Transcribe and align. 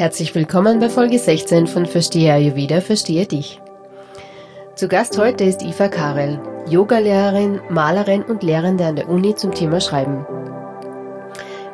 Herzlich 0.00 0.34
willkommen 0.34 0.80
bei 0.80 0.88
Folge 0.88 1.18
16 1.18 1.66
von 1.66 1.84
Verstehe 1.84 2.32
Ayurveda, 2.32 2.80
Verstehe 2.80 3.26
dich. 3.26 3.60
Zu 4.74 4.88
Gast 4.88 5.18
heute 5.18 5.44
ist 5.44 5.60
Eva 5.60 5.88
Karel, 5.88 6.40
Yogalehrerin, 6.70 7.60
Malerin 7.68 8.22
und 8.22 8.42
Lehrende 8.42 8.86
an 8.86 8.96
der 8.96 9.10
Uni 9.10 9.34
zum 9.34 9.52
Thema 9.52 9.78
Schreiben. 9.78 10.26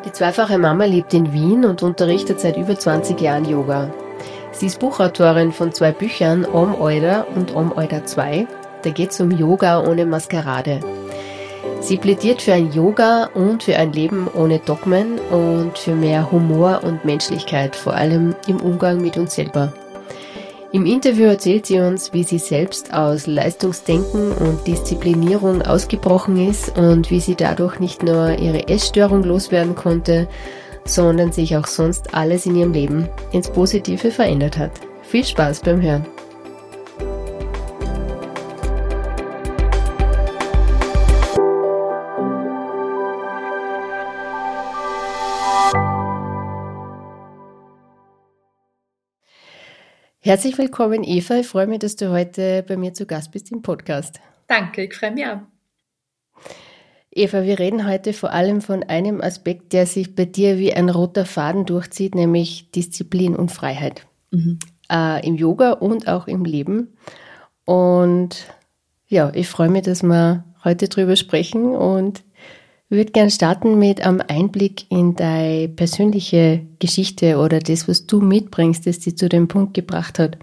Die 0.04 0.10
zweifache 0.10 0.58
Mama 0.58 0.86
lebt 0.86 1.14
in 1.14 1.32
Wien 1.32 1.64
und 1.64 1.84
unterrichtet 1.84 2.40
seit 2.40 2.56
über 2.56 2.76
20 2.76 3.20
Jahren 3.20 3.44
Yoga. 3.44 3.94
Sie 4.50 4.66
ist 4.66 4.80
Buchautorin 4.80 5.52
von 5.52 5.72
zwei 5.72 5.92
Büchern, 5.92 6.44
Om 6.44 6.74
Euda 6.80 7.28
und 7.36 7.54
Om 7.54 7.74
Euda 7.76 8.04
2. 8.04 8.48
Da 8.82 8.90
geht 8.90 9.12
es 9.12 9.20
um 9.20 9.30
Yoga 9.30 9.86
ohne 9.86 10.04
Maskerade. 10.04 10.80
Sie 11.80 11.96
plädiert 11.96 12.42
für 12.42 12.52
ein 12.52 12.72
Yoga 12.72 13.30
und 13.34 13.62
für 13.62 13.76
ein 13.76 13.92
Leben 13.92 14.28
ohne 14.34 14.58
Dogmen 14.58 15.18
und 15.30 15.78
für 15.78 15.94
mehr 15.94 16.30
Humor 16.32 16.80
und 16.82 17.04
Menschlichkeit, 17.04 17.76
vor 17.76 17.94
allem 17.94 18.34
im 18.48 18.60
Umgang 18.60 19.00
mit 19.00 19.16
uns 19.16 19.34
selber. 19.34 19.72
Im 20.72 20.84
Interview 20.84 21.24
erzählt 21.26 21.66
sie 21.66 21.78
uns, 21.78 22.12
wie 22.12 22.24
sie 22.24 22.38
selbst 22.38 22.92
aus 22.92 23.26
Leistungsdenken 23.26 24.32
und 24.32 24.66
Disziplinierung 24.66 25.62
ausgebrochen 25.62 26.48
ist 26.48 26.76
und 26.76 27.10
wie 27.10 27.20
sie 27.20 27.36
dadurch 27.36 27.78
nicht 27.78 28.02
nur 28.02 28.36
ihre 28.38 28.68
Essstörung 28.68 29.22
loswerden 29.22 29.74
konnte, 29.74 30.28
sondern 30.84 31.32
sich 31.32 31.56
auch 31.56 31.66
sonst 31.66 32.14
alles 32.14 32.46
in 32.46 32.56
ihrem 32.56 32.72
Leben 32.72 33.08
ins 33.32 33.48
Positive 33.48 34.10
verändert 34.10 34.58
hat. 34.58 34.72
Viel 35.02 35.24
Spaß 35.24 35.60
beim 35.60 35.80
Hören! 35.80 36.04
Herzlich 50.26 50.58
willkommen, 50.58 51.04
Eva. 51.04 51.36
Ich 51.36 51.46
freue 51.46 51.68
mich, 51.68 51.78
dass 51.78 51.94
du 51.94 52.10
heute 52.10 52.64
bei 52.66 52.76
mir 52.76 52.92
zu 52.92 53.06
Gast 53.06 53.30
bist 53.30 53.52
im 53.52 53.62
Podcast. 53.62 54.18
Danke, 54.48 54.82
ich 54.82 54.92
freue 54.92 55.12
mich 55.12 55.24
auch. 55.24 55.38
Eva, 57.12 57.44
wir 57.44 57.60
reden 57.60 57.86
heute 57.86 58.12
vor 58.12 58.32
allem 58.32 58.60
von 58.60 58.82
einem 58.82 59.20
Aspekt, 59.20 59.72
der 59.72 59.86
sich 59.86 60.16
bei 60.16 60.24
dir 60.24 60.58
wie 60.58 60.74
ein 60.74 60.88
roter 60.88 61.26
Faden 61.26 61.64
durchzieht, 61.64 62.16
nämlich 62.16 62.72
Disziplin 62.72 63.36
und 63.36 63.52
Freiheit. 63.52 64.04
Mhm. 64.32 64.58
Äh, 64.90 65.24
Im 65.24 65.36
Yoga 65.36 65.70
und 65.74 66.08
auch 66.08 66.26
im 66.26 66.44
Leben. 66.44 66.96
Und 67.64 68.48
ja, 69.06 69.30
ich 69.32 69.46
freue 69.46 69.68
mich, 69.68 69.82
dass 69.82 70.02
wir 70.02 70.44
heute 70.64 70.88
drüber 70.88 71.14
sprechen 71.14 71.66
und 71.66 72.24
ich 72.88 72.96
würde 72.96 73.10
gerne 73.10 73.30
starten 73.30 73.78
mit 73.78 74.06
einem 74.06 74.22
Einblick 74.28 74.88
in 74.90 75.16
deine 75.16 75.68
persönliche 75.68 76.64
Geschichte 76.78 77.38
oder 77.38 77.58
das, 77.58 77.88
was 77.88 78.06
du 78.06 78.20
mitbringst, 78.20 78.86
das 78.86 79.00
dich 79.00 79.16
zu 79.18 79.28
dem 79.28 79.48
Punkt 79.48 79.74
gebracht 79.74 80.20
hat. 80.20 80.38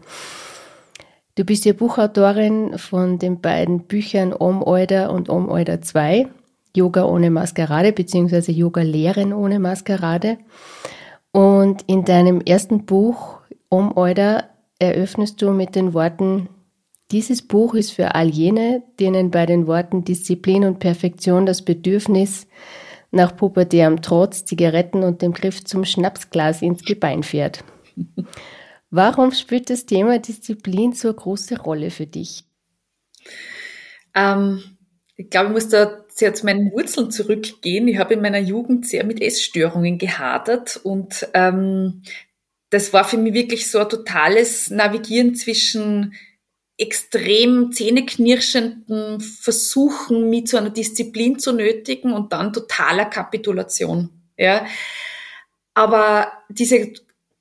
Du 1.36 1.46
bist 1.46 1.64
ja 1.64 1.72
Buchautorin 1.72 2.78
von 2.78 3.18
den 3.18 3.40
beiden 3.40 3.86
Büchern 3.86 4.34
Om 4.34 4.62
Euda 4.62 5.08
und 5.08 5.30
Om 5.30 5.50
Euda 5.50 5.82
2, 5.82 6.28
Yoga 6.76 7.06
ohne 7.06 7.30
Maskerade 7.30 7.94
bzw. 7.94 8.52
Yoga 8.52 8.82
Lehren 8.82 9.32
ohne 9.32 9.60
Maskerade. 9.60 10.38
Und 11.32 11.84
in 11.88 12.04
deinem 12.04 12.42
ersten 12.42 12.86
Buch 12.86 13.40
Om 13.70 13.96
Euda 13.96 14.44
eröffnest 14.80 15.42
du 15.42 15.52
mit 15.52 15.76
den 15.76 15.94
Worten 15.94 16.50
dieses 17.12 17.42
Buch 17.42 17.76
ist 17.76 17.92
für 17.92 18.16
all 18.16 18.30
jene, 18.30 18.84
denen 19.00 19.32
bei 19.32 19.46
den 19.46 19.68
Worten 19.68 20.04
Disziplin 20.04 20.64
und 20.64 20.80
Perfektion 20.80 21.46
das 21.46 21.64
Bedürfnis 21.64 22.48
nach 23.12 23.36
pubertärem 23.36 24.02
Trotz, 24.02 24.46
Zigaretten 24.46 25.04
und 25.04 25.22
dem 25.22 25.34
Griff 25.34 25.64
zum 25.64 25.86
Schnapsglas 25.86 26.62
ins 26.62 26.84
Gebein 26.84 27.24
fährt. 27.24 27.64
Warum 28.90 29.32
spielt 29.32 29.70
das 29.70 29.86
Thema 29.86 30.20
Disziplin 30.20 30.94
so 30.94 31.10
eine 31.10 31.18
große 31.18 31.60
Rolle 31.60 31.92
für 31.92 32.08
dich? 32.08 32.44
Ähm, 34.16 34.64
ich 35.16 35.30
glaube, 35.30 35.48
ich 35.48 35.54
muss 35.54 35.70
da 35.70 36.04
sehr 36.10 36.34
zu 36.34 36.46
meinen 36.46 36.72
Wurzeln 36.72 37.12
zurückgehen. 37.12 37.88
Ich 37.88 37.98
habe 37.98 38.16
in 38.16 38.22
meiner 38.22 38.40
Jugend 38.40 38.88
sehr 38.88 39.04
mit 39.04 39.22
Essstörungen 39.22 39.98
gehadert 39.98 40.80
und 40.84 41.28
ähm, 41.34 42.04
das 42.70 42.94
war 42.94 43.04
für 43.04 43.18
mich 43.18 43.34
wirklich 43.34 43.70
so 43.70 43.80
ein 43.80 43.90
totales 43.90 44.72
Navigieren 44.72 45.36
zwischen 45.36 46.14
extrem 46.78 47.72
zähneknirschenden 47.72 49.20
Versuchen, 49.20 50.30
mich 50.30 50.48
zu 50.48 50.58
einer 50.58 50.72
Disziplin 50.72 51.40
zu 51.40 51.54
nötigen 51.54 52.14
und 52.14 52.34
dann 52.34 52.54
totaler 52.54 53.06
Kapitulation. 53.06 54.10
Ja. 54.38 54.66
Aber 55.76 56.32
diese 56.50 56.94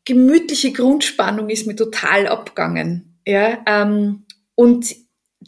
gemütliche 0.04 0.72
Grundspannung 0.72 1.48
ist 1.48 1.66
mir 1.66 1.76
total 1.76 2.26
abgegangen. 2.26 3.18
Ja. 3.26 3.58
Ähm, 3.66 4.24
und 4.54 4.94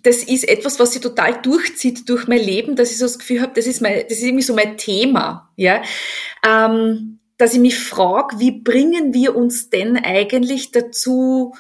das 0.02 0.22
ist 0.24 0.48
etwas, 0.48 0.78
was 0.80 0.92
sich 0.92 1.00
total 1.00 1.40
durchzieht 1.40 2.08
durch 2.08 2.26
mein 2.26 2.40
Leben, 2.40 2.76
dass 2.76 2.90
ich 2.90 2.98
so 2.98 3.04
das 3.04 3.18
Gefühl 3.18 3.42
habe, 3.42 3.52
das 3.54 3.66
ist 3.66 3.80
mein, 3.80 4.02
das 4.08 4.18
ist 4.18 4.24
irgendwie 4.24 4.42
so 4.42 4.54
mein 4.54 4.76
Thema. 4.76 5.52
Ja. 5.56 5.82
Ähm, 6.46 7.20
dass 7.36 7.54
ich 7.54 7.60
mich 7.60 7.78
frage, 7.78 8.38
wie 8.38 8.52
bringen 8.52 9.12
wir 9.12 9.34
uns 9.34 9.70
denn 9.70 9.96
eigentlich 9.96 10.70
dazu, 10.70 11.54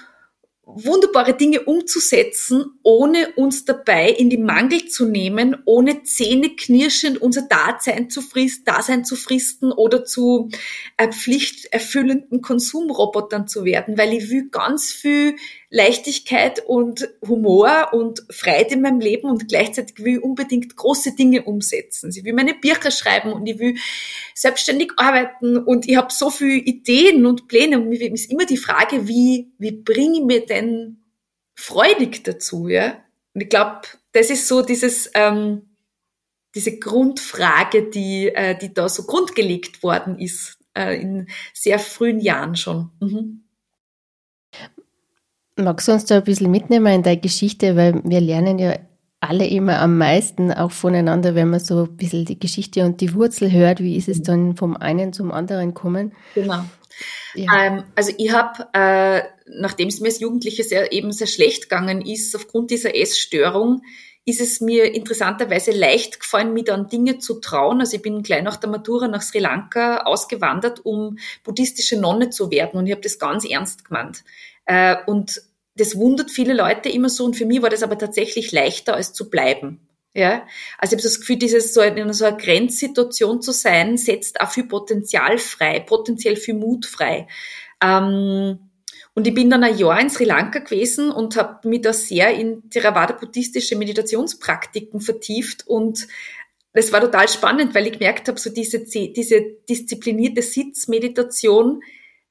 wunderbare 0.66 1.34
Dinge 1.34 1.62
umzusetzen, 1.62 2.78
ohne 2.82 3.32
uns 3.36 3.64
dabei 3.64 4.10
in 4.10 4.30
die 4.30 4.38
Mangel 4.38 4.86
zu 4.86 5.04
nehmen, 5.06 5.56
ohne 5.66 6.02
zähneknirschend 6.02 7.20
unser 7.20 7.42
Dasein 7.42 8.08
zu, 8.08 8.22
fristen, 8.22 8.64
Dasein 8.64 9.04
zu 9.04 9.16
fristen 9.16 9.72
oder 9.72 10.04
zu 10.04 10.48
äh, 10.96 11.08
pflichterfüllenden 11.08 12.40
Konsumrobotern 12.40 13.46
zu 13.46 13.64
werden, 13.64 13.98
weil 13.98 14.14
ich 14.14 14.30
will 14.30 14.48
ganz 14.50 14.90
viel 14.90 15.36
Leichtigkeit 15.74 16.64
und 16.64 17.08
Humor 17.26 17.88
und 17.92 18.22
Freiheit 18.30 18.70
in 18.70 18.80
meinem 18.80 19.00
Leben 19.00 19.28
und 19.28 19.48
gleichzeitig 19.48 19.98
will 19.98 20.18
ich 20.18 20.22
unbedingt 20.22 20.76
große 20.76 21.16
Dinge 21.16 21.42
umsetzen. 21.42 22.12
Ich 22.14 22.22
will 22.22 22.32
meine 22.32 22.54
Bücher 22.54 22.92
schreiben 22.92 23.32
und 23.32 23.44
ich 23.48 23.58
will 23.58 23.76
selbstständig 24.36 24.92
arbeiten 24.98 25.56
und 25.56 25.88
ich 25.88 25.96
habe 25.96 26.12
so 26.12 26.30
viele 26.30 26.58
Ideen 26.58 27.26
und 27.26 27.48
Pläne 27.48 27.80
und 27.80 27.88
mir 27.88 28.00
ist 28.12 28.30
immer 28.30 28.46
die 28.46 28.56
Frage, 28.56 29.08
wie, 29.08 29.50
wie 29.58 29.72
bringe 29.72 30.18
ich 30.18 30.24
mir 30.24 30.46
denn 30.46 31.02
freudig 31.56 32.22
dazu, 32.22 32.68
ja? 32.68 33.02
Und 33.34 33.40
ich 33.40 33.48
glaube, 33.48 33.80
das 34.12 34.30
ist 34.30 34.46
so 34.46 34.62
dieses, 34.62 35.10
ähm, 35.14 35.74
diese 36.54 36.78
Grundfrage, 36.78 37.90
die, 37.90 38.28
äh, 38.28 38.56
die 38.56 38.72
da 38.72 38.88
so 38.88 39.02
grundgelegt 39.02 39.82
worden 39.82 40.20
ist, 40.20 40.56
äh, 40.74 41.00
in 41.00 41.26
sehr 41.52 41.80
frühen 41.80 42.20
Jahren 42.20 42.54
schon. 42.54 42.92
Mhm. 43.00 43.43
Magst 45.56 45.88
du 45.88 45.92
uns 45.92 46.04
da 46.04 46.16
ein 46.16 46.24
bisschen 46.24 46.50
mitnehmen 46.50 46.92
in 46.92 47.02
deine 47.02 47.20
Geschichte, 47.20 47.76
weil 47.76 48.00
wir 48.04 48.20
lernen 48.20 48.58
ja 48.58 48.76
alle 49.20 49.46
immer 49.46 49.80
am 49.80 49.96
meisten 49.96 50.52
auch 50.52 50.72
voneinander, 50.72 51.34
wenn 51.34 51.48
man 51.48 51.60
so 51.60 51.84
ein 51.84 51.96
bisschen 51.96 52.24
die 52.24 52.38
Geschichte 52.38 52.84
und 52.84 53.00
die 53.00 53.14
Wurzel 53.14 53.50
hört. 53.52 53.80
Wie 53.80 53.96
ist 53.96 54.08
es 54.08 54.18
mhm. 54.18 54.24
dann 54.24 54.56
vom 54.56 54.76
einen 54.76 55.12
zum 55.12 55.32
anderen 55.32 55.72
kommen? 55.72 56.12
Genau. 56.34 56.64
Ja. 57.34 57.66
Ähm, 57.66 57.84
also 57.94 58.12
ich 58.16 58.32
habe, 58.32 58.68
äh, 58.72 59.22
nachdem 59.46 59.88
es 59.88 60.00
mir 60.00 60.08
als 60.08 60.20
Jugendliche 60.20 60.62
sehr, 60.62 60.92
eben 60.92 61.12
sehr 61.12 61.26
schlecht 61.26 61.64
gegangen 61.64 62.02
ist, 62.02 62.34
aufgrund 62.36 62.70
dieser 62.70 62.94
Essstörung, 62.94 63.82
ist 64.26 64.40
es 64.40 64.60
mir 64.60 64.94
interessanterweise 64.94 65.70
leicht 65.70 66.20
gefallen, 66.20 66.54
mir 66.54 66.64
dann 66.64 66.88
Dinge 66.88 67.18
zu 67.18 67.40
trauen. 67.40 67.80
Also 67.80 67.96
ich 67.96 68.02
bin 68.02 68.22
gleich 68.22 68.42
nach 68.42 68.56
der 68.56 68.70
Matura 68.70 69.06
nach 69.06 69.22
Sri 69.22 69.38
Lanka 69.38 70.02
ausgewandert, 70.04 70.84
um 70.84 71.18
buddhistische 71.42 72.00
Nonne 72.00 72.30
zu 72.30 72.50
werden 72.50 72.78
und 72.78 72.86
ich 72.86 72.92
habe 72.92 73.02
das 73.02 73.18
ganz 73.18 73.44
ernst 73.44 73.84
gemeint. 73.84 74.24
Äh, 74.66 74.96
und 75.06 75.42
das 75.76 75.96
wundert 75.96 76.30
viele 76.30 76.54
Leute 76.54 76.88
immer 76.88 77.08
so 77.08 77.24
und 77.24 77.36
für 77.36 77.46
mich 77.46 77.62
war 77.62 77.70
das 77.70 77.82
aber 77.82 77.98
tatsächlich 77.98 78.52
leichter, 78.52 78.94
als 78.94 79.12
zu 79.12 79.28
bleiben. 79.28 79.88
Ja, 80.16 80.46
also 80.78 80.94
ich 80.94 80.98
habe 80.98 81.02
das 81.02 81.18
Gefühl, 81.18 81.36
dieses 81.36 81.74
so 81.74 81.80
in 81.80 82.12
so 82.12 82.24
einer 82.24 82.36
Grenzsituation 82.36 83.42
zu 83.42 83.50
sein, 83.50 83.96
setzt 83.96 84.40
auch 84.40 84.50
viel 84.50 84.64
Potenzial 84.64 85.38
frei, 85.38 85.80
potenziell 85.80 86.36
viel 86.36 86.54
Mut 86.54 86.86
frei. 86.86 87.26
Ähm, 87.82 88.70
und 89.14 89.26
ich 89.26 89.34
bin 89.34 89.50
dann 89.50 89.64
ein 89.64 89.76
Jahr 89.76 90.00
in 90.00 90.10
Sri 90.10 90.24
Lanka 90.24 90.60
gewesen 90.60 91.10
und 91.10 91.36
habe 91.36 91.68
mich 91.68 91.82
da 91.82 91.92
sehr 91.92 92.32
in 92.34 92.70
Theravada-buddhistische 92.70 93.76
Meditationspraktiken 93.76 95.00
vertieft 95.00 95.66
und 95.66 96.06
das 96.72 96.92
war 96.92 97.00
total 97.00 97.28
spannend, 97.28 97.74
weil 97.74 97.86
ich 97.86 97.92
gemerkt 97.92 98.26
habe, 98.26 98.38
so 98.38 98.50
diese, 98.50 98.80
diese 98.80 99.40
disziplinierte 99.68 100.42
Sitzmeditation, 100.42 101.82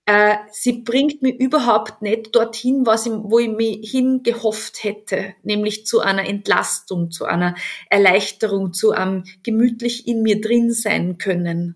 äh, 0.05 0.35
sie 0.51 0.81
bringt 0.81 1.21
mich 1.21 1.39
überhaupt 1.39 2.01
nicht 2.01 2.35
dorthin, 2.35 2.85
was 2.85 3.05
ich, 3.05 3.13
wo 3.13 3.39
ich 3.39 3.49
mich 3.49 3.89
hingehofft 3.89 4.83
hätte, 4.83 5.33
nämlich 5.43 5.85
zu 5.85 6.01
einer 6.01 6.27
Entlastung, 6.27 7.09
zu 7.09 7.25
einer 7.25 7.55
Erleichterung, 7.89 8.73
zu 8.73 8.91
einem 8.91 9.23
gemütlich 9.43 10.07
in 10.07 10.21
mir 10.21 10.41
drin 10.41 10.73
sein 10.73 11.17
können. 11.17 11.75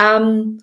Ähm, 0.00 0.62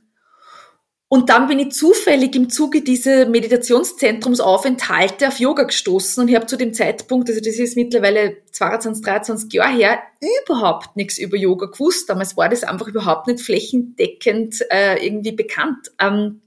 und 1.12 1.32
dann 1.32 1.48
bin 1.48 1.58
ich 1.58 1.72
zufällig 1.72 2.36
im 2.36 2.52
Zuge 2.52 2.84
dieser 2.84 3.28
Meditationszentrumsaufenthalte 3.28 5.28
auf 5.28 5.40
Yoga 5.40 5.64
gestoßen 5.64 6.22
und 6.22 6.30
ich 6.30 6.36
habe 6.36 6.46
zu 6.46 6.56
dem 6.56 6.72
Zeitpunkt, 6.74 7.30
also 7.30 7.42
das 7.42 7.58
ist 7.58 7.76
mittlerweile 7.76 8.38
22, 8.52 9.04
23 9.04 9.52
Jahre 9.52 9.76
her, 9.76 10.00
überhaupt 10.46 10.96
nichts 10.96 11.18
über 11.18 11.36
Yoga 11.36 11.66
gewusst. 11.66 12.10
Damals 12.10 12.38
war 12.38 12.48
das 12.48 12.64
einfach 12.64 12.88
überhaupt 12.88 13.26
nicht 13.26 13.42
flächendeckend 13.42 14.64
äh, 14.70 15.04
irgendwie 15.04 15.32
bekannt. 15.32 15.92
Ähm, 16.00 16.42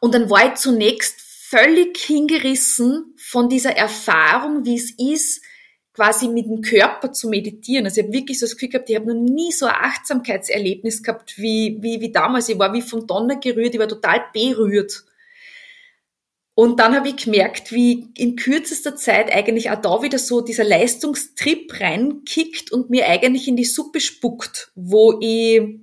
Und 0.00 0.14
dann 0.14 0.30
war 0.30 0.46
ich 0.46 0.54
zunächst 0.54 1.20
völlig 1.20 1.98
hingerissen 1.98 3.14
von 3.16 3.48
dieser 3.48 3.76
Erfahrung, 3.76 4.64
wie 4.64 4.76
es 4.76 4.90
ist, 4.98 5.42
quasi 5.96 6.28
mit 6.28 6.46
dem 6.46 6.60
Körper 6.60 7.12
zu 7.12 7.28
meditieren. 7.28 7.86
Also 7.86 8.00
ich 8.00 8.06
habe 8.06 8.16
wirklich 8.16 8.38
so 8.38 8.44
das 8.44 8.54
Gefühl 8.54 8.68
gehabt, 8.68 8.90
ich 8.90 8.96
habe 8.96 9.06
noch 9.06 9.14
nie 9.14 9.50
so 9.50 9.64
ein 9.66 9.74
Achtsamkeitserlebnis 9.74 11.02
gehabt 11.02 11.38
wie, 11.38 11.78
wie, 11.80 12.00
wie 12.00 12.12
damals. 12.12 12.48
Ich 12.50 12.58
war 12.58 12.72
wie 12.74 12.82
vom 12.82 13.06
Donner 13.06 13.36
gerührt, 13.36 13.74
ich 13.74 13.80
war 13.80 13.88
total 13.88 14.24
berührt. 14.32 15.04
Und 16.54 16.80
dann 16.80 16.94
habe 16.94 17.08
ich 17.08 17.16
gemerkt, 17.16 17.72
wie 17.72 18.08
in 18.16 18.36
kürzester 18.36 18.96
Zeit 18.96 19.30
eigentlich 19.30 19.70
auch 19.70 19.80
da 19.80 20.02
wieder 20.02 20.18
so 20.18 20.40
dieser 20.40 20.64
Leistungstrip 20.64 21.80
reinkickt 21.80 22.72
und 22.72 22.90
mir 22.90 23.06
eigentlich 23.06 23.46
in 23.46 23.56
die 23.56 23.64
Suppe 23.64 24.00
spuckt, 24.00 24.72
wo 24.74 25.18
ich 25.20 25.78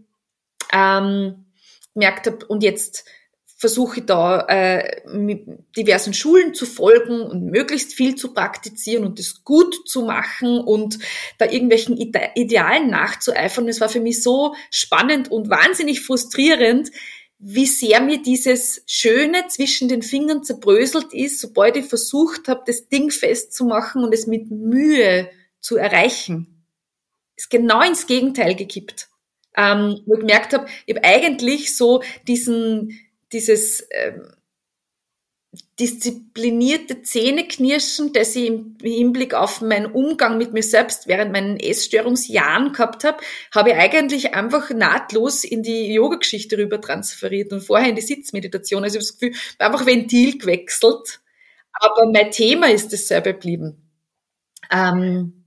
ähm, 0.72 1.46
gemerkt 1.94 2.28
habe, 2.28 2.46
und 2.48 2.64
jetzt 2.64 3.06
versuche 3.63 4.01
da 4.01 4.42
äh, 4.50 5.07
mit 5.07 5.45
diversen 5.77 6.13
Schulen 6.13 6.54
zu 6.54 6.65
folgen 6.65 7.21
und 7.21 7.45
möglichst 7.45 7.94
viel 7.94 8.15
zu 8.15 8.33
praktizieren 8.33 9.06
und 9.06 9.19
das 9.19 9.45
gut 9.45 9.88
zu 9.88 10.01
machen 10.01 10.60
und 10.60 11.00
da 11.38 11.45
irgendwelchen 11.50 11.95
Ide 11.95 12.31
Idealen 12.36 12.89
nachzueifern. 12.89 13.69
Es 13.69 13.80
war 13.80 13.88
für 13.88 14.01
mich 14.01 14.21
so 14.21 14.54
spannend 14.69 15.31
und 15.31 15.50
wahnsinnig 15.50 16.01
frustrierend, 16.01 16.92
wie 17.39 17.65
sehr 17.65 18.01
mir 18.01 18.21
dieses 18.21 18.83
Schöne 18.86 19.48
zwischen 19.48 19.88
den 19.88 20.01
Fingern 20.01 20.44
zerbröselt 20.44 21.13
ist, 21.13 21.39
sobald 21.39 21.77
ich 21.77 21.86
versucht 21.86 22.50
habe, 22.50 22.63
das 22.68 22.89
Ding 22.89 23.12
festzumachen 23.12 24.04
und 24.04 24.13
es 24.13 24.27
mit 24.27 24.51
Mühe 24.51 25.30
zu 25.62 25.77
erreichen. 25.77 26.65
Ist 27.38 27.50
genau 27.50 27.81
ins 27.81 28.07
Gegenteil 28.07 28.56
gekippt. 28.56 29.07
Ähm, 29.56 30.01
wo 30.06 30.15
ich 30.15 30.19
gemerkt 30.19 30.51
habe, 30.51 30.65
ich 30.86 30.95
habe 30.98 31.07
eigentlich 31.07 31.77
so 31.77 32.04
diesen 32.27 33.00
dieses 33.33 33.88
ähm, 33.91 34.31
disziplinierte 35.80 37.01
Zähneknirschen, 37.01 38.13
das 38.13 38.35
ich 38.35 38.47
im 38.47 38.77
Hinblick 38.81 39.33
auf 39.33 39.62
meinen 39.62 39.88
Umgang 39.88 40.38
mit 40.38 40.53
mir 40.53 40.63
selbst 40.63 41.07
während 41.07 41.31
meinen 41.31 41.57
Essstörungsjahren 41.59 42.74
gehabt 42.74 43.03
habe, 43.03 43.18
habe 43.53 43.71
ich 43.71 43.75
eigentlich 43.75 44.33
einfach 44.33 44.69
nahtlos 44.71 45.44
in 45.44 45.63
die 45.63 45.94
Yoga-Geschichte 45.94 46.57
rüber 46.57 46.80
transferiert 46.80 47.51
und 47.51 47.62
vorher 47.62 47.89
in 47.89 47.95
die 47.95 48.01
Sitzmeditation. 48.01 48.83
Also 48.83 48.97
ich 48.97 49.06
habe 49.06 49.12
das 49.12 49.19
Gefühl, 49.19 49.36
einfach 49.59 49.86
Ventil 49.86 50.38
gewechselt. 50.38 51.21
Aber 51.74 52.12
mein 52.12 52.31
Thema 52.31 52.69
ist 52.69 52.94
dasselbe 52.94 53.33
geblieben. 53.33 53.89
Ähm, 54.71 55.43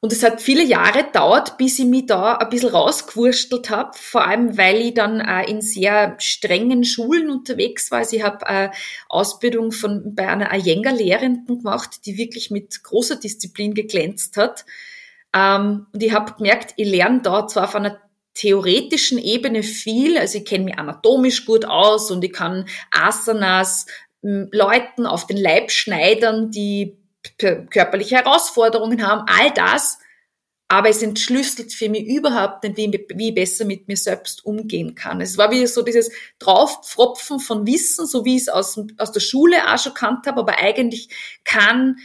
und 0.00 0.12
es 0.12 0.22
hat 0.22 0.42
viele 0.42 0.62
Jahre 0.62 1.04
gedauert, 1.04 1.56
bis 1.56 1.78
ich 1.78 1.86
mich 1.86 2.06
da 2.06 2.34
ein 2.34 2.50
bisschen 2.50 2.68
rausgewurstelt 2.68 3.70
habe, 3.70 3.90
vor 3.94 4.26
allem 4.26 4.58
weil 4.58 4.76
ich 4.76 4.94
dann 4.94 5.20
äh, 5.20 5.50
in 5.50 5.62
sehr 5.62 6.16
strengen 6.18 6.84
Schulen 6.84 7.30
unterwegs 7.30 7.90
war. 7.90 8.00
Also 8.00 8.16
ich 8.16 8.22
habe 8.22 8.44
äh, 8.46 8.70
Ausbildung 9.08 9.72
von, 9.72 10.14
bei 10.14 10.28
einer 10.28 10.52
Iyengar-Lehrenden 10.52 11.58
gemacht, 11.58 12.04
die 12.04 12.18
wirklich 12.18 12.50
mit 12.50 12.82
großer 12.82 13.16
Disziplin 13.16 13.72
geglänzt 13.72 14.36
hat. 14.36 14.66
Ähm, 15.34 15.86
und 15.92 16.02
ich 16.02 16.12
habe 16.12 16.34
gemerkt, 16.34 16.74
ich 16.76 16.88
lerne 16.88 17.22
da 17.22 17.46
zwar 17.46 17.64
auf 17.64 17.74
einer 17.74 17.98
theoretischen 18.34 19.18
Ebene 19.18 19.62
viel, 19.62 20.18
also 20.18 20.36
ich 20.38 20.44
kenne 20.44 20.64
mich 20.64 20.78
anatomisch 20.78 21.46
gut 21.46 21.64
aus 21.64 22.10
und 22.10 22.22
ich 22.22 22.34
kann 22.34 22.66
Asanas 22.90 23.86
Leuten 24.20 25.06
auf 25.06 25.26
den 25.26 25.38
Leib 25.38 25.70
schneidern, 25.70 26.50
die 26.50 26.98
körperliche 27.38 28.16
Herausforderungen 28.16 29.06
haben, 29.06 29.24
all 29.28 29.50
das. 29.52 29.98
Aber 30.68 30.88
es 30.88 31.00
entschlüsselt 31.00 31.72
für 31.72 31.88
mich 31.88 32.06
überhaupt 32.06 32.64
nicht, 32.64 32.76
wie, 32.76 33.06
wie 33.14 33.28
ich 33.28 33.34
besser 33.34 33.64
mit 33.64 33.86
mir 33.86 33.96
selbst 33.96 34.44
umgehen 34.44 34.96
kann. 34.96 35.20
Es 35.20 35.38
war 35.38 35.52
wie 35.52 35.64
so 35.68 35.82
dieses 35.82 36.10
Draufpfropfen 36.40 37.38
von 37.38 37.66
Wissen, 37.66 38.04
so 38.06 38.24
wie 38.24 38.34
ich 38.34 38.42
es 38.42 38.48
aus, 38.48 38.80
aus 38.98 39.12
der 39.12 39.20
Schule 39.20 39.72
auch 39.72 39.78
schon 39.78 39.94
kannt 39.94 40.26
habe, 40.26 40.40
aber 40.40 40.58
eigentlich 40.58 41.08
kann, 41.44 41.98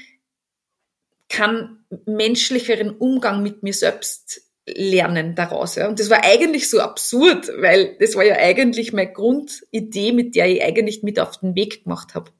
kann 1.27 1.85
menschlicheren 2.05 2.91
Umgang 2.91 3.41
mit 3.41 3.63
mir 3.63 3.73
selbst 3.73 4.43
lernen 4.67 5.35
daraus. 5.35 5.75
Ja. 5.75 5.87
Und 5.87 5.99
das 5.99 6.09
war 6.09 6.23
eigentlich 6.23 6.69
so 6.69 6.79
absurd, 6.79 7.51
weil 7.57 7.97
das 7.99 8.15
war 8.15 8.23
ja 8.23 8.35
eigentlich 8.35 8.93
meine 8.93 9.11
Grundidee, 9.11 10.11
mit 10.11 10.35
der 10.35 10.47
ich 10.47 10.63
eigentlich 10.63 11.03
mit 11.03 11.19
auf 11.19 11.39
den 11.39 11.55
Weg 11.55 11.83
gemacht 11.83 12.15
habe. 12.15 12.31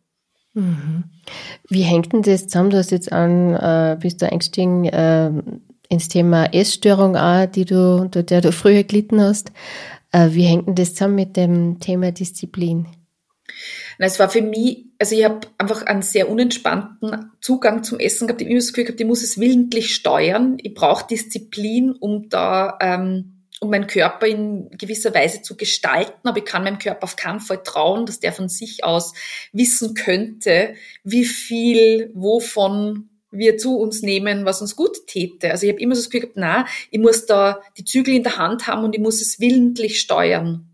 Mhm. 0.54 1.06
Wie 1.70 1.84
hängt 1.84 2.12
denn 2.14 2.24
das 2.24 2.48
zusammen? 2.48 2.72
Du 2.72 2.78
hast 2.78 2.92
jetzt 2.92 3.12
an, 3.12 3.54
äh, 3.56 3.98
bist 4.00 4.22
du 4.22 4.32
eingestiegen 4.32 4.86
äh, 4.86 5.32
ins 5.90 6.08
Thema 6.08 6.54
Essstörung 6.54 7.16
auch, 7.16 7.46
die 7.46 7.66
du, 7.66 7.98
unter 7.98 8.24
der 8.24 8.42
du 8.42 8.52
früher 8.52 8.84
gelitten 8.84 9.22
hast. 9.22 9.52
Äh, 10.12 10.30
wie 10.32 10.44
hängt 10.44 10.68
denn 10.68 10.76
das 10.76 10.94
zusammen 10.94 11.16
mit 11.16 11.38
dem 11.38 11.80
Thema 11.80 12.12
Disziplin? 12.12 12.88
Na, 13.98 14.06
es 14.06 14.20
war 14.20 14.30
für 14.30 14.42
mich, 14.42 14.86
also 14.98 15.16
ich 15.16 15.24
habe 15.24 15.42
einfach 15.58 15.84
einen 15.84 16.02
sehr 16.02 16.30
unentspannten 16.30 17.32
Zugang 17.42 17.84
zum 17.84 18.00
Essen 18.00 18.28
gehabt. 18.28 18.42
Ich 18.42 18.46
habe 18.46 18.52
immer 18.52 18.60
das 18.60 18.70
Gefühl 18.70 18.86
gehabt, 18.86 19.02
ich 19.02 19.08
muss 19.08 19.24
es 19.24 19.40
willentlich 19.40 19.94
steuern. 19.94 20.58
Ich 20.62 20.74
brauche 20.74 21.08
Disziplin, 21.08 21.92
um 21.92 22.30
da 22.30 22.78
ähm, 22.82 23.41
um 23.62 23.70
meinen 23.70 23.86
Körper 23.86 24.26
in 24.26 24.70
gewisser 24.72 25.14
Weise 25.14 25.44
zu 25.44 25.56
gestalten, 25.56 26.28
aber 26.28 26.40
ich 26.40 26.46
kann 26.46 26.64
meinem 26.64 26.80
Körper 26.80 27.04
auf 27.04 27.16
keinen 27.16 27.40
Fall 27.40 27.62
trauen, 27.64 28.08
dass 28.08 28.20
der 28.20 28.34
von 28.34 28.50
sich 28.50 28.84
aus 28.84 29.14
wissen 29.54 29.94
könnte, 29.94 30.74
wie 31.04 31.26
viel 31.26 32.10
wovon 32.16 33.10
wir 33.30 33.58
zu 33.58 33.78
uns 33.78 34.02
nehmen, 34.02 34.46
was 34.46 34.62
uns 34.62 34.76
gut 34.76 35.06
täte. 35.06 35.52
Also 35.52 35.68
ich 35.68 35.72
habe 35.72 35.82
immer 35.82 35.96
so 35.96 36.02
das 36.02 36.10
Gefühl 36.10 36.22
gehabt, 36.22 36.38
na, 36.38 36.66
ich 36.90 37.00
muss 37.00 37.28
da 37.28 37.62
die 37.78 37.86
Zügel 37.86 38.16
in 38.16 38.24
der 38.24 38.38
Hand 38.38 38.66
haben 38.66 38.84
und 38.84 38.96
ich 38.96 39.02
muss 39.02 39.22
es 39.22 39.40
willentlich 39.40 40.02
steuern. 40.02 40.68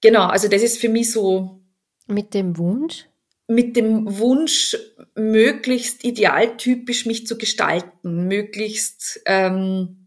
Genau, 0.00 0.26
also 0.26 0.48
das 0.48 0.62
ist 0.62 0.80
für 0.80 0.88
mich 0.88 1.12
so. 1.12 1.60
Mit 2.06 2.32
dem 2.32 2.56
Wunsch? 2.56 3.06
Mit 3.46 3.76
dem 3.76 4.18
Wunsch, 4.18 4.74
möglichst 5.14 6.02
idealtypisch 6.02 7.04
mich 7.04 7.26
zu 7.26 7.36
gestalten, 7.36 8.26
möglichst 8.26 9.20
ähm, 9.26 10.03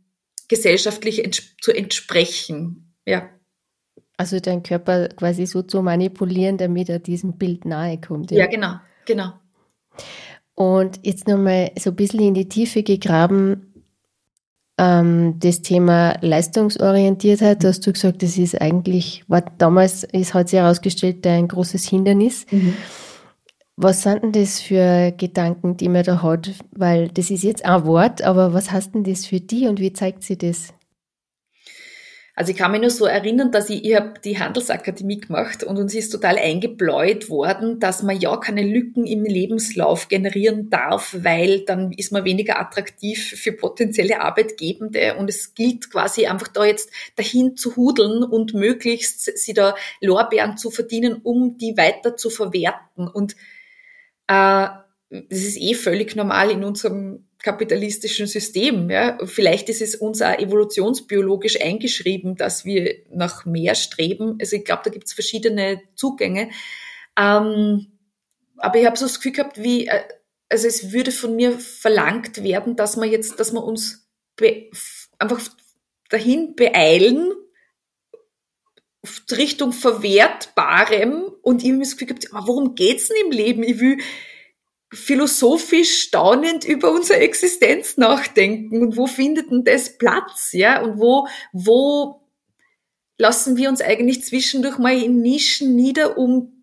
gesellschaftlich 0.48 1.24
ents 1.24 1.56
zu 1.62 1.72
entsprechen. 1.72 2.94
Ja. 3.06 3.30
Also 4.18 4.40
dein 4.40 4.64
Körper 4.64 5.10
quasi 5.10 5.46
so 5.46 5.62
zu 5.62 5.82
manipulieren, 5.82 6.58
damit 6.58 6.90
er 6.90 7.00
diesem 7.00 7.38
Bild 7.38 7.66
nahe 7.66 8.00
kommt. 8.00 8.32
Ja, 8.32 8.40
ja 8.40 8.46
genau, 8.48 8.76
genau. 9.06 9.34
Und 10.56 11.00
jetzt 11.06 11.28
nochmal 11.28 11.72
so 11.78 11.92
ein 11.92 11.96
bisschen 11.96 12.22
in 12.22 12.34
die 12.34 12.50
Tiefe 12.50 12.82
gegraben, 12.82 13.68
ähm, 14.80 15.36
das 15.40 15.62
Thema 15.62 16.18
Leistungsorientiertheit, 16.22 17.64
da 17.64 17.70
hast 17.70 17.86
du 17.86 17.94
gesagt, 17.94 18.24
das 18.24 18.38
ist 18.38 18.60
eigentlich, 18.60 19.24
war 19.28 19.42
damals, 19.58 20.04
ist, 20.04 20.34
hat 20.34 20.50
sich 20.50 20.60
herausgestellt, 20.60 21.26
ein 21.28 21.48
großes 21.48 21.88
Hindernis. 21.88 22.46
Mhm. 22.52 22.76
Was 23.80 24.02
sind 24.02 24.24
denn 24.24 24.32
das 24.32 24.60
für 24.60 25.12
Gedanken, 25.12 25.78
die 25.78 25.88
man 25.88 26.04
da 26.04 26.24
hat? 26.24 26.50
Weil 26.72 27.10
das 27.10 27.30
ist 27.30 27.44
jetzt 27.44 27.64
ein 27.64 27.86
Wort, 27.86 28.24
aber 28.24 28.52
was 28.52 28.72
heißt 28.72 28.96
denn 28.96 29.04
das 29.04 29.28
für 29.28 29.40
die 29.40 29.68
und 29.68 29.80
wie 29.80 29.94
zeigt 29.94 30.24
sie 30.24 30.36
das? 30.36 30.74
Also 32.34 32.52
ich 32.52 32.58
kann 32.58 32.72
mich 32.72 32.82
nur 32.82 32.90
so 32.90 33.06
erinnern, 33.06 33.52
dass 33.52 33.70
ich, 33.70 33.84
ich 33.86 33.96
habe 33.96 34.14
die 34.24 34.40
Handelsakademie 34.40 35.20
gemacht 35.20 35.64
und 35.64 35.78
uns 35.78 35.94
ist 35.94 36.10
total 36.10 36.38
eingebläut 36.38 37.30
worden, 37.30 37.80
dass 37.80 38.02
man 38.02 38.20
ja 38.20 38.38
keine 38.38 38.64
Lücken 38.64 39.06
im 39.06 39.26
Lebenslauf 39.26 40.08
generieren 40.08 40.72
darf, 40.72 41.16
weil 41.20 41.62
dann 41.62 41.92
ist 41.92 42.12
man 42.12 42.26
weniger 42.26 42.60
attraktiv 42.60 43.36
für 43.40 43.54
potenzielle 43.54 44.22
Arbeitgebende 44.22 45.16
und 45.18 45.30
es 45.30 45.54
gilt 45.54 45.92
quasi 45.92 46.26
einfach 46.26 46.48
da 46.48 46.66
jetzt 46.66 46.92
dahin 47.16 47.58
zu 47.58 47.76
hudeln 47.76 48.24
und 48.24 48.56
möglichst 48.56 49.38
sie 49.38 49.54
da 49.54 49.76
Lorbeeren 50.02 50.58
zu 50.58 50.72
verdienen, 50.72 51.20
um 51.24 51.58
die 51.58 51.76
weiter 51.78 52.18
zu 52.18 52.32
verwerten 52.32 53.08
und 53.08 53.36
äh, 54.28 54.68
das 55.10 55.40
ist 55.40 55.58
eh 55.58 55.74
völlig 55.74 56.16
normal 56.16 56.52
in 56.52 56.64
unserem 56.64 57.28
kapitalistischen 57.42 58.28
System. 58.28 58.90
Ja. 58.90 59.18
Vielleicht 59.26 59.70
ist 59.70 59.82
es 59.82 59.96
uns 59.96 60.22
auch 60.22 60.38
evolutionsbiologisch 60.38 61.62
eingeschrieben, 61.62 62.36
dass 62.36 62.66
wir 62.66 62.96
nach 63.10 63.46
mehr 63.46 63.76
streben. 63.76 64.38
Also 64.42 64.58
ich 64.58 64.66
glaube, 64.66 64.82
da 64.86 64.90
gibt 64.90 65.08
es 65.08 65.14
verschiedene 65.14 65.82
Zugänge. 65.96 66.50
Ähm, 67.18 67.88
aber 68.58 68.80
ich 68.80 68.86
habe 68.86 68.98
so 68.98 69.06
das 69.06 69.18
Gefühl 69.18 69.34
gehabt, 69.34 69.62
wie, 69.62 69.88
äh, 69.88 70.02
also 70.50 70.68
es 70.68 70.92
würde 70.92 71.12
von 71.12 71.36
mir 71.36 71.58
verlangt 71.60 72.44
werden, 72.44 72.76
dass 72.76 72.98
wir 72.98 73.06
jetzt, 73.06 73.40
dass 73.40 73.54
wir 73.54 73.64
uns 73.64 74.10
einfach 75.20 75.40
dahin 76.10 76.56
beeilen, 76.56 77.32
Richtung 79.32 79.72
Verwertbarem 79.72 81.32
und 81.42 81.64
ich 81.64 81.70
habe 81.70 81.80
das 81.80 81.98
Gefühl 81.98 82.16
gehabt, 82.16 82.48
worum 82.48 82.76
geht's 82.76 83.08
denn 83.08 83.18
im 83.26 83.32
Leben? 83.32 83.64
Ich 83.64 83.80
will 83.80 83.98
philosophisch 84.94 86.02
staunend 86.02 86.64
über 86.64 86.92
unsere 86.92 87.20
Existenz 87.20 87.98
nachdenken 87.98 88.82
und 88.82 88.96
wo 88.96 89.08
findet 89.08 89.52
denn 89.52 89.64
das 89.64 89.98
Platz, 89.98 90.54
ja? 90.54 90.82
Und 90.82 91.00
wo, 91.00 91.28
wo 91.52 92.22
lassen 93.18 93.58
wir 93.58 93.70
uns 93.70 93.82
eigentlich 93.82 94.24
zwischendurch 94.24 94.78
mal 94.78 94.98
in 94.98 95.22
Nischen 95.22 95.76
nieder, 95.76 96.18
um 96.18 96.58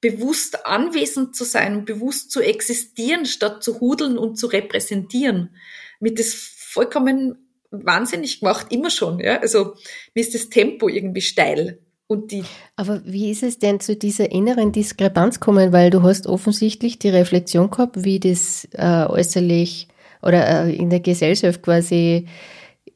bewusst 0.00 0.66
anwesend 0.66 1.34
zu 1.34 1.44
sein 1.44 1.78
und 1.78 1.84
bewusst 1.86 2.30
zu 2.30 2.40
existieren, 2.40 3.26
statt 3.26 3.62
zu 3.64 3.80
hudeln 3.80 4.18
und 4.18 4.36
zu 4.36 4.46
repräsentieren. 4.46 5.56
Mit 5.98 6.18
das 6.18 6.34
vollkommen 6.34 7.45
wahnsinnig 7.84 8.40
gemacht, 8.40 8.66
immer 8.70 8.90
schon. 8.90 9.18
Ja? 9.18 9.40
Also 9.40 9.74
mir 10.14 10.20
ist 10.20 10.34
das 10.34 10.48
Tempo 10.48 10.88
irgendwie 10.88 11.20
steil. 11.20 11.78
Und 12.08 12.30
die 12.30 12.44
Aber 12.76 13.02
wie 13.04 13.30
ist 13.32 13.42
es 13.42 13.58
denn 13.58 13.80
zu 13.80 13.96
dieser 13.96 14.30
inneren 14.30 14.70
Diskrepanz 14.70 15.40
kommen? 15.40 15.72
Weil 15.72 15.90
du 15.90 16.02
hast 16.02 16.28
offensichtlich 16.28 17.00
die 17.00 17.08
Reflexion 17.08 17.70
gehabt, 17.70 18.04
wie 18.04 18.20
das 18.20 18.68
äh, 18.72 19.06
äußerlich 19.06 19.88
oder 20.22 20.66
äh, 20.66 20.74
in 20.74 20.88
der 20.88 21.00
Gesellschaft 21.00 21.62
quasi 21.62 22.26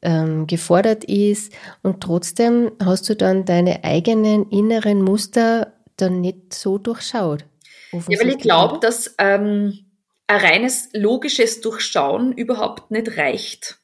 ähm, 0.01 0.47
gefordert 0.47 1.03
ist. 1.03 1.53
Und 1.83 2.01
trotzdem 2.01 2.71
hast 2.81 3.09
du 3.09 3.15
dann 3.15 3.45
deine 3.45 3.83
eigenen 3.83 4.49
inneren 4.49 5.01
Muster 5.01 5.73
dann 5.97 6.21
nicht 6.21 6.53
so 6.53 6.77
durchschaut. 6.77 7.45
Ja, 7.91 8.19
weil 8.19 8.29
ich 8.29 8.37
glaube, 8.37 8.79
dass 8.79 9.13
ähm, 9.17 9.79
ein 10.27 10.39
reines 10.39 10.89
logisches 10.93 11.59
Durchschauen 11.59 12.31
überhaupt 12.31 12.89
nicht 12.89 13.17
reicht. 13.17 13.80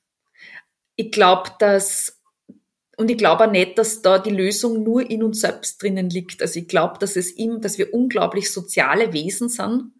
Ich 0.97 1.11
glaube, 1.11 1.51
dass 1.59 2.17
und 2.97 3.11
ich 3.11 3.17
glaube 3.17 3.45
auch 3.45 3.51
nicht, 3.51 3.77
dass 3.77 4.01
da 4.01 4.17
die 4.17 4.31
Lösung 4.31 4.83
nur 4.83 5.07
in 5.07 5.21
uns 5.21 5.41
selbst 5.41 5.81
drinnen 5.81 6.09
liegt. 6.09 6.41
Also 6.41 6.59
ich 6.59 6.67
glaube, 6.67 6.97
dass 6.99 7.15
es 7.15 7.37
ihm, 7.37 7.61
dass 7.61 7.77
wir 7.77 7.93
unglaublich 7.93 8.51
soziale 8.51 9.13
Wesen 9.13 9.49
sind 9.49 9.91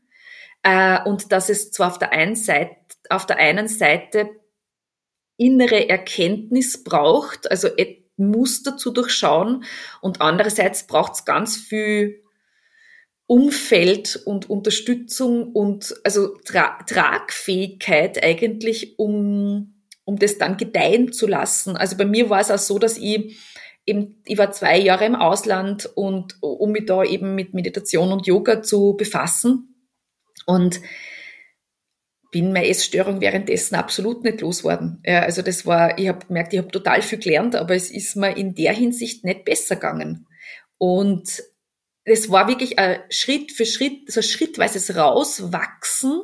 äh, 0.64 1.00
und 1.04 1.32
dass 1.32 1.50
es 1.50 1.72
zwar 1.72 1.92
auf 1.92 2.00
der 2.00 2.12
einen 2.12 2.36
Seite, 2.36 2.76
auf 3.10 3.28
der 3.28 3.38
einen 3.38 3.68
Seite 3.68 4.32
innere 5.38 5.88
Erkenntnis 5.88 6.84
braucht, 6.84 7.50
also 7.52 7.70
Muster 8.18 8.78
zu 8.78 8.92
durchschauen 8.92 9.64
und 10.02 10.22
andererseits 10.22 10.88
braucht 10.88 11.14
es 11.14 11.26
ganz 11.26 11.56
viel 11.56 12.24
Umfeld 13.28 14.20
und 14.26 14.50
Unterstützung 14.50 15.54
und 15.54 15.96
also 16.04 16.36
Tra 16.46 16.80
Tragfähigkeit 16.88 18.24
eigentlich, 18.24 18.98
um 18.98 19.77
um 20.08 20.18
das 20.18 20.38
dann 20.38 20.56
gedeihen 20.56 21.12
zu 21.12 21.28
lassen. 21.28 21.76
Also 21.76 21.98
bei 21.98 22.06
mir 22.06 22.30
war 22.30 22.40
es 22.40 22.50
auch 22.50 22.58
so, 22.58 22.80
dass 22.80 22.98
ich 22.98 23.38
eben, 23.86 24.24
ich 24.26 24.38
war 24.38 24.54
zwei 24.54 24.78
Jahre 24.80 25.06
im 25.06 25.16
Ausland 25.16 25.86
und 25.96 26.38
um 26.40 26.72
mich 26.72 26.86
da 26.86 27.04
eben 27.04 27.36
mit 27.36 27.54
Meditation 27.54 28.14
und 28.14 28.26
Yoga 28.26 28.64
zu 28.64 28.96
befassen 28.96 29.76
und 30.46 30.80
bin 32.32 32.54
meine 32.54 32.70
Essstörung 32.70 33.20
währenddessen 33.20 33.76
absolut 33.76 34.24
nicht 34.24 34.40
losgeworden. 34.40 35.04
Ja, 35.06 35.24
also 35.24 35.42
das 35.42 35.66
war, 35.66 36.00
ich 36.00 36.08
habe 36.08 36.26
gemerkt, 36.26 36.54
ich 36.54 36.60
habe 36.60 36.72
total 36.72 37.02
viel 37.02 37.20
gelernt, 37.20 37.58
aber 37.58 37.76
es 37.76 37.92
ist 37.92 38.16
mir 38.16 38.38
in 38.38 38.56
der 38.56 38.72
Hinsicht 38.72 39.26
nicht 39.26 39.44
besser 39.44 39.76
gegangen. 39.76 40.26
Und 40.78 41.44
es 42.06 42.32
war 42.32 42.48
wirklich 42.48 42.80
ein 42.80 43.02
Schritt 43.10 43.52
für 43.52 43.66
Schritt, 43.66 44.10
so 44.10 44.22
ein 44.22 44.24
schrittweises 44.24 44.96
Rauswachsen, 44.96 46.22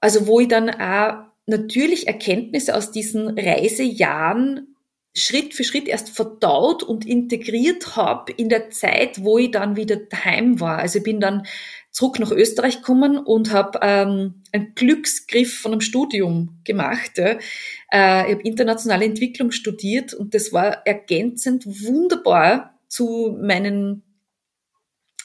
also 0.00 0.26
wo 0.26 0.40
ich 0.40 0.48
dann 0.48 0.70
auch 0.70 1.35
natürlich 1.46 2.06
Erkenntnisse 2.06 2.74
aus 2.74 2.90
diesen 2.90 3.38
Reisejahren 3.38 4.76
Schritt 5.18 5.54
für 5.54 5.64
Schritt 5.64 5.88
erst 5.88 6.10
verdaut 6.10 6.82
und 6.82 7.06
integriert 7.06 7.96
habe 7.96 8.32
in 8.32 8.50
der 8.50 8.68
Zeit, 8.68 9.24
wo 9.24 9.38
ich 9.38 9.50
dann 9.50 9.74
wieder 9.74 9.96
daheim 9.96 10.60
war. 10.60 10.78
Also 10.78 10.98
ich 10.98 11.04
bin 11.04 11.20
dann 11.20 11.46
zurück 11.90 12.18
nach 12.18 12.30
Österreich 12.30 12.76
gekommen 12.76 13.16
und 13.16 13.50
habe 13.50 13.78
ähm, 13.80 14.42
einen 14.52 14.74
Glücksgriff 14.74 15.58
von 15.58 15.72
einem 15.72 15.80
Studium 15.80 16.60
gemacht. 16.64 17.12
Ja. 17.16 17.38
Äh, 17.90 18.26
ich 18.26 18.34
habe 18.34 18.42
internationale 18.42 19.06
Entwicklung 19.06 19.52
studiert 19.52 20.12
und 20.12 20.34
das 20.34 20.52
war 20.52 20.86
ergänzend 20.86 21.64
wunderbar 21.66 22.78
zu 22.88 23.38
meinen 23.40 24.02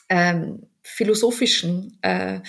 ähm, 0.07 0.67
philosophischen 0.81 1.97
äh, 2.01 2.39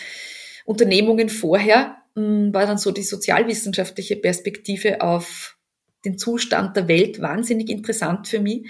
Unternehmungen 0.64 1.28
vorher 1.28 2.01
war 2.14 2.66
dann 2.66 2.78
so 2.78 2.90
die 2.90 3.02
sozialwissenschaftliche 3.02 4.16
Perspektive 4.16 5.00
auf 5.00 5.56
den 6.04 6.18
Zustand 6.18 6.76
der 6.76 6.88
Welt 6.88 7.20
wahnsinnig 7.20 7.70
interessant 7.70 8.28
für 8.28 8.40
mich. 8.40 8.68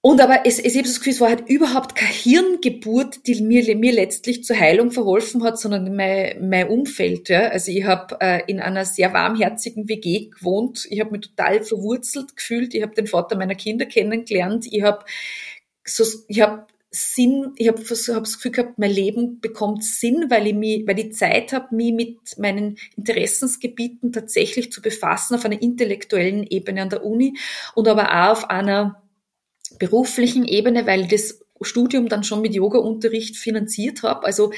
Und 0.00 0.20
aber 0.20 0.46
es, 0.46 0.60
es 0.60 0.76
ich 0.76 0.82
das 0.84 0.98
Gefühl, 0.98 1.12
es 1.14 1.20
war 1.20 1.30
halt 1.30 1.48
überhaupt 1.48 1.96
keine 1.96 2.12
Hirngeburt, 2.12 3.26
die 3.26 3.42
mir, 3.42 3.74
mir 3.74 3.92
letztlich 3.92 4.44
zur 4.44 4.56
Heilung 4.56 4.92
verholfen 4.92 5.42
hat, 5.42 5.58
sondern 5.58 5.96
mein, 5.96 6.48
mein 6.48 6.68
Umfeld. 6.68 7.28
Ja. 7.28 7.48
Also 7.48 7.72
ich 7.72 7.84
habe 7.84 8.16
äh, 8.20 8.42
in 8.46 8.60
einer 8.60 8.84
sehr 8.84 9.12
warmherzigen 9.12 9.88
WG 9.88 10.28
gewohnt. 10.28 10.86
Ich 10.90 11.00
habe 11.00 11.10
mich 11.10 11.22
total 11.22 11.64
verwurzelt 11.64 12.36
gefühlt. 12.36 12.72
Ich 12.74 12.82
habe 12.82 12.94
den 12.94 13.08
Vater 13.08 13.36
meiner 13.36 13.56
Kinder 13.56 13.84
kennengelernt. 13.84 14.66
Ich 14.70 14.82
habe 14.82 15.04
so, 15.84 16.04
ich 16.28 16.40
habe 16.40 16.68
Sinn, 16.90 17.52
ich 17.56 17.68
habe 17.68 17.82
hab 17.82 18.24
das 18.24 18.36
Gefühl 18.36 18.52
gehabt, 18.52 18.78
mein 18.78 18.90
Leben 18.90 19.40
bekommt 19.40 19.84
Sinn, 19.84 20.26
weil 20.30 20.46
ich, 20.46 20.54
mich, 20.54 20.86
weil 20.86 20.98
ich 20.98 21.14
Zeit 21.14 21.52
habe, 21.52 21.74
mich 21.74 21.92
mit 21.92 22.38
meinen 22.38 22.78
Interessensgebieten 22.96 24.12
tatsächlich 24.12 24.72
zu 24.72 24.80
befassen 24.80 25.34
auf 25.34 25.44
einer 25.44 25.60
intellektuellen 25.60 26.44
Ebene 26.44 26.82
an 26.82 26.90
der 26.90 27.04
Uni 27.04 27.36
und 27.74 27.88
aber 27.88 28.10
auch 28.10 28.30
auf 28.30 28.50
einer 28.50 29.02
beruflichen 29.78 30.44
Ebene, 30.46 30.86
weil 30.86 31.02
ich 31.02 31.08
das 31.08 31.40
Studium 31.60 32.08
dann 32.08 32.24
schon 32.24 32.40
mit 32.40 32.54
Yoga-Unterricht 32.54 33.36
finanziert 33.36 34.02
habe. 34.02 34.24
Also 34.24 34.52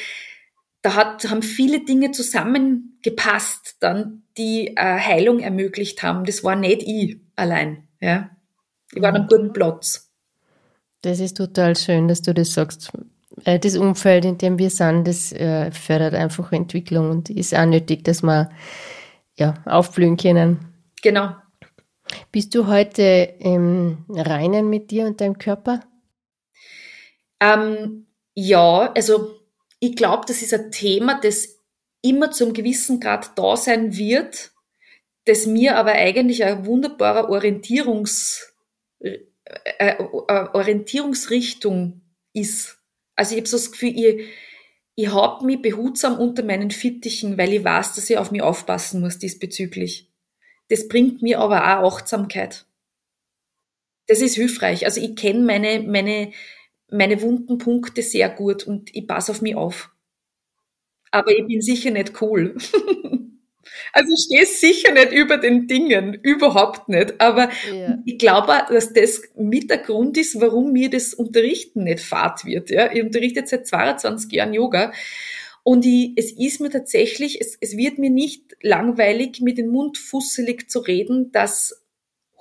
da 0.83 0.95
hat, 0.95 1.29
haben 1.29 1.43
viele 1.43 1.85
Dinge 1.85 2.13
zusammengepasst, 2.13 3.77
dann 3.81 4.23
die 4.37 4.77
äh, 4.77 5.01
Heilung 5.01 5.41
ermöglicht 5.41 6.03
haben. 6.03 6.25
Das 6.25 6.45
war 6.45 6.57
nicht 6.57 6.83
ich 6.83 7.19
allein. 7.37 7.89
Ja. 8.01 8.31
Ich 8.95 9.03
war 9.03 9.11
an 9.11 9.17
einem 9.17 9.25
mhm. 9.25 9.29
guten 9.29 9.53
Platz. 9.53 10.08
Das 11.03 11.21
ist 11.21 11.37
total 11.37 11.77
schön, 11.77 12.09
dass 12.09 12.23
du 12.23 12.35
das 12.35 12.53
sagst. 12.53 12.91
Äh, 13.45 13.59
das 13.59 13.77
Umfeld, 13.77 14.25
in 14.25 14.39
dem 14.39 14.59
wir 14.59 14.71
sind, 14.71 15.07
das 15.07 15.33
äh, 15.33 15.71
fördert 15.71 16.15
einfach 16.15 16.53
Entwicklung 16.53 17.11
und 17.11 17.31
ist 17.31 17.55
auch 17.55 17.67
nötig, 17.67 18.05
dass 18.05 18.23
wir 18.23 18.51
ja, 19.37 19.55
aufblühen 19.65 20.17
können. 20.17 20.59
Genau. 21.03 21.37
Bist 22.33 22.55
du 22.55 22.67
heute 22.67 23.35
im 23.39 24.05
Reinen 24.09 24.69
mit 24.69 24.91
dir 24.91 25.07
und 25.07 25.21
deinem 25.21 25.39
Körper? 25.39 25.81
Ähm, 27.41 28.07
ja, 28.35 28.93
also 28.93 29.37
ich 29.79 29.95
glaube, 29.95 30.25
das 30.27 30.43
ist 30.43 30.55
ein 30.55 30.73
Thema, 30.73 31.21
das 31.21 31.59
immer 32.03 32.31
zum 32.31 32.53
gewissen 32.53 32.99
Grad 32.99 33.39
da 33.39 33.57
sein 33.57 33.97
wird, 33.97 34.53
das 35.27 35.47
mir 35.47 35.77
aber 35.77 35.93
eigentlich 35.93 36.45
ein 36.45 36.67
wunderbarer 36.67 37.29
Orientierungs 37.29 38.55
äh, 39.79 39.95
äh, 39.97 40.49
Orientierungsrichtung 40.53 42.03
ist. 42.35 42.79
Also 43.17 43.35
ich 43.35 43.41
habe 43.41 43.49
so 43.49 43.57
das 43.57 43.73
Gefühl, 43.73 43.95
ich, 43.97 44.27
ich 44.95 45.09
habe 45.13 45.45
mich 45.47 45.63
behutsam 45.63 46.19
unter 46.19 46.43
meinen 46.45 46.71
Fittichen, 46.71 47.39
weil 47.39 47.53
ich 47.53 47.65
weiß, 47.65 47.95
dass 47.95 48.11
ich 48.11 48.19
auf 48.19 48.31
mich 48.31 48.43
aufpassen 48.43 49.01
muss 49.01 49.19
diesbezüglich. 49.19 50.11
Das 50.69 50.89
bringt 50.89 51.23
mir 51.23 51.41
aber 51.41 51.81
auch 51.81 51.99
Achtsamkeit. 51.99 52.67
Das 54.09 54.21
ist 54.21 54.35
hilfreich. 54.35 54.85
Also 54.87 55.01
ich 55.01 55.15
kenne 55.17 55.41
meine, 55.45 55.81
meine, 55.81 56.33
meine 56.91 57.23
wunden 57.23 57.59
Punkte 57.59 58.03
sehr 58.03 58.29
gut 58.29 58.65
und 58.67 58.95
ich 58.95 59.07
passe 59.07 59.31
auf 59.33 59.41
mich 59.43 59.55
auf. 59.55 59.91
Aber 61.11 61.31
ich 61.37 61.47
bin 61.47 61.61
sicher 61.61 61.91
nicht 61.91 62.21
cool. 62.23 62.57
Also 63.99 64.13
ich 64.15 64.27
stehe 64.27 64.47
sicher 64.47 64.93
nicht 64.93 65.11
über 65.11 65.39
den 65.39 65.67
Dingen, 65.67 66.15
überhaupt 66.15 66.89
nicht. 66.89 67.21
Aber 67.21 67.51
ja. 67.75 67.99
ich 68.05 68.17
glaube, 68.17 68.53
dass 68.69 68.93
das 68.93 69.23
mit 69.37 69.71
der 69.71 69.79
Grund 69.79 70.17
ist, 70.17 70.41
warum 70.41 70.73
mir 70.73 70.89
das 70.89 71.15
Unterrichten 71.15 71.83
nicht 71.83 71.99
fad 71.99 72.45
wird. 72.45 72.71
Ja? 72.71 72.93
Ich 72.93 73.03
unterrichte 73.03 73.43
seit 73.45 73.67
22 73.67 74.31
Jahren 74.31 74.55
Yoga. 74.55 74.93
Und 75.65 75.85
ich, 75.85 76.13
es 76.15 76.31
ist 76.31 76.61
mir 76.61 76.71
tatsächlich, 76.71 77.41
es, 77.41 77.59
es 77.61 77.77
wird 77.77 77.99
mir 77.99 78.11
nicht 78.11 78.57
langweilig, 78.63 79.41
mit 79.41 79.59
dem 79.59 79.71
Mund 79.71 79.99
fusselig 79.99 80.71
zu 80.71 80.79
reden, 80.79 81.33
dass 81.33 81.85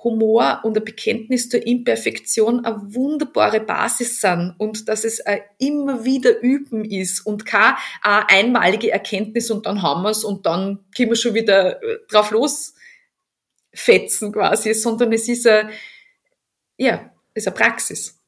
Humor 0.04 0.60
und 0.62 0.76
ein 0.76 0.84
Bekenntnis 0.84 1.48
zur 1.48 1.66
Imperfektion 1.66 2.64
eine 2.64 2.94
wunderbare 2.94 3.60
Basis 3.60 4.20
sind 4.20 4.54
und 4.58 4.88
dass 4.88 5.04
es 5.04 5.20
ein 5.20 5.40
immer 5.58 6.04
wieder 6.04 6.40
üben 6.40 6.84
ist 6.84 7.26
und 7.26 7.44
keine 7.44 7.76
einmalige 8.02 8.92
Erkenntnis 8.92 9.50
und 9.50 9.66
dann 9.66 9.82
haben 9.82 10.02
wir 10.02 10.10
es 10.10 10.22
und 10.22 10.46
dann 10.46 10.84
können 10.96 11.10
wir 11.10 11.16
schon 11.16 11.34
wieder 11.34 11.82
äh, 11.82 11.98
drauf 12.08 12.30
losfetzen 12.30 14.32
quasi, 14.32 14.72
sondern 14.74 15.12
es 15.12 15.28
ist 15.28 15.48
eine, 15.48 15.70
ja, 16.76 17.10
es 17.34 17.44
ist 17.44 17.48
eine 17.48 17.56
Praxis. 17.56 18.20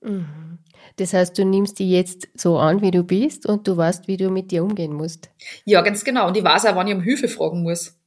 Mhm. 0.00 0.60
Das 0.96 1.12
heißt, 1.12 1.36
du 1.38 1.44
nimmst 1.44 1.78
die 1.78 1.92
jetzt 1.92 2.28
so 2.34 2.58
an, 2.58 2.80
wie 2.80 2.90
du 2.90 3.04
bist 3.04 3.46
und 3.46 3.68
du 3.68 3.76
weißt, 3.76 4.08
wie 4.08 4.16
du 4.16 4.30
mit 4.30 4.50
dir 4.50 4.64
umgehen 4.64 4.94
musst. 4.94 5.30
Ja, 5.64 5.82
ganz 5.82 6.04
genau. 6.04 6.26
Und 6.26 6.36
ich 6.36 6.42
weiß 6.42 6.66
auch, 6.66 6.74
wann 6.74 6.88
ich 6.88 6.94
um 6.94 7.02
Hilfe 7.02 7.28
fragen 7.28 7.62
muss. 7.62 7.97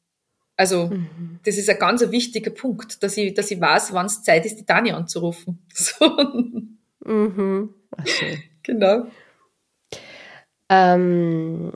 Also 0.61 0.89
mhm. 0.89 1.39
das 1.43 1.57
ist 1.57 1.71
ein 1.71 1.79
ganz 1.79 2.01
wichtiger 2.11 2.51
Punkt, 2.51 3.01
dass 3.01 3.17
ich, 3.17 3.33
dass 3.33 3.49
ich 3.49 3.59
weiß, 3.59 3.93
wann 3.93 4.05
es 4.05 4.21
Zeit 4.21 4.45
ist, 4.45 4.59
die 4.59 4.65
Tanja 4.65 4.95
anzurufen. 4.95 5.57
So. 5.73 6.05
Mhm. 7.03 7.73
Okay. 7.97 8.43
Genau. 8.61 9.07
Ähm, 10.69 11.71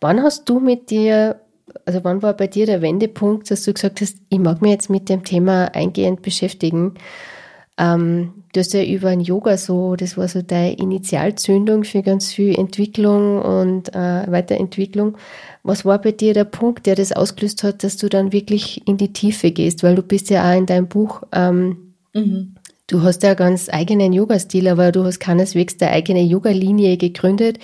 wann 0.00 0.20
hast 0.20 0.48
du 0.48 0.58
mit 0.58 0.90
dir, 0.90 1.40
also 1.84 2.02
wann 2.02 2.22
war 2.22 2.34
bei 2.34 2.48
dir 2.48 2.66
der 2.66 2.82
Wendepunkt, 2.82 3.48
dass 3.48 3.62
du 3.62 3.72
gesagt 3.72 4.00
hast, 4.00 4.16
ich 4.28 4.40
mag 4.40 4.60
mich 4.62 4.72
jetzt 4.72 4.90
mit 4.90 5.08
dem 5.08 5.22
Thema 5.22 5.66
eingehend 5.76 6.22
beschäftigen? 6.22 6.94
Ähm, 7.78 8.35
du 8.52 8.60
hast 8.60 8.72
ja 8.74 8.82
über 8.82 9.08
ein 9.08 9.20
Yoga 9.20 9.56
so, 9.56 9.96
das 9.96 10.16
war 10.16 10.28
so 10.28 10.42
deine 10.42 10.76
Initialzündung 10.76 11.84
für 11.84 12.02
ganz 12.02 12.32
viel 12.32 12.58
Entwicklung 12.58 13.40
und 13.40 13.94
äh, 13.94 14.30
Weiterentwicklung. 14.30 15.16
Was 15.62 15.84
war 15.84 16.00
bei 16.00 16.12
dir 16.12 16.34
der 16.34 16.44
Punkt, 16.44 16.86
der 16.86 16.94
das 16.94 17.12
ausgelöst 17.12 17.62
hat, 17.62 17.84
dass 17.84 17.96
du 17.96 18.08
dann 18.08 18.32
wirklich 18.32 18.86
in 18.86 18.96
die 18.96 19.12
Tiefe 19.12 19.50
gehst? 19.50 19.82
Weil 19.82 19.96
du 19.96 20.02
bist 20.02 20.30
ja 20.30 20.50
auch 20.50 20.56
in 20.56 20.66
deinem 20.66 20.86
Buch 20.86 21.22
ähm, 21.32 21.86
Mhm. 22.16 22.54
Du 22.88 23.02
hast 23.02 23.22
ja 23.22 23.34
ganz 23.34 23.68
eigenen 23.68 24.12
Yoga-Stil, 24.12 24.68
aber 24.68 24.92
du 24.92 25.04
hast 25.04 25.18
keineswegs 25.18 25.76
der 25.76 25.90
eigene 25.92 26.22
Yoga-Linie 26.22 26.96
gegründet. 26.96 27.58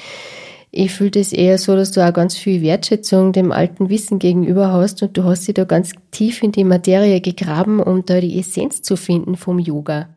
Ich 0.70 0.92
fühle 0.92 1.12
das 1.12 1.32
eher 1.32 1.58
so, 1.58 1.76
dass 1.76 1.92
du 1.92 2.06
auch 2.06 2.12
ganz 2.12 2.36
viel 2.36 2.62
Wertschätzung 2.62 3.32
dem 3.32 3.52
alten 3.52 3.88
Wissen 3.88 4.18
gegenüber 4.18 4.72
hast 4.72 5.02
und 5.02 5.16
du 5.16 5.24
hast 5.24 5.46
dich 5.46 5.54
da 5.54 5.64
ganz 5.64 5.92
tief 6.10 6.42
in 6.42 6.50
die 6.50 6.64
Materie 6.64 7.20
gegraben, 7.20 7.80
um 7.80 8.04
da 8.04 8.20
die 8.20 8.38
Essenz 8.38 8.82
zu 8.82 8.96
finden 8.96 9.36
vom 9.36 9.58
Yoga. 9.58 10.08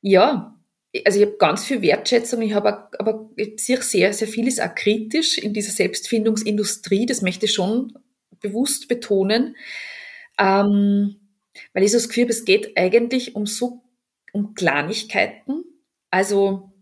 Ja, 0.00 0.58
also 1.06 1.18
ich 1.20 1.26
habe 1.26 1.36
ganz 1.38 1.64
viel 1.64 1.80
Wertschätzung, 1.80 2.42
ich 2.42 2.52
habe 2.52 2.88
aber 2.98 3.30
ich 3.36 3.58
sehr, 3.64 4.12
sehr 4.12 4.28
vieles 4.28 4.60
auch 4.60 4.74
kritisch 4.74 5.38
in 5.38 5.54
dieser 5.54 5.72
Selbstfindungsindustrie, 5.72 7.06
das 7.06 7.22
möchte 7.22 7.46
ich 7.46 7.54
schon 7.54 7.94
bewusst 8.40 8.88
betonen, 8.88 9.56
ähm, 10.38 11.16
weil 11.72 11.82
ich 11.84 11.92
so 11.92 11.98
das 11.98 12.08
Gefühl 12.08 12.24
habe, 12.24 12.32
es 12.32 12.44
geht 12.44 12.76
eigentlich 12.76 13.34
um 13.36 13.46
so 13.46 13.82
um 14.32 14.54
Kleinigkeiten. 14.54 15.64
Also 16.10 16.72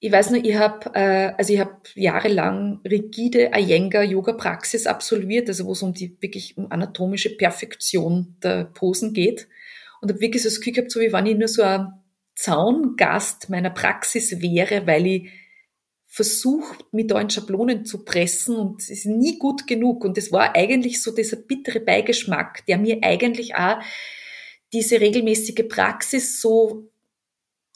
ich 0.00 0.12
weiß 0.12 0.30
nur, 0.30 0.44
ich 0.44 0.56
habe 0.56 0.90
äh, 0.94 1.32
also 1.38 1.52
ich 1.52 1.60
habe 1.60 1.78
jahrelang 1.94 2.80
rigide 2.84 3.52
Iyengar 3.54 4.02
Yoga 4.02 4.32
Praxis 4.34 4.86
absolviert, 4.86 5.48
also 5.48 5.64
wo 5.66 5.72
es 5.72 5.82
um 5.82 5.94
die 5.94 6.20
wirklich 6.20 6.58
um 6.58 6.70
anatomische 6.70 7.36
Perfektion 7.36 8.36
der 8.42 8.64
Posen 8.64 9.14
geht 9.14 9.48
und 10.04 10.10
habe 10.10 10.20
wirklich 10.20 10.42
so 10.42 10.48
das 10.48 10.58
Gefühl 10.58 10.74
gehabt, 10.74 10.92
so 10.92 11.00
wie 11.00 11.12
wenn 11.12 11.26
ich 11.26 11.36
nur 11.36 11.48
so 11.48 11.62
ein 11.62 11.92
Zaungast 12.34 13.48
meiner 13.48 13.70
Praxis 13.70 14.42
wäre, 14.42 14.86
weil 14.86 15.06
ich 15.06 15.30
versuche, 16.06 16.76
mich 16.92 17.06
da 17.06 17.20
in 17.20 17.30
Schablonen 17.30 17.84
zu 17.84 18.04
pressen 18.04 18.54
und 18.56 18.82
es 18.82 18.90
ist 18.90 19.06
nie 19.06 19.38
gut 19.38 19.66
genug. 19.66 20.04
Und 20.04 20.18
es 20.18 20.30
war 20.30 20.54
eigentlich 20.54 21.02
so 21.02 21.12
dieser 21.12 21.36
bittere 21.36 21.80
Beigeschmack, 21.80 22.66
der 22.66 22.78
mir 22.78 22.98
eigentlich 23.02 23.54
auch 23.56 23.78
diese 24.72 25.00
regelmäßige 25.00 25.66
Praxis 25.68 26.40
so 26.40 26.88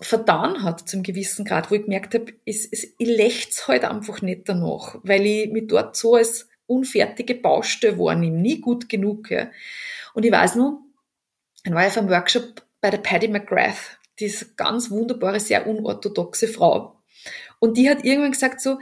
vertan 0.01 0.63
hat 0.63 0.89
zum 0.89 1.03
gewissen 1.03 1.45
Grad, 1.45 1.71
wo 1.71 1.75
ich 1.77 1.83
gemerkt 1.83 2.15
habe, 2.15 2.33
es, 2.45 2.67
es, 2.71 2.85
ich 2.99 3.09
lächze 3.09 3.69
halt 3.69 3.85
einfach 3.85 4.23
nicht 4.23 4.49
danach, 4.49 4.99
weil 5.03 5.25
ich 5.27 5.51
mich 5.51 5.67
dort 5.67 5.97
so 5.97 6.15
als 6.15 6.49
unfertige 6.67 7.35
Baustelle 7.35 7.99
wahrnehme, 7.99 8.37
nie 8.37 8.61
gut 8.61 8.89
genug. 8.89 9.31
Ja. 9.31 9.51
Und 10.15 10.25
ich 10.25 10.31
weiß 10.31 10.57
nur, 10.57 10.83
dann 11.65 11.75
war 11.75 11.83
ich 11.83 11.89
auf 11.89 11.99
einem 11.99 12.11
Workshop 12.11 12.63
bei 12.81 12.91
der 12.91 12.99
Patty 12.99 13.29
McGrath, 13.29 13.99
diese 14.19 14.55
ganz 14.55 14.91
wunderbare, 14.91 15.41
sehr 15.41 15.67
unorthodoxe 15.67 16.49
Frau. 16.49 17.03
Und 17.59 17.77
die 17.77 17.91
hat 17.91 18.05
irgendwann 18.05 18.33
gesagt 18.33 18.61
so, 18.61 18.79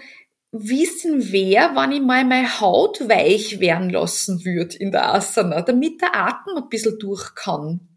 wissen 0.52 1.33
wer, 1.33 1.75
wann 1.75 1.92
ich 1.92 2.00
mal 2.00 2.25
meine 2.25 2.61
Haut 2.61 3.09
weich 3.09 3.61
werden 3.61 3.90
lassen 3.90 4.45
würde 4.45 4.76
in 4.76 4.92
der 4.92 5.14
Asana, 5.14 5.62
damit 5.62 6.00
der 6.00 6.14
Atem 6.14 6.56
ein 6.56 6.68
bisschen 6.68 6.99
durch 6.99 7.35
kann. 7.35 7.88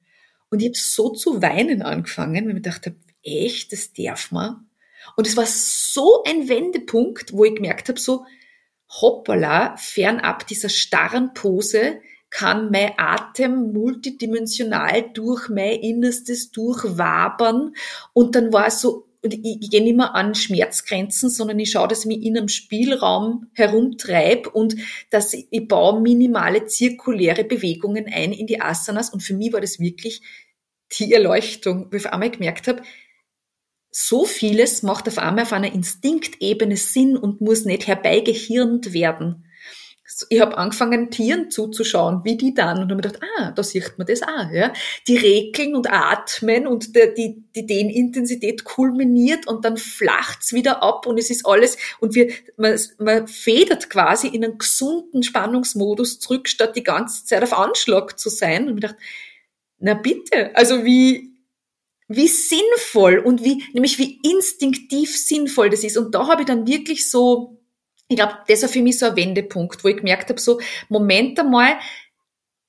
Und 0.49 0.61
ich 0.61 0.69
habe 0.69 0.77
so 0.77 1.09
zu 1.11 1.41
weinen 1.41 1.81
angefangen, 1.81 2.45
weil 2.45 2.49
ich 2.49 2.55
mir 2.55 2.61
dachte, 2.61 2.95
echt, 3.23 3.71
das 3.71 3.93
darf 3.93 4.31
man. 4.31 4.67
Und 5.15 5.27
es 5.27 5.37
war 5.37 5.45
so 5.45 6.23
ein 6.23 6.49
Wendepunkt, 6.49 7.33
wo 7.33 7.45
ich 7.45 7.55
gemerkt 7.55 7.89
habe, 7.89 7.99
so, 7.99 8.25
hoppala, 8.89 9.77
fernab 9.77 10.47
dieser 10.47 10.69
starren 10.69 11.33
Pose 11.33 12.01
kann 12.29 12.71
mein 12.71 12.93
Atem 12.97 13.73
multidimensional 13.73 15.09
durch 15.13 15.49
mein 15.49 15.79
Innerstes 15.79 16.51
durchwabern. 16.51 17.73
Und 18.13 18.35
dann 18.35 18.53
war 18.53 18.67
es 18.67 18.81
so, 18.81 19.07
und 19.21 19.33
ich, 19.33 19.57
ich 19.61 19.69
gehe 19.69 19.83
nicht 19.83 19.97
mehr 19.97 20.15
an 20.15 20.35
Schmerzgrenzen, 20.35 21.29
sondern 21.29 21.59
ich 21.59 21.71
schaue, 21.71 21.87
dass 21.87 22.01
ich 22.01 22.05
mich 22.05 22.23
in 22.23 22.37
einem 22.37 22.47
Spielraum 22.47 23.47
herumtreibe 23.53 24.49
und 24.49 24.75
dass 25.09 25.33
ich, 25.33 25.47
ich 25.49 25.67
baue 25.67 26.01
minimale 26.01 26.65
zirkuläre 26.67 27.43
Bewegungen 27.43 28.05
ein 28.07 28.31
in 28.31 28.47
die 28.47 28.61
Asanas. 28.61 29.09
Und 29.09 29.21
für 29.21 29.33
mich 29.33 29.51
war 29.51 29.61
das 29.61 29.79
wirklich 29.79 30.21
die 30.97 31.13
Erleuchtung, 31.13 31.87
wo 31.91 31.97
ich 31.97 32.05
auf 32.05 32.13
einmal 32.13 32.31
gemerkt 32.31 32.67
habe, 32.67 32.81
so 33.91 34.25
vieles 34.25 34.83
macht 34.83 35.07
auf 35.07 35.17
einmal 35.17 35.45
auf 35.45 35.53
einer 35.53 35.73
Instinktebene 35.73 36.77
Sinn 36.77 37.17
und 37.17 37.41
muss 37.41 37.65
nicht 37.65 37.87
herbeigehirnt 37.87 38.93
werden. 38.93 39.48
Ich 40.29 40.41
habe 40.41 40.57
angefangen, 40.57 41.11
Tieren 41.11 41.49
zuzuschauen, 41.49 42.21
wie 42.23 42.35
die 42.35 42.53
dann, 42.53 42.77
und 42.77 42.83
habe 42.83 42.95
mir 42.95 43.01
gedacht, 43.01 43.21
ah, 43.37 43.51
da 43.51 43.63
sieht 43.63 43.97
man 43.97 44.07
das 44.07 44.21
auch. 44.21 44.51
Ja? 44.51 44.73
Die 45.07 45.17
regeln 45.17 45.75
und 45.75 45.91
atmen 45.91 46.67
und 46.67 46.95
die, 46.95 47.13
die, 47.15 47.43
die 47.55 47.65
Dehnintensität 47.65 48.63
kulminiert 48.63 49.47
und 49.47 49.65
dann 49.65 49.77
flacht's 49.77 50.53
wieder 50.53 50.83
ab 50.83 51.05
und 51.05 51.17
es 51.17 51.29
ist 51.29 51.45
alles, 51.45 51.77
und 51.99 52.15
wir, 52.15 52.31
man, 52.57 52.79
man 52.97 53.27
federt 53.27 53.89
quasi 53.89 54.27
in 54.27 54.43
einen 54.43 54.57
gesunden 54.57 55.23
Spannungsmodus 55.23 56.19
zurück, 56.19 56.49
statt 56.49 56.75
die 56.75 56.83
ganze 56.83 57.25
Zeit 57.25 57.43
auf 57.43 57.57
Anschlag 57.57 58.19
zu 58.19 58.29
sein. 58.29 58.67
Und 58.67 58.75
mir 58.75 58.81
gedacht, 58.81 58.97
na 59.79 59.93
bitte, 59.93 60.55
also 60.55 60.83
wie, 60.83 61.29
wie 62.07 62.27
sinnvoll 62.27 63.19
und 63.19 63.43
wie, 63.43 63.63
nämlich 63.73 63.99
wie 63.99 64.19
instinktiv 64.23 65.15
sinnvoll 65.15 65.69
das 65.69 65.83
ist. 65.83 65.97
Und 65.97 66.13
da 66.15 66.27
habe 66.27 66.41
ich 66.41 66.47
dann 66.47 66.67
wirklich 66.67 67.09
so, 67.09 67.58
ich 68.09 68.15
glaube, 68.15 68.39
das 68.47 68.63
war 68.63 68.69
für 68.69 68.81
mich 68.81 68.97
so 68.97 69.05
ein 69.05 69.15
Wendepunkt, 69.15 69.83
wo 69.83 69.87
ich 69.87 69.97
gemerkt 69.97 70.29
habe, 70.29 70.41
so, 70.41 70.59
Moment 70.89 71.39
einmal, 71.39 71.79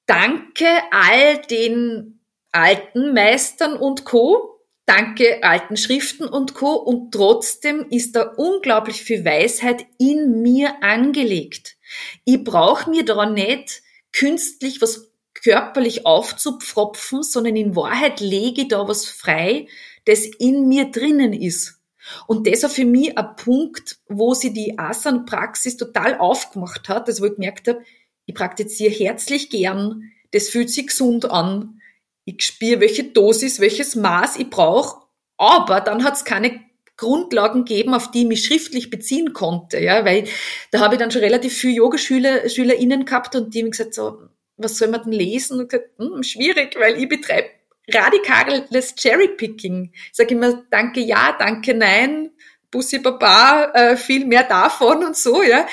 danke 0.07 0.67
all 0.91 1.39
den 1.51 2.21
alten 2.53 3.15
Meistern 3.15 3.73
und 3.73 4.05
Co., 4.05 4.61
danke 4.85 5.43
alten 5.43 5.79
Schriften 5.79 6.25
und 6.25 6.55
Co. 6.55 6.75
Und 6.75 7.13
trotzdem 7.13 7.87
ist 7.89 8.17
da 8.17 8.23
unglaublich 8.37 9.03
viel 9.03 9.25
Weisheit 9.25 9.87
in 9.99 10.43
mir 10.43 10.83
angelegt. 10.83 11.77
Ich 12.25 12.45
brauche 12.45 12.91
mir 12.91 13.05
da 13.05 13.25
nicht 13.25 13.83
künstlich 14.13 14.83
was 14.83 15.11
körperlich 15.33 16.05
aufzupfropfen, 16.05 17.23
sondern 17.23 17.57
in 17.57 17.77
Wahrheit 17.77 18.21
lege 18.21 18.63
ich 18.63 18.69
da 18.69 18.87
was 18.87 19.07
frei, 19.07 19.69
das 20.05 20.27
in 20.27 20.69
mir 20.69 20.91
drinnen 20.91 21.33
ist. 21.33 21.80
Und 22.27 22.47
das 22.47 22.63
war 22.63 22.71
für 22.71 22.85
mich 22.85 23.17
ein 23.17 23.37
Punkt, 23.37 23.99
wo 24.09 24.35
sie 24.35 24.53
die 24.53 24.79
Asan-Praxis 24.79 25.77
total 25.77 26.19
aufgemacht 26.19 26.89
hat, 26.89 27.09
also 27.09 27.23
wo 27.23 27.27
ich 27.27 27.35
gemerkt 27.35 27.69
habe, 27.69 27.83
ich 28.27 28.35
praktiziere 28.35 28.93
herzlich 28.93 29.51
gern, 29.51 30.11
das 30.33 30.49
fühlt 30.49 30.71
sich 30.71 30.89
gesund 30.89 31.31
an, 31.31 31.81
ich 32.25 32.43
spüre, 32.43 32.81
welche 32.81 33.05
Dosis, 33.05 33.61
welches 33.61 33.97
Maß 33.97 34.37
ich 34.37 34.51
brauche, 34.51 35.03
aber 35.37 35.81
dann 35.81 36.05
hat 36.05 36.15
es 36.15 36.25
keine 36.25 36.61
Grundlagen 36.97 37.65
gegeben, 37.65 37.95
auf 37.95 38.11
die 38.11 38.23
ich 38.23 38.29
mich 38.29 38.45
schriftlich 38.45 38.91
beziehen 38.91 39.33
konnte, 39.33 39.81
ja, 39.81 40.05
weil 40.05 40.25
da 40.71 40.81
habe 40.81 40.95
ich 40.95 41.01
dann 41.01 41.11
schon 41.11 41.23
relativ 41.23 41.55
viele 41.55 41.75
Yogaschüler, 41.75 42.49
SchülerInnen 42.49 43.07
gehabt 43.07 43.35
und 43.35 43.55
die 43.55 43.63
haben 43.63 43.71
gesagt 43.71 43.95
so, 43.95 44.19
was 44.59 44.77
soll 44.77 44.89
man 44.89 45.03
denn 45.03 45.13
lesen? 45.13 45.61
Und 45.61 45.71
gesagt, 45.71 45.91
hm, 45.99 46.23
schwierig, 46.23 46.77
weil 46.79 47.03
ich 47.03 47.09
betreibe 47.09 47.49
radikales 47.93 48.95
Cherrypicking. 48.95 49.91
Ich 49.93 50.11
sage 50.13 50.35
immer, 50.35 50.63
danke 50.71 51.01
ja, 51.01 51.37
danke 51.39 51.75
nein, 51.75 52.31
Bussi 52.71 52.99
Baba, 52.99 53.73
äh, 53.75 53.97
viel 53.97 54.25
mehr 54.27 54.45
davon 54.45 55.05
und 55.05 55.17
so, 55.17 55.43
ja. 55.43 55.67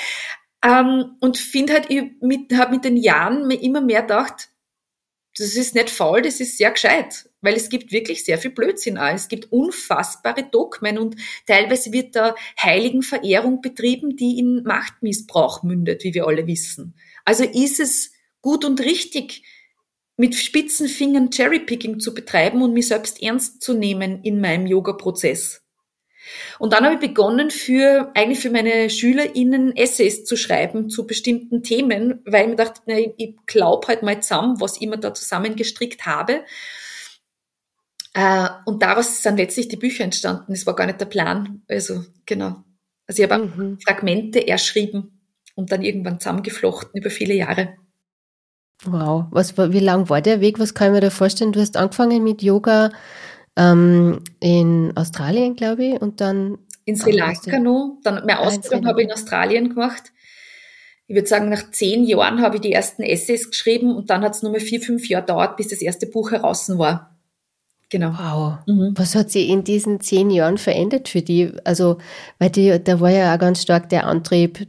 Ähm, 0.64 1.16
und 1.20 1.38
finde 1.38 1.74
halt, 1.74 1.86
ich 1.88 2.02
mit, 2.20 2.52
habe 2.54 2.72
mit 2.72 2.84
den 2.84 2.96
Jahren 2.96 3.46
mir 3.46 3.62
immer 3.62 3.80
mehr 3.80 4.02
gedacht, 4.02 4.48
das 5.36 5.54
ist 5.54 5.74
nicht 5.74 5.90
faul, 5.90 6.22
das 6.22 6.40
ist 6.40 6.58
sehr 6.58 6.72
gescheit, 6.72 7.30
weil 7.40 7.54
es 7.54 7.68
gibt 7.68 7.92
wirklich 7.92 8.24
sehr 8.24 8.38
viel 8.38 8.50
Blödsinn 8.50 8.98
auch. 8.98 9.12
Es 9.14 9.28
gibt 9.28 9.52
unfassbare 9.52 10.42
Dogmen 10.42 10.98
und 10.98 11.14
teilweise 11.46 11.92
wird 11.92 12.16
da 12.16 12.34
Heiligenverehrung 12.60 13.60
betrieben, 13.60 14.16
die 14.16 14.40
in 14.40 14.64
Machtmissbrauch 14.64 15.62
mündet, 15.62 16.02
wie 16.02 16.14
wir 16.14 16.26
alle 16.26 16.48
wissen. 16.48 16.96
Also 17.24 17.44
ist 17.44 17.78
es 17.78 18.10
gut 18.40 18.64
und 18.64 18.80
richtig, 18.80 19.44
mit 20.18 20.34
spitzen 20.34 20.88
Fingern 20.88 21.30
Cherrypicking 21.30 22.00
zu 22.00 22.12
betreiben 22.12 22.60
und 22.60 22.74
mich 22.74 22.88
selbst 22.88 23.22
ernst 23.22 23.62
zu 23.62 23.72
nehmen 23.72 24.22
in 24.24 24.40
meinem 24.40 24.66
Yoga-Prozess. 24.66 25.62
Und 26.58 26.72
dann 26.72 26.84
habe 26.84 26.94
ich 26.94 27.00
begonnen, 27.00 27.50
für, 27.50 28.10
eigentlich 28.14 28.40
für 28.40 28.50
meine 28.50 28.90
SchülerInnen 28.90 29.76
Essays 29.76 30.24
zu 30.24 30.36
schreiben 30.36 30.90
zu 30.90 31.06
bestimmten 31.06 31.62
Themen, 31.62 32.20
weil 32.26 32.42
ich 32.42 32.48
mir 32.50 32.56
dachte, 32.56 32.80
na, 32.86 32.98
ich, 32.98 33.36
glaube 33.46 33.86
halt 33.86 34.02
mal 34.02 34.20
zusammen, 34.20 34.60
was 34.60 34.76
ich 34.76 34.82
immer 34.82 34.96
da 34.96 35.14
zusammengestrickt 35.14 36.04
habe. 36.04 36.44
Äh, 38.12 38.48
und 38.66 38.82
daraus 38.82 39.22
sind 39.22 39.36
letztlich 39.36 39.68
die 39.68 39.76
Bücher 39.76 40.02
entstanden. 40.02 40.52
Das 40.52 40.66
war 40.66 40.74
gar 40.74 40.86
nicht 40.86 41.00
der 41.00 41.06
Plan. 41.06 41.62
Also, 41.68 42.04
genau. 42.26 42.64
Also 43.06 43.22
ich 43.22 43.30
habe 43.30 43.46
mhm. 43.46 43.78
Fragmente 43.80 44.46
erschrieben 44.46 45.20
und 45.54 45.70
dann 45.70 45.82
irgendwann 45.82 46.18
zusammengeflochten 46.18 47.00
über 47.00 47.10
viele 47.10 47.34
Jahre. 47.34 47.76
Wow, 48.84 49.26
was, 49.30 49.56
wie 49.56 49.80
lang 49.80 50.08
war 50.08 50.20
der 50.20 50.40
Weg? 50.40 50.58
Was 50.58 50.74
kann 50.74 50.88
ich 50.88 50.94
mir 50.94 51.00
da 51.00 51.10
vorstellen? 51.10 51.52
Du 51.52 51.60
hast 51.60 51.76
angefangen 51.76 52.22
mit 52.22 52.42
Yoga 52.42 52.90
ähm, 53.56 54.20
in 54.40 54.92
Australien, 54.96 55.56
glaube 55.56 55.84
ich, 55.84 56.00
und 56.00 56.20
dann 56.20 56.58
in 56.84 56.96
Sri 56.96 57.12
Lanka 57.12 57.58
noch. 57.58 57.98
Dann 58.02 58.14
meine 58.24 58.38
ah, 58.38 58.46
Ausbildung 58.46 58.86
habe 58.86 59.02
ich 59.02 59.08
in 59.08 59.12
Australien 59.12 59.68
gemacht. 59.68 60.12
Ich 61.06 61.14
würde 61.14 61.26
sagen, 61.26 61.48
nach 61.48 61.70
zehn 61.70 62.04
Jahren 62.04 62.40
habe 62.40 62.56
ich 62.56 62.62
die 62.62 62.72
ersten 62.72 63.02
Essays 63.02 63.50
geschrieben 63.50 63.94
und 63.96 64.10
dann 64.10 64.22
hat 64.22 64.34
es 64.34 64.42
nur 64.42 64.52
mal 64.52 64.60
vier, 64.60 64.80
fünf 64.80 65.08
Jahre 65.08 65.26
dauert, 65.26 65.56
bis 65.56 65.68
das 65.68 65.82
erste 65.82 66.06
Buch 66.06 66.30
heraus 66.30 66.68
war. 66.78 67.18
Genau. 67.90 68.12
Wow. 68.12 68.58
Mhm. 68.66 68.92
Was 68.96 69.14
hat 69.14 69.30
sich 69.30 69.48
in 69.48 69.64
diesen 69.64 70.00
zehn 70.00 70.30
Jahren 70.30 70.58
verändert 70.58 71.08
für 71.08 71.22
die? 71.22 71.52
Also, 71.64 71.98
weil 72.38 72.50
die, 72.50 72.82
da 72.82 73.00
war 73.00 73.10
ja 73.10 73.34
auch 73.34 73.38
ganz 73.38 73.62
stark 73.62 73.88
der 73.88 74.06
Antrieb, 74.06 74.66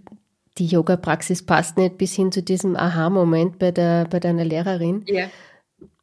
die 0.60 0.68
Yoga-Praxis 0.68 1.46
passt 1.46 1.78
nicht 1.78 1.98
bis 1.98 2.14
hin 2.14 2.32
zu 2.32 2.44
diesem 2.44 2.76
Aha-Moment 2.76 3.58
bei, 3.60 3.72
der, 3.72 4.06
bei 4.10 4.20
deiner 4.20 4.46
Lehrerin. 4.46 5.04
Ja. 5.08 5.30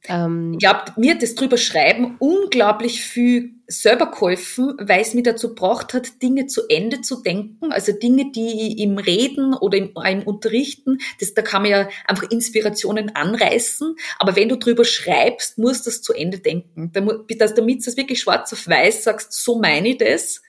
Ähm, 0.09 0.55
ich 0.55 0.61
glaube, 0.61 0.93
mir 0.97 1.15
hat 1.15 1.23
das 1.23 1.35
drüber 1.35 1.59
schreiben 1.59 2.17
unglaublich 2.19 3.03
viel 3.03 3.53
selber 3.69 4.11
geholfen, 4.13 4.75
weil 4.79 5.01
es 5.01 5.13
mir 5.13 5.25
dazu 5.25 5.49
gebracht 5.49 5.93
hat, 5.93 6.23
Dinge 6.23 6.47
zu 6.47 6.63
Ende 6.69 7.01
zu 7.01 7.23
denken. 7.23 7.73
Also 7.73 7.93
Dinge, 7.93 8.31
die 8.31 8.81
im 8.81 8.97
Reden 8.99 9.55
oder 9.55 9.77
im, 9.77 9.91
im 10.05 10.23
Unterrichten, 10.23 10.99
das, 11.21 11.35
da 11.35 11.43
kann 11.43 11.63
man 11.63 11.71
ja 11.73 11.89
einfach 12.07 12.31
Inspirationen 12.31 13.15
anreißen. 13.15 13.97
Aber 14.19 14.37
wenn 14.37 14.49
du 14.49 14.57
drüber 14.57 14.85
schreibst, 14.85 15.59
musst 15.59 15.85
du 15.85 15.91
das 15.91 16.01
zu 16.01 16.13
Ende 16.13 16.39
denken. 16.39 16.93
Damit 16.93 17.29
du 17.29 17.37
das 17.37 17.97
wirklich 17.97 18.21
schwarz 18.21 18.53
auf 18.53 18.69
weiß 18.69 19.05
sagst, 19.05 19.33
so 19.33 19.59
meine 19.59 19.89
ich 19.89 19.99
das, 19.99 20.43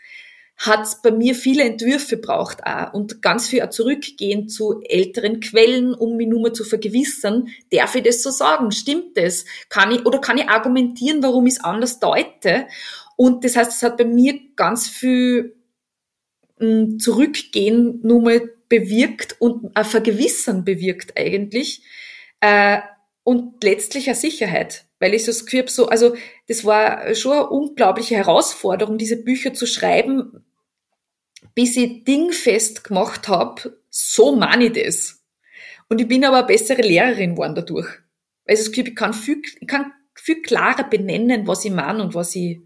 hat 0.58 1.04
bei 1.04 1.12
mir 1.12 1.36
viele 1.36 1.64
Entwürfe 1.64 2.18
braucht 2.18 2.66
auch 2.66 2.92
und 2.94 3.22
ganz 3.22 3.48
viel 3.48 3.62
auch 3.62 3.70
zurückgehen 3.70 4.50
zu 4.50 4.82
älteren 4.82 5.40
Quellen, 5.40 5.94
um 5.94 6.18
mich 6.18 6.28
nur 6.28 6.42
mal 6.42 6.54
zu 6.54 6.64
vergewissern, 6.64 7.50
darf 7.72 7.94
ich 7.94 8.04
das 8.04 8.24
so 8.24 8.32
sagen? 8.32 8.72
Stimmt 8.72 9.18
das? 9.18 9.46
Kann 9.70 9.92
ich, 9.92 10.04
oder 10.06 10.20
kann 10.20 10.40
ich 10.40 10.50
argumentieren, 10.50 11.22
warum 11.22 11.46
ich 11.46 11.54
es 11.54 11.64
anders 11.64 12.00
deute? 12.00 12.68
Und 13.16 13.44
das 13.44 13.56
heißt, 13.56 13.72
es 13.72 13.84
hat 13.84 13.98
bei 13.98 14.06
mir 14.06 14.40
ganz 14.56 14.88
viel 14.88 15.56
mh, 16.60 16.68
hm, 16.68 17.00
Zurückgehen 17.00 18.00
nur 18.02 18.22
mal 18.22 18.50
bewirkt 18.68 19.40
und 19.40 19.76
ein 19.78 19.86
Vergewissern 19.86 20.66
bewirkt 20.66 21.18
eigentlich. 21.18 21.84
Äh, 22.42 22.80
und 23.24 23.64
letztlich 23.64 24.08
eine 24.08 24.16
Sicherheit, 24.16 24.86
weil 25.00 25.14
ich 25.14 25.26
so 25.26 25.32
das 25.32 25.46
Gefühl 25.46 25.68
so, 25.68 25.88
also 25.88 26.16
das 26.48 26.64
war 26.64 27.14
schon 27.14 27.34
eine 27.34 27.50
unglaubliche 27.50 28.16
Herausforderung, 28.16 28.98
diese 28.98 29.22
Bücher 29.22 29.54
zu 29.54 29.66
schreiben, 29.66 30.46
bis 31.56 31.78
ich 31.78 32.04
dingfest 32.04 32.84
gemacht 32.84 33.28
habe, 33.28 33.80
so 33.90 34.36
meine 34.36 34.66
ich 34.66 34.74
das. 34.74 35.24
Und 35.90 36.02
ich 36.02 36.08
bin 36.08 36.26
aber 36.26 36.40
eine 36.40 36.48
bessere 36.48 36.82
Lehrerin 36.82 37.32
geworden 37.32 37.56
dadurch. 37.56 37.88
Also 38.46 38.72
ich 38.72 38.96
kann 38.96 39.14
viel, 39.14 39.42
ich 39.60 39.68
kann 39.68 39.92
viel 40.16 40.42
klarer 40.42 40.84
benennen, 40.84 41.48
was 41.48 41.66
ich 41.66 41.72
meine 41.72 42.02
und 42.04 42.16
was 42.16 42.36
ich, 42.36 42.60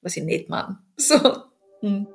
was 0.00 0.16
ich 0.16 0.24
nicht 0.24 0.48
meine. 0.48 0.78
So. 0.96 1.16
Hm. 1.80 2.08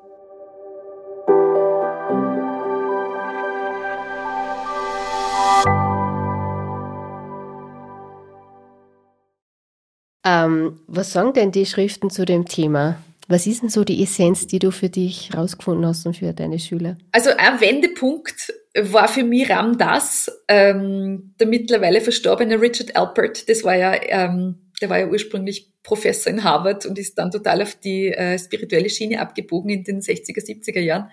Ähm, 10.26 10.80
was 10.88 11.14
sagen 11.14 11.34
denn 11.34 11.52
die 11.52 11.66
Schriften 11.66 12.10
zu 12.10 12.26
dem 12.26 12.46
Thema? 12.46 12.98
Was 13.28 13.48
ist 13.48 13.62
denn 13.62 13.70
so 13.70 13.84
die 13.84 14.04
Essenz, 14.04 14.48
die 14.48 14.60
du 14.60 14.72
für 14.72 14.90
dich 14.90 15.32
rausgefunden 15.36 15.86
hast 15.86 16.06
und 16.06 16.18
für 16.18 16.34
deine 16.34 16.60
Schüler? 16.60 16.98
Also 17.12 17.30
ein 17.38 17.62
Wendepunkt 17.62 18.54
war 18.76 19.08
für 19.08 19.24
mich 19.24 19.50
Ram 19.50 19.78
Das, 19.78 20.32
ähm, 20.48 21.34
der 21.40 21.48
mittlerweile 21.48 22.02
verstorbene 22.02 22.60
Richard 22.60 22.96
Alpert. 22.96 23.48
Das 23.48 23.64
war 23.64 23.76
ja, 23.76 23.94
ähm, 24.02 24.72
der 24.82 24.90
war 24.90 25.00
ja 25.00 25.08
ursprünglich 25.08 25.72
Professor 25.84 26.32
in 26.32 26.44
Harvard 26.44 26.86
und 26.86 26.98
ist 26.98 27.18
dann 27.18 27.32
total 27.32 27.62
auf 27.62 27.76
die 27.76 28.08
äh, 28.08 28.40
spirituelle 28.40 28.90
Schiene 28.90 29.20
abgebogen 29.20 29.70
in 29.70 29.84
den 29.84 30.02
60er, 30.02 30.44
70er 30.44 30.80
Jahren. 30.80 31.12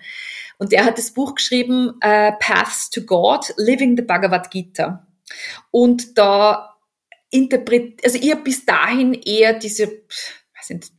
Und 0.57 0.71
der 0.71 0.85
hat 0.85 0.97
das 0.97 1.11
Buch 1.11 1.35
geschrieben, 1.35 1.93
äh, 2.01 2.31
Paths 2.39 2.89
to 2.89 3.01
God, 3.01 3.53
Living 3.57 3.95
the 3.97 4.03
Bhagavad 4.03 4.49
Gita. 4.49 5.07
Und 5.71 6.17
da 6.17 6.77
interpret, 7.29 8.03
also 8.03 8.17
ich 8.21 8.31
habe 8.31 8.43
bis 8.43 8.65
dahin 8.65 9.13
eher 9.13 9.53
diese, 9.53 9.87
was 10.55 10.67
sind 10.67 10.91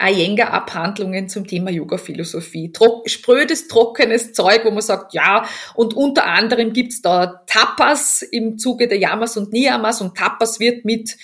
Iyengar-Abhandlungen 0.00 1.28
zum 1.28 1.46
Thema 1.46 1.70
Yoga-Philosophie. 1.70 2.72
Tro 2.72 3.02
sprödes, 3.06 3.68
trockenes 3.68 4.32
Zeug, 4.32 4.64
wo 4.64 4.70
man 4.70 4.80
sagt, 4.80 5.12
ja, 5.14 5.44
und 5.74 5.94
unter 5.94 6.26
anderem 6.26 6.72
gibt's 6.72 7.02
da 7.02 7.42
Tapas 7.46 8.22
im 8.22 8.58
Zuge 8.58 8.88
der 8.88 8.98
Yamas 8.98 9.36
und 9.36 9.52
Niyamas 9.52 10.00
und 10.00 10.16
Tapas 10.16 10.60
wird 10.60 10.84
mit 10.84 11.16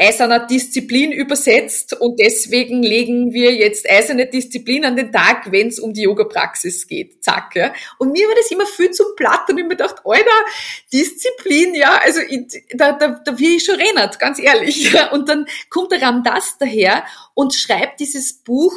eiserner 0.00 0.46
Disziplin 0.46 1.10
übersetzt 1.10 1.92
und 2.00 2.20
deswegen 2.20 2.84
legen 2.84 3.32
wir 3.32 3.52
jetzt 3.52 3.90
eiserne 3.90 4.26
Disziplin 4.26 4.84
an 4.84 4.94
den 4.94 5.10
Tag, 5.10 5.50
wenn 5.50 5.66
es 5.66 5.80
um 5.80 5.92
die 5.92 6.02
Yoga-Praxis 6.02 6.86
geht. 6.86 7.24
Zack, 7.24 7.56
ja. 7.56 7.74
Und 7.98 8.12
mir 8.12 8.28
war 8.28 8.36
das 8.36 8.50
immer 8.52 8.66
viel 8.66 8.92
zu 8.92 9.04
platt 9.16 9.50
und 9.50 9.58
ich 9.58 9.64
mir 9.64 9.70
gedacht, 9.70 9.96
Alter, 10.04 10.30
Disziplin, 10.92 11.74
ja, 11.74 12.00
also 12.04 12.20
ich, 12.20 12.62
da, 12.74 12.92
da, 12.92 13.20
da 13.24 13.38
will 13.38 13.56
ich 13.56 13.64
schon 13.64 13.74
rennt, 13.74 14.20
ganz 14.20 14.38
ehrlich. 14.38 14.92
Ja. 14.92 15.10
Und 15.10 15.28
dann 15.28 15.46
kommt 15.68 15.90
der 15.90 16.00
Ramdas 16.00 16.56
daher 16.58 17.04
und 17.34 17.52
schreibt 17.54 17.98
dieses 17.98 18.34
Buch 18.34 18.72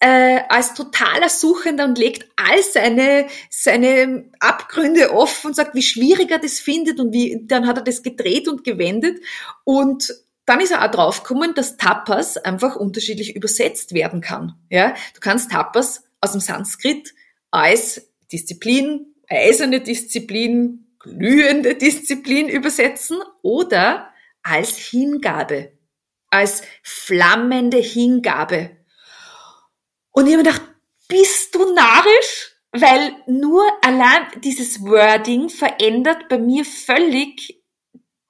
äh, 0.00 0.40
als 0.48 0.74
totaler 0.74 1.28
Suchender 1.28 1.84
und 1.84 1.98
legt 1.98 2.28
all 2.36 2.62
seine, 2.62 3.26
seine 3.48 4.30
Abgründe 4.40 5.12
offen 5.12 5.48
und 5.48 5.54
sagt, 5.54 5.74
wie 5.74 5.82
schwierig 5.82 6.30
er 6.30 6.38
das 6.38 6.58
findet 6.58 6.98
und 6.98 7.12
wie, 7.12 7.44
dann 7.46 7.66
hat 7.66 7.78
er 7.78 7.84
das 7.84 8.02
gedreht 8.02 8.48
und 8.48 8.64
gewendet 8.64 9.20
und 9.64 10.12
dann 10.48 10.60
ist 10.60 10.70
er 10.70 10.84
auch 10.84 10.90
draufgekommen, 10.90 11.54
dass 11.54 11.76
Tapas 11.76 12.38
einfach 12.38 12.76
unterschiedlich 12.76 13.36
übersetzt 13.36 13.92
werden 13.92 14.20
kann. 14.20 14.54
Ja, 14.70 14.94
du 15.14 15.20
kannst 15.20 15.50
Tapas 15.50 16.04
aus 16.20 16.32
dem 16.32 16.40
Sanskrit 16.40 17.14
als 17.50 18.10
Disziplin, 18.32 19.14
eiserne 19.28 19.80
Disziplin, 19.80 20.86
glühende 20.98 21.74
Disziplin 21.74 22.48
übersetzen 22.48 23.18
oder 23.42 24.10
als 24.42 24.76
Hingabe, 24.76 25.72
als 26.30 26.62
flammende 26.82 27.78
Hingabe. 27.78 28.70
Und 30.12 30.26
ich 30.26 30.32
habe 30.32 30.44
mir 30.44 30.50
gedacht, 30.50 30.62
bist 31.08 31.54
du 31.54 31.74
narrisch? 31.74 32.54
Weil 32.72 33.12
nur 33.26 33.64
allein 33.82 34.26
dieses 34.44 34.82
Wording 34.82 35.48
verändert 35.48 36.28
bei 36.28 36.38
mir 36.38 36.64
völlig 36.66 37.57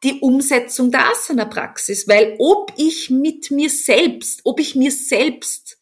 die 0.05 0.21
Umsetzung 0.21 0.91
der 0.91 1.11
Asana-Praxis, 1.11 2.07
weil 2.07 2.37
ob 2.39 2.73
ich 2.77 3.11
mit 3.11 3.51
mir 3.51 3.69
selbst, 3.69 4.41
ob 4.45 4.61
ich 4.61 4.75
mir 4.75 4.93
selbst 4.93 5.79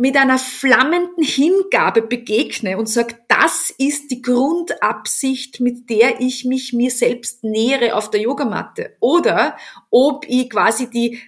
mit 0.00 0.16
einer 0.16 0.38
flammenden 0.38 1.22
Hingabe 1.22 2.00
begegne 2.00 2.78
und 2.78 2.88
sage, 2.88 3.18
das 3.28 3.70
ist 3.76 4.10
die 4.10 4.22
Grundabsicht, 4.22 5.60
mit 5.60 5.90
der 5.90 6.20
ich 6.20 6.46
mich 6.46 6.72
mir 6.72 6.90
selbst 6.90 7.44
nähere 7.44 7.94
auf 7.94 8.10
der 8.10 8.22
Yogamatte. 8.22 8.96
Oder 9.00 9.58
ob 9.90 10.24
ich 10.26 10.48
quasi 10.48 10.88
die 10.88 11.20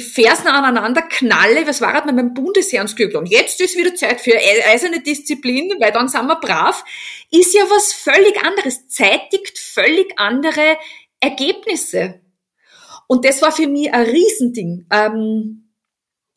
Fersen 0.00 0.48
aneinander 0.48 1.02
knalle, 1.02 1.66
was 1.66 1.82
war 1.82 1.92
halt 1.92 2.06
mit 2.06 2.16
meinem 2.16 2.34
Glück 2.34 3.14
und 3.14 3.26
jetzt 3.26 3.60
ist 3.60 3.76
wieder 3.76 3.94
Zeit 3.94 4.20
für 4.20 4.34
eiserne 4.34 5.00
Disziplin, 5.00 5.74
weil 5.78 5.92
dann 5.92 6.08
sind 6.08 6.26
wir 6.26 6.36
brav, 6.36 6.82
ist 7.30 7.54
ja 7.54 7.62
was 7.68 7.92
völlig 7.92 8.42
anderes, 8.42 8.88
zeitigt 8.88 9.58
völlig 9.58 10.18
andere 10.18 10.78
Ergebnisse. 11.24 12.20
Und 13.06 13.24
das 13.24 13.42
war 13.42 13.52
für 13.52 13.66
mich 13.66 13.92
ein 13.92 14.06
Riesending. 14.06 14.86
Ähm, 14.90 15.64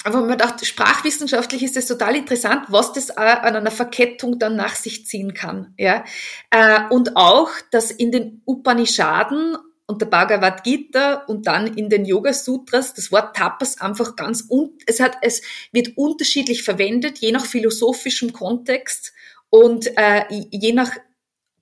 aber 0.03 0.21
man 0.21 0.37
dachte, 0.37 0.65
sprachwissenschaftlich 0.65 1.63
ist 1.63 1.75
es 1.75 1.87
total 1.87 2.15
interessant, 2.15 2.65
was 2.69 2.93
das 2.93 3.09
an 3.09 3.55
einer 3.55 3.71
Verkettung 3.71 4.39
dann 4.39 4.55
nach 4.55 4.75
sich 4.75 5.05
ziehen 5.05 5.33
kann. 5.33 5.73
Ja? 5.77 6.05
Äh, 6.49 6.81
und 6.89 7.17
auch, 7.17 7.49
dass 7.71 7.91
in 7.91 8.11
den 8.11 8.41
Upanishaden 8.45 9.57
und 9.87 10.01
der 10.01 10.07
Bhagavad 10.07 10.63
Gita 10.63 11.23
und 11.27 11.47
dann 11.47 11.75
in 11.75 11.89
den 11.89 12.05
Yoga 12.05 12.33
Sutras 12.33 12.93
das 12.93 13.11
Wort 13.11 13.35
Tapas 13.35 13.79
einfach 13.79 14.15
ganz 14.15 14.45
un 14.49 14.77
es 14.85 14.99
hat 14.99 15.17
es 15.21 15.41
wird 15.71 15.97
unterschiedlich 15.97 16.63
verwendet 16.63 17.19
je 17.19 17.31
nach 17.31 17.45
philosophischem 17.45 18.33
Kontext 18.33 19.13
und 19.49 19.87
äh, 19.97 20.25
je 20.29 20.73
nach 20.73 20.91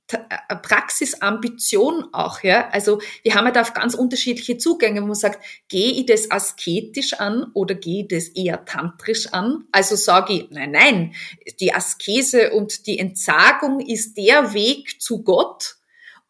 Praxisambition 0.08 2.14
auch, 2.14 2.44
ja. 2.44 2.70
Also 2.70 3.00
wir 3.24 3.34
haben 3.34 3.46
ja 3.46 3.52
da 3.52 3.64
ganz 3.64 3.96
unterschiedliche 3.96 4.58
Zugänge, 4.58 5.02
wo 5.02 5.08
man 5.08 5.16
sagt, 5.16 5.44
gehe 5.68 5.92
ich 5.92 6.06
das 6.06 6.30
asketisch 6.30 7.14
an 7.14 7.48
oder 7.54 7.74
gehe 7.74 8.04
ich 8.04 8.10
das 8.10 8.28
eher 8.28 8.66
tantrisch 8.66 9.34
an? 9.34 9.64
Also 9.72 9.96
sage 9.96 10.34
ich, 10.34 10.52
nein, 10.52 10.72
nein, 10.72 11.16
die 11.60 11.74
Askese 11.74 12.52
und 12.52 12.86
die 12.86 13.00
Entsagung 13.00 13.80
ist 13.80 14.18
der 14.18 14.54
Weg 14.54 15.02
zu 15.02 15.24
Gott 15.24 15.78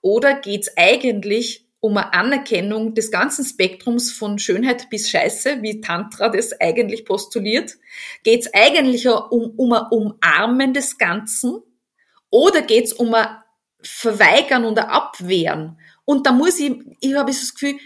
oder 0.01 0.35
geht's 0.35 0.71
eigentlich 0.77 1.65
um 1.81 1.97
eine 1.97 2.13
Anerkennung 2.13 2.95
des 2.95 3.11
ganzen 3.11 3.45
Spektrums 3.45 4.11
von 4.11 4.39
Schönheit 4.39 4.89
bis 4.89 5.09
Scheiße, 5.09 5.61
wie 5.61 5.81
Tantra 5.81 6.29
das 6.29 6.59
eigentlich 6.59 7.05
postuliert? 7.05 7.75
Geht's 8.23 8.49
eigentlich 8.53 9.07
um, 9.07 9.53
um 9.57 9.73
ein 9.73 9.85
Umarmen 9.91 10.73
des 10.73 10.97
Ganzen? 10.97 11.61
Oder 12.31 12.63
geht's 12.63 12.91
um 12.91 13.13
ein 13.13 13.27
verweigern 13.85 14.65
oder 14.65 14.89
abwehren. 14.89 15.79
Und 16.05 16.27
da 16.27 16.31
muss 16.31 16.59
ich, 16.59 16.73
ich 16.99 17.15
habe 17.15 17.31
das 17.31 17.53
Gefühl, 17.53 17.79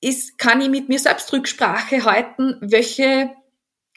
ist, 0.00 0.38
kann 0.38 0.60
ich 0.60 0.68
mit 0.68 0.88
mir 0.88 0.98
selbst 0.98 1.32
Rücksprache 1.32 2.04
halten, 2.04 2.56
welche 2.60 3.30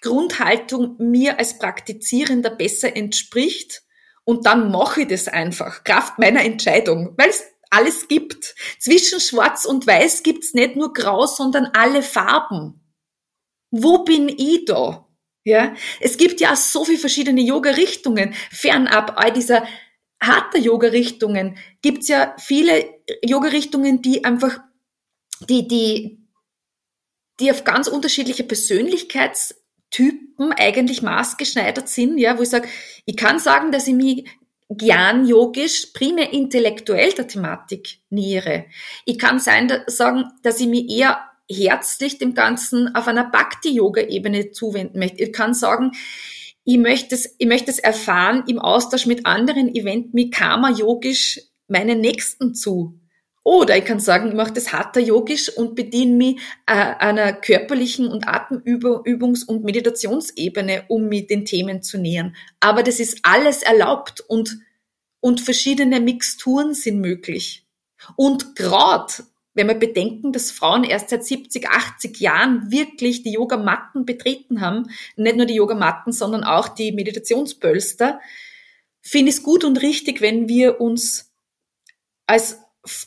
Grundhaltung 0.01 0.95
mir 0.99 1.39
als 1.39 1.57
Praktizierender 1.57 2.51
besser 2.51 2.95
entspricht. 2.95 3.81
Und 4.23 4.45
dann 4.45 4.71
mache 4.71 5.01
ich 5.01 5.07
das 5.07 5.27
einfach, 5.27 5.83
Kraft 5.83 6.19
meiner 6.19 6.43
Entscheidung, 6.43 7.13
weil 7.17 7.29
es 7.29 7.43
alles 7.69 8.07
gibt. 8.07 8.55
Zwischen 8.79 9.19
Schwarz 9.19 9.65
und 9.65 9.85
Weiß 9.85 10.23
gibt's 10.23 10.53
nicht 10.53 10.75
nur 10.75 10.93
Grau, 10.93 11.25
sondern 11.25 11.69
alle 11.73 12.03
Farben. 12.03 12.81
Wo 13.71 14.03
bin 14.03 14.29
ich 14.29 14.65
da? 14.65 15.07
Ja, 15.43 15.75
es 15.99 16.17
gibt 16.17 16.41
ja 16.41 16.55
so 16.55 16.85
viele 16.85 16.97
verschiedene 16.97 17.41
Yoga-Richtungen, 17.41 18.33
fernab 18.49 19.13
all 19.17 19.31
dieser 19.31 19.63
harter 20.27 20.59
Yoga-Richtungen 20.59 21.57
gibt's 21.81 22.07
ja 22.07 22.35
viele 22.37 22.85
Yoga-Richtungen, 23.23 24.01
die 24.01 24.23
einfach, 24.23 24.59
die, 25.49 25.67
die 25.67 26.25
die 27.39 27.51
auf 27.51 27.63
ganz 27.63 27.87
unterschiedliche 27.87 28.43
Persönlichkeitstypen 28.43 30.53
eigentlich 30.53 31.01
maßgeschneidert 31.01 31.89
sind, 31.89 32.17
ja, 32.17 32.37
wo 32.37 32.43
ich 32.43 32.49
sage, 32.49 32.67
ich 33.05 33.17
kann 33.17 33.39
sagen, 33.39 33.71
dass 33.71 33.87
ich 33.87 33.93
mich 33.93 34.25
gern 34.69 35.27
yogisch 35.27 35.87
primär 35.87 36.33
intellektuell 36.33 37.13
der 37.13 37.27
Thematik 37.27 37.99
nähere. 38.09 38.65
Ich 39.05 39.19
kann 39.19 39.39
sein, 39.39 39.71
sagen, 39.87 40.25
dass 40.41 40.59
ich 40.59 40.67
mich 40.67 40.89
eher 40.89 41.19
herzlich 41.49 42.17
dem 42.17 42.33
Ganzen 42.33 42.95
auf 42.95 43.07
einer 43.07 43.29
Bhakti-Yoga-Ebene 43.29 44.51
zuwenden 44.51 44.97
möchte. 44.97 45.23
Ich 45.23 45.33
kann 45.33 45.53
sagen, 45.53 45.91
ich 46.65 46.77
möchte 46.77 47.15
es, 47.15 47.35
ich 47.37 47.47
möchte 47.47 47.69
es 47.71 47.79
erfahren 47.79 48.43
im 48.47 48.59
Austausch 48.59 49.05
mit 49.05 49.25
anderen 49.25 49.73
Event 49.73 50.13
mit 50.13 50.33
Karma 50.33 50.71
yogisch 50.71 51.39
meinen 51.67 52.01
Nächsten 52.01 52.55
zu. 52.55 52.99
Oder 53.43 53.77
ich 53.77 53.85
kann 53.85 53.99
sagen, 53.99 54.29
ich 54.29 54.33
mache 54.33 54.53
das 54.53 54.73
Hatha 54.73 54.99
yogisch 54.99 55.55
und 55.55 55.75
bediene 55.75 56.15
mich 56.15 56.35
äh, 56.65 56.73
einer 56.73 57.31
körperlichen 57.31 58.07
und 58.07 58.27
Atemübungs- 58.27 59.45
und 59.45 59.63
Meditationsebene, 59.63 60.85
um 60.87 61.07
mich 61.07 61.27
den 61.27 61.45
Themen 61.45 61.83
zu 61.83 61.99
nähern. 61.99 62.35
Aber 62.59 62.81
das 62.81 62.99
ist 62.99 63.19
alles 63.21 63.61
erlaubt 63.61 64.21
und, 64.21 64.57
und 65.19 65.41
verschiedene 65.41 65.99
Mixturen 65.99 66.73
sind 66.73 66.99
möglich. 66.99 67.67
Und 68.15 68.55
gerade 68.55 69.13
wenn 69.55 69.67
wir 69.67 69.75
bedenken, 69.75 70.31
dass 70.31 70.51
Frauen 70.51 70.83
erst 70.83 71.09
seit 71.09 71.25
70, 71.25 71.69
80 71.69 72.19
Jahren 72.19 72.71
wirklich 72.71 73.23
die 73.23 73.31
Yogamatten 73.31 74.05
betreten 74.05 74.61
haben, 74.61 74.89
nicht 75.15 75.37
nur 75.37 75.45
die 75.45 75.55
Yogamatten, 75.55 76.13
sondern 76.13 76.43
auch 76.43 76.67
die 76.67 76.91
Meditationspölster, 76.91 78.19
finde 79.01 79.29
ich 79.29 79.37
es 79.37 79.43
gut 79.43 79.63
und 79.63 79.81
richtig, 79.81 80.21
wenn 80.21 80.47
wir 80.47 80.79
uns 80.79 81.31
als 82.27 82.59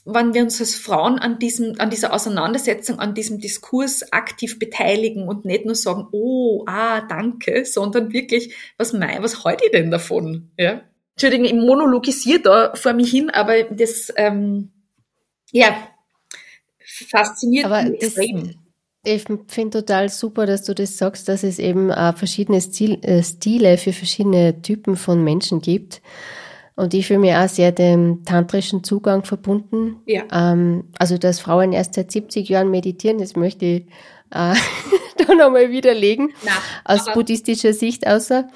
wenn 0.05 0.35
wir 0.35 0.43
uns 0.43 0.61
als 0.61 0.75
Frauen 0.75 1.21
an 1.21 1.39
diesem, 1.39 1.79
an 1.79 1.89
dieser 1.89 2.13
Auseinandersetzung, 2.13 2.99
an 2.99 3.15
diesem 3.15 3.39
Diskurs 3.39 4.13
aktiv 4.13 4.59
beteiligen 4.59 5.29
und 5.29 5.45
nicht 5.45 5.67
nur 5.67 5.77
sagen, 5.77 6.09
oh, 6.11 6.65
ah, 6.67 7.03
danke, 7.03 7.65
sondern 7.65 8.13
wirklich, 8.13 8.57
was 8.77 8.93
mein, 8.93 9.23
was 9.23 9.45
halte 9.45 9.67
ich 9.67 9.71
denn 9.71 9.93
davon? 9.93 10.51
Ja? 10.59 10.83
Entschuldigung, 11.15 11.47
ich 11.47 11.55
monologisiere 11.55 12.41
da 12.41 12.75
vor 12.75 12.93
mich 12.93 13.11
hin, 13.11 13.31
aber 13.31 13.63
das, 13.65 14.13
ähm, 14.17 14.73
ja, 15.53 15.77
fasziniert 16.89 17.67
aber 17.67 17.83
mich 17.85 18.03
extrem. 18.03 18.55
Ich 19.05 19.25
finde 19.47 19.79
total 19.81 20.09
super, 20.09 20.45
dass 20.45 20.65
du 20.65 20.75
das 20.75 20.99
sagst, 20.99 21.29
dass 21.29 21.43
es 21.43 21.59
eben 21.59 21.91
äh, 21.91 22.13
verschiedene 22.13 22.61
Stil, 22.61 22.99
äh, 23.03 23.23
Stile 23.23 23.79
für 23.79 23.93
verschiedene 23.93 24.61
Typen 24.61 24.97
von 24.97 25.23
Menschen 25.23 25.61
gibt. 25.61 26.03
Und 26.75 26.95
ich 26.95 27.07
fühle 27.07 27.21
mich 27.21 27.35
auch 27.35 27.49
sehr 27.49 27.73
dem 27.73 28.25
tantrischen 28.25 28.85
Zugang 28.85 29.25
verbunden. 29.25 29.97
Ja. 30.07 30.23
Ähm, 30.33 30.85
also, 30.99 31.17
dass 31.17 31.41
Frauen 31.41 31.73
erst 31.73 31.95
seit 31.95 32.13
70 32.13 32.49
Jahren 32.49 32.71
meditieren, 32.71 33.19
das 33.19 33.35
möchte 33.35 33.65
ich 33.65 33.83
äh, 34.31 34.55
da 35.27 35.35
nochmal 35.35 35.71
widerlegen. 35.71 36.33
Na, 36.45 36.53
aus 36.85 37.07
buddhistischer 37.15 37.73
Sicht 37.73 38.07
außer. 38.07 38.49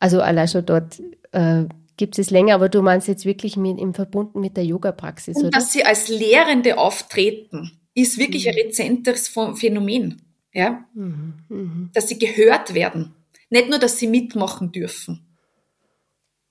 Also, 0.00 0.20
allein 0.20 0.48
schon 0.48 0.66
dort 0.66 1.00
äh, 1.32 1.64
gibt 1.96 2.18
es 2.18 2.30
länger, 2.30 2.54
aber 2.54 2.68
du 2.68 2.82
meinst 2.82 3.08
jetzt 3.08 3.24
wirklich 3.24 3.56
mit, 3.56 3.78
im 3.78 3.94
Verbunden 3.94 4.40
mit 4.40 4.56
der 4.56 4.64
Yoga-Praxis, 4.64 5.36
Und 5.36 5.44
oder? 5.44 5.50
dass 5.50 5.72
sie 5.72 5.84
als 5.84 6.08
Lehrende 6.08 6.78
auftreten, 6.78 7.78
ist 7.94 8.18
wirklich 8.18 8.46
mhm. 8.46 8.50
ein 8.50 8.66
rezenteres 8.66 9.28
Phänomen. 9.28 10.22
Ja? 10.52 10.84
Mhm. 10.94 11.34
Mhm. 11.48 11.90
Dass 11.94 12.08
sie 12.08 12.18
gehört 12.18 12.74
werden. 12.74 13.14
Nicht 13.50 13.68
nur, 13.68 13.78
dass 13.78 13.98
sie 13.98 14.06
mitmachen 14.06 14.72
dürfen. 14.72 15.26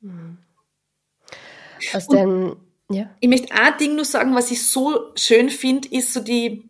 Mhm. 0.01 0.37
Aus 1.93 2.07
dem, 2.07 2.57
ja. 2.89 3.09
Ich 3.19 3.29
möchte 3.29 3.53
ein 3.53 3.77
Ding 3.79 3.95
nur 3.95 4.05
sagen, 4.05 4.35
was 4.35 4.51
ich 4.51 4.67
so 4.67 5.11
schön 5.15 5.49
finde, 5.49 5.87
ist 5.89 6.13
so 6.13 6.19
die, 6.19 6.69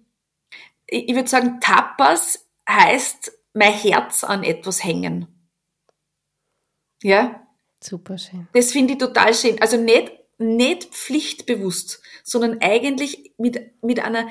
ich 0.87 1.13
würde 1.15 1.27
sagen, 1.27 1.59
Tapas 1.59 2.47
heißt 2.69 3.31
mein 3.53 3.73
Herz 3.73 4.23
an 4.23 4.43
etwas 4.43 4.83
hängen. 4.83 5.27
Ja? 7.01 7.47
Super 7.83 8.17
schön. 8.17 8.47
Das 8.53 8.71
finde 8.71 8.93
ich 8.93 8.99
total 8.99 9.33
schön. 9.33 9.61
Also 9.61 9.77
nicht, 9.77 10.11
nicht 10.37 10.85
pflichtbewusst, 10.93 12.01
sondern 12.23 12.59
eigentlich 12.61 13.33
mit, 13.37 13.59
mit 13.81 13.99
einer 13.99 14.27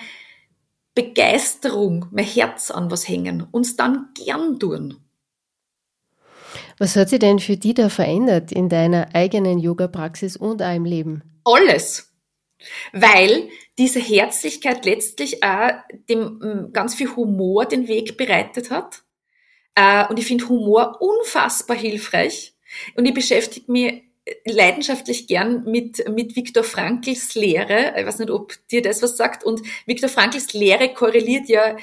Begeisterung 0.94 2.06
mein 2.10 2.24
Herz 2.24 2.70
an 2.70 2.90
was 2.90 3.08
hängen 3.08 3.46
und 3.50 3.78
dann 3.78 4.08
gern 4.14 4.58
tun. 4.58 4.96
Was 6.78 6.96
hat 6.96 7.10
sich 7.10 7.18
denn 7.18 7.38
für 7.38 7.56
dich 7.56 7.74
da 7.74 7.88
verändert 7.88 8.52
in 8.52 8.68
deiner 8.68 9.14
eigenen 9.14 9.58
Yoga-Praxis 9.58 10.36
und 10.36 10.62
auch 10.62 10.74
im 10.74 10.84
Leben? 10.84 11.22
Alles. 11.44 12.12
Weil 12.92 13.48
diese 13.78 14.00
Herzlichkeit 14.00 14.84
letztlich 14.84 15.42
auch 15.42 15.72
dem 16.08 16.38
mm, 16.38 16.72
ganz 16.72 16.94
viel 16.94 17.14
Humor 17.16 17.66
den 17.66 17.88
Weg 17.88 18.16
bereitet 18.16 18.70
hat. 18.70 19.02
Äh, 19.74 20.06
und 20.08 20.18
ich 20.18 20.26
finde 20.26 20.48
Humor 20.48 21.00
unfassbar 21.00 21.76
hilfreich. 21.76 22.54
Und 22.94 23.06
ich 23.06 23.14
beschäftige 23.14 23.70
mich 23.70 24.02
leidenschaftlich 24.44 25.26
gern 25.26 25.64
mit, 25.64 26.08
mit 26.08 26.36
Viktor 26.36 26.62
Frankls 26.62 27.34
Lehre. 27.34 27.94
Ich 27.96 28.06
weiß 28.06 28.18
nicht, 28.18 28.30
ob 28.30 28.54
dir 28.68 28.82
das 28.82 29.02
was 29.02 29.16
sagt. 29.16 29.44
Und 29.44 29.62
Viktor 29.86 30.08
Frankls 30.08 30.52
Lehre 30.52 30.92
korreliert 30.92 31.48
ja 31.48 31.76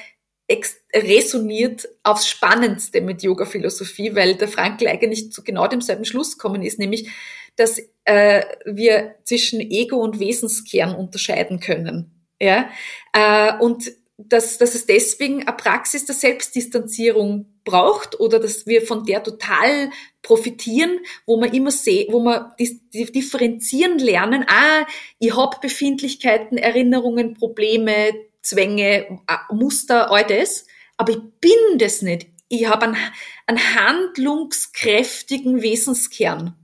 resoniert 0.96 1.90
aufs 2.04 2.28
Spannendste 2.28 3.02
mit 3.02 3.22
Yoga-Philosophie, 3.22 4.16
weil 4.16 4.36
der 4.36 4.48
Frankl 4.48 4.88
eigentlich 4.88 5.32
zu 5.32 5.44
genau 5.44 5.68
demselben 5.68 6.06
Schluss 6.06 6.38
kommen 6.38 6.62
ist, 6.62 6.80
nämlich, 6.80 7.10
dass 7.58 7.82
äh, 8.06 8.44
wir 8.66 9.16
zwischen 9.26 9.60
Ego 9.60 9.98
und 9.98 10.20
Wesenskern 10.20 10.96
unterscheiden 10.96 11.60
können. 11.60 12.26
Ja? 12.40 12.70
Äh, 13.12 13.58
und 13.60 13.92
dass, 14.18 14.58
dass 14.58 14.74
es 14.74 14.88
deswegen 14.88 15.48
eine 15.48 15.56
Praxis 15.56 16.06
der 16.06 16.16
Selbstdistanzierung 16.16 17.46
braucht 17.64 18.20
oder 18.20 18.40
dass 18.40 18.66
wir 18.66 18.82
von 18.82 19.06
der 19.06 19.22
total 19.22 19.92
profitieren, 20.24 21.00
wo 21.28 21.38
man 21.38 21.54
immer 21.54 21.70
sehen, 21.70 22.12
wo 22.12 22.20
man 22.20 22.52
differenzieren 22.58 24.00
lernen, 24.00 24.44
ah, 24.48 24.86
ich 25.20 25.36
habe 25.36 25.58
Befindlichkeiten, 25.62 26.58
Erinnerungen, 26.58 27.36
Probleme, 27.36 28.14
Zwänge, 28.42 29.20
Muster, 29.52 30.12
all 30.12 30.26
das, 30.26 30.66
aber 30.98 31.12
ich 31.12 31.20
bin 31.40 31.78
das 31.78 32.02
nicht. 32.02 32.28
Ich 32.50 32.68
habe 32.68 32.86
einen, 32.86 32.98
einen 33.46 33.76
handlungskräftigen 33.76 35.62
Wesenskern. 35.62 36.56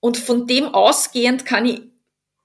Und 0.00 0.16
von 0.16 0.48
dem 0.48 0.74
ausgehend 0.74 1.44
kann 1.44 1.66
ich 1.66 1.91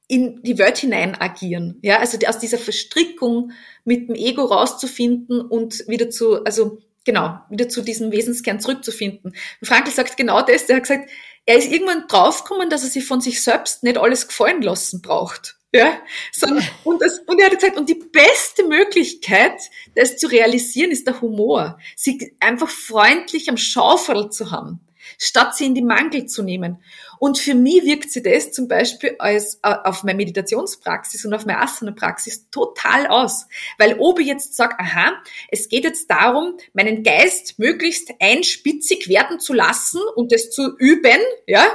in 0.08 0.41
die 0.41 0.58
Welt 0.58 0.78
hinein 0.78 1.20
agieren. 1.20 1.80
Ja, 1.82 2.00
also 2.00 2.17
aus 2.26 2.39
dieser 2.39 2.58
Verstrickung 2.58 3.52
mit 3.84 4.08
dem 4.08 4.15
Ego 4.15 4.46
rauszufinden 4.46 5.41
und 5.41 5.88
wieder 5.88 6.10
zu, 6.10 6.43
also 6.43 6.80
genau, 7.04 7.39
wieder 7.50 7.67
zu 7.70 7.82
diesem 7.82 8.12
Wesenskern 8.12 8.60
zurückzufinden. 8.60 9.36
Frankl 9.62 9.91
sagt 9.91 10.17
genau 10.17 10.41
das, 10.41 10.65
der 10.65 10.78
hat 10.78 10.84
gesagt, 10.84 11.10
er 11.46 11.58
ist 11.58 11.72
irgendwann 11.72 12.08
draufgekommen, 12.08 12.70
dass 12.70 12.84
er 12.84 12.89
sich 12.89 13.06
von 13.06 13.22
sich 13.22 13.41
selbst 13.41 13.84
nicht 13.84 13.98
alles 13.98 14.28
gefallen 14.28 14.62
lassen 14.62 15.02
braucht. 15.02 15.56
Ja, 15.74 16.02
sondern, 16.32 16.65
und, 16.86 17.02
das, 17.02 17.20
und 17.28 17.39
er 17.39 17.48
hat 17.48 17.60
gesagt, 17.60 17.78
und 17.78 17.89
die 17.89 18.02
beste 18.12 18.63
Möglichkeit, 18.63 19.60
das 19.96 20.15
zu 20.15 20.28
realisieren, 20.28 20.91
ist 20.91 21.06
der 21.06 21.20
Humor. 21.20 21.78
Sie 21.98 22.36
einfach 22.39 22.70
freundlich 22.70 23.50
am 23.50 23.58
Schaufel 23.58 24.30
zu 24.30 24.52
haben 24.52 24.80
statt 25.17 25.56
sie 25.56 25.65
in 25.65 25.76
die 25.76 25.82
Mangel 25.82 26.26
zu 26.26 26.43
nehmen. 26.43 26.84
Und 27.20 27.38
für 27.38 27.56
mich 27.56 27.84
wirkt 27.84 28.12
sie 28.12 28.22
das 28.22 28.52
zum 28.52 28.67
Beispiel 28.67 29.15
als, 29.20 29.56
äh, 29.63 29.76
auf 29.84 30.04
meine 30.04 30.17
Meditationspraxis 30.17 31.26
und 31.26 31.34
auf 31.34 31.46
meine 31.46 31.62
Asana-Praxis 31.62 32.50
total 32.50 33.08
aus. 33.08 33.48
Weil 33.78 33.98
ob 34.00 34.20
ich 34.20 34.28
jetzt 34.28 34.56
sage, 34.56 34.76
aha, 34.80 35.13
es 35.50 35.70
geht 35.70 35.84
jetzt 35.84 36.10
darum, 36.10 36.58
meinen 36.74 37.04
Geist 37.04 37.58
möglichst 37.58 38.12
einspitzig 38.20 39.08
werden 39.08 39.39
zu 39.39 39.54
lassen 39.54 40.02
und 40.15 40.32
das 40.32 40.52
zu 40.52 40.76
üben, 40.78 41.22
ja, 41.48 41.65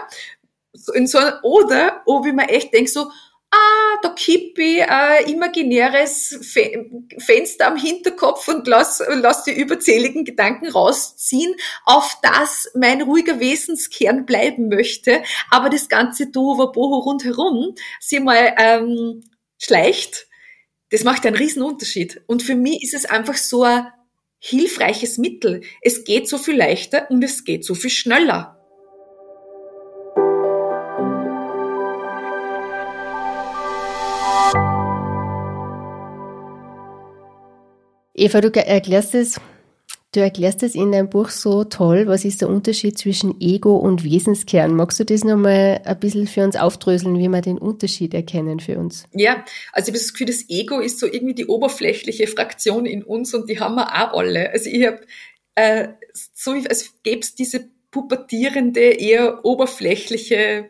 in 0.95 1.07
so, 1.07 1.19
oder 1.43 2.03
ob 2.07 2.27
ich 2.27 2.33
mir 2.33 2.49
echt 2.49 2.73
denke 2.73 2.91
so, 2.91 3.11
ah, 3.53 3.99
da 4.03 4.09
kippe 4.09 4.63
ich 4.63 4.83
ein 4.83 5.27
imaginäres 5.27 6.39
Fenster 7.19 7.67
am 7.67 7.77
Hinterkopf 7.77 8.49
und 8.49 8.67
lass, 8.67 9.03
lass 9.09 9.45
die 9.45 9.53
überzähligen 9.53 10.25
Gedanken 10.25 10.69
rausziehen, 10.69 11.55
auf 11.85 12.19
das 12.23 12.71
mein 12.75 13.03
ruhiger 13.03 13.39
Wesenskern 13.41 14.27
bleiben 14.27 14.69
möchte, 14.69 15.23
aber 15.51 15.69
das 15.69 15.89
ganze 15.89 16.33
Tohuwabohu 16.33 16.99
rundherum 16.99 17.75
sie 18.01 18.21
mal 18.21 18.55
ähm, 18.59 19.23
schleicht, 19.59 20.27
das 20.91 21.05
macht 21.05 21.25
einen 21.25 21.37
riesen 21.37 21.63
Unterschied. 21.63 22.23
Und 22.27 22.43
für 22.43 22.55
mich 22.55 22.83
ist 22.83 22.95
es 22.95 23.07
einfach 23.07 23.37
so 23.37 23.63
ein 23.63 23.87
hilfreiches 24.39 25.19
Mittel. 25.19 25.63
Es 25.81 26.05
geht 26.05 26.29
so 26.29 26.37
viel 26.37 26.57
leichter 26.57 27.11
und 27.11 27.23
es 27.23 27.45
geht 27.45 27.65
so 27.65 27.75
viel 27.75 27.91
schneller. 27.91 28.62
Eva, 38.15 38.41
du 38.41 38.51
erklärst 38.51 39.15
es 39.15 39.41
Du 40.15 40.21
erklärst 40.21 40.63
es 40.63 40.75
in 40.75 40.93
deinem 40.93 41.09
Buch 41.09 41.31
so 41.31 41.65
toll. 41.65 42.07
Was 42.07 42.27
ist 42.27 42.43
der 42.43 42.51
Unterschied 42.51 42.99
zwischen 42.99 43.41
Ego 43.41 43.79
und 43.79 44.05
Wesenskern? 44.05 44.77
Magst 44.77 45.01
du 45.01 45.05
das 45.05 45.25
nochmal 45.25 45.81
ein 45.87 46.01
bisschen 46.01 46.27
für 46.27 46.45
uns 46.45 46.55
aufdröseln, 46.55 47.19
wie 47.19 47.29
wir 47.29 47.41
den 47.41 47.57
Unterschied 47.57 48.13
erkennen 48.13 48.61
für 48.61 48.79
uns? 48.79 49.07
Ja, 49.15 49.43
also 49.73 49.89
ich 49.89 49.95
habe 49.95 49.99
das 49.99 50.13
Gefühl, 50.13 50.27
das 50.27 50.51
Ego 50.51 50.81
ist 50.81 50.99
so 50.99 51.07
irgendwie 51.07 51.33
die 51.33 51.47
oberflächliche 51.47 52.27
Fraktion 52.27 52.85
in 52.85 53.03
uns 53.03 53.33
und 53.33 53.49
die 53.49 53.59
haben 53.59 53.77
wir 53.77 53.87
auch 53.87 54.19
alle. 54.19 54.51
Also 54.51 54.69
ich 54.69 54.87
habe 54.87 55.01
äh, 55.55 55.89
so, 56.13 56.51
als 56.51 56.93
gäbe 57.03 57.21
es 57.21 57.35
diese 57.35 57.71
pubertierende, 57.91 58.81
eher 58.81 59.47
oberflächliche 59.47 60.69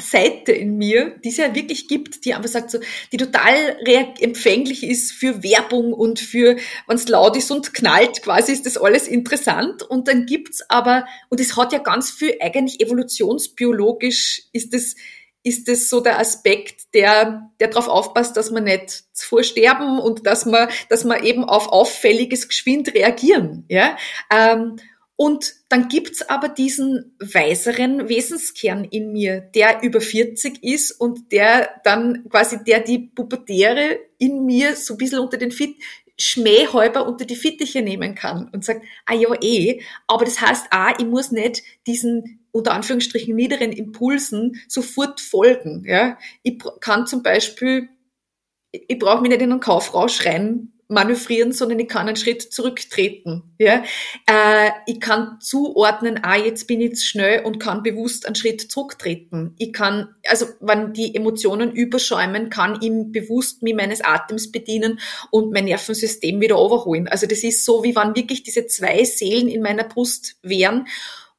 Seite 0.00 0.52
in 0.52 0.76
mir, 0.76 1.16
die 1.24 1.28
es 1.28 1.36
ja 1.36 1.54
wirklich 1.54 1.88
gibt, 1.88 2.24
die 2.24 2.34
einfach 2.34 2.48
sagt 2.48 2.70
so, 2.70 2.78
die 3.12 3.16
total 3.16 3.76
empfänglich 4.20 4.82
ist 4.84 5.12
für 5.12 5.42
Werbung 5.42 5.92
und 5.92 6.20
für, 6.20 6.56
wenn 6.86 6.96
es 6.96 7.08
laut 7.08 7.36
ist 7.36 7.50
und 7.50 7.74
knallt, 7.74 8.22
quasi 8.22 8.52
ist 8.52 8.66
das 8.66 8.78
alles 8.78 9.08
interessant. 9.08 9.82
Und 9.82 10.08
dann 10.08 10.26
gibt's 10.26 10.62
aber, 10.68 11.06
und 11.28 11.40
es 11.40 11.56
hat 11.56 11.72
ja 11.72 11.78
ganz 11.78 12.10
viel 12.10 12.36
eigentlich 12.40 12.80
evolutionsbiologisch 12.80 14.44
ist 14.52 14.74
es, 14.74 14.96
ist 15.44 15.68
es 15.68 15.90
so 15.90 16.00
der 16.00 16.18
Aspekt, 16.18 16.94
der, 16.94 17.50
der 17.58 17.68
darauf 17.68 17.88
aufpasst, 17.88 18.36
dass 18.36 18.50
man 18.50 18.64
nicht 18.64 19.04
vorsterben 19.14 19.98
und 19.98 20.26
dass 20.26 20.46
man, 20.46 20.68
dass 20.88 21.04
man 21.04 21.22
eben 21.24 21.44
auf 21.44 21.68
auffälliges 21.68 22.48
geschwind 22.48 22.94
reagieren, 22.94 23.64
ja. 23.68 23.96
Ähm, 24.32 24.76
und 25.22 25.54
dann 25.68 25.86
gibt's 25.86 26.28
aber 26.28 26.48
diesen 26.48 27.16
weiseren 27.20 28.08
Wesenskern 28.08 28.82
in 28.82 29.12
mir, 29.12 29.40
der 29.40 29.84
über 29.84 30.00
40 30.00 30.64
ist 30.64 30.90
und 30.90 31.30
der 31.30 31.80
dann 31.84 32.28
quasi, 32.28 32.64
der 32.64 32.80
die 32.80 32.98
Pubertäre 32.98 34.00
in 34.18 34.44
mir 34.44 34.74
so 34.74 34.94
ein 34.94 34.98
bisschen 34.98 35.20
unter 35.20 35.36
den 35.36 35.52
Fit, 35.52 35.76
Schmähhäuber 36.18 37.06
unter 37.06 37.24
die 37.24 37.36
Fittiche 37.36 37.82
nehmen 37.82 38.16
kann 38.16 38.50
und 38.52 38.64
sagt, 38.64 38.84
ah 39.06 39.14
ja 39.14 39.28
eh, 39.40 39.82
aber 40.08 40.24
das 40.24 40.40
heißt 40.40 40.66
ah, 40.70 40.92
ich 40.98 41.06
muss 41.06 41.30
nicht 41.30 41.62
diesen 41.86 42.44
unter 42.50 42.72
Anführungsstrichen 42.72 43.36
niederen 43.36 43.70
Impulsen 43.70 44.60
sofort 44.66 45.20
folgen. 45.20 45.84
Ja, 45.86 46.18
ich 46.42 46.60
kann 46.80 47.06
zum 47.06 47.22
Beispiel, 47.22 47.88
ich 48.72 48.98
brauche 48.98 49.22
mich 49.22 49.30
nicht 49.30 49.42
in 49.42 49.52
einen 49.52 49.60
Kaufrausch 49.60 50.26
rein 50.26 50.72
manövrieren, 50.88 51.52
sondern 51.52 51.80
ich 51.80 51.88
kann 51.88 52.06
einen 52.06 52.16
Schritt 52.16 52.42
zurücktreten. 52.42 53.54
Ja? 53.58 53.82
Äh, 54.26 54.70
ich 54.86 55.00
kann 55.00 55.38
zuordnen, 55.40 56.20
ah, 56.22 56.36
jetzt 56.36 56.66
bin 56.66 56.80
ich 56.80 56.96
zu 56.96 57.06
schnell 57.06 57.44
und 57.44 57.58
kann 57.58 57.82
bewusst 57.82 58.26
einen 58.26 58.34
Schritt 58.34 58.60
zurücktreten. 58.60 59.54
Ich 59.58 59.72
kann, 59.72 60.14
also 60.28 60.46
wenn 60.60 60.92
die 60.92 61.14
Emotionen 61.14 61.72
überschäumen, 61.72 62.50
kann 62.50 62.78
ich 62.80 62.90
bewusst 63.12 63.62
mich 63.62 63.74
meines 63.74 64.02
Atems 64.02 64.52
bedienen 64.52 65.00
und 65.30 65.52
mein 65.52 65.64
Nervensystem 65.64 66.40
wieder 66.40 66.58
overholen. 66.58 67.08
Also 67.08 67.26
das 67.26 67.42
ist 67.42 67.64
so, 67.64 67.82
wie 67.82 67.96
wenn 67.96 68.14
wirklich 68.14 68.42
diese 68.42 68.66
zwei 68.66 69.04
Seelen 69.04 69.48
in 69.48 69.62
meiner 69.62 69.84
Brust 69.84 70.36
wären. 70.42 70.86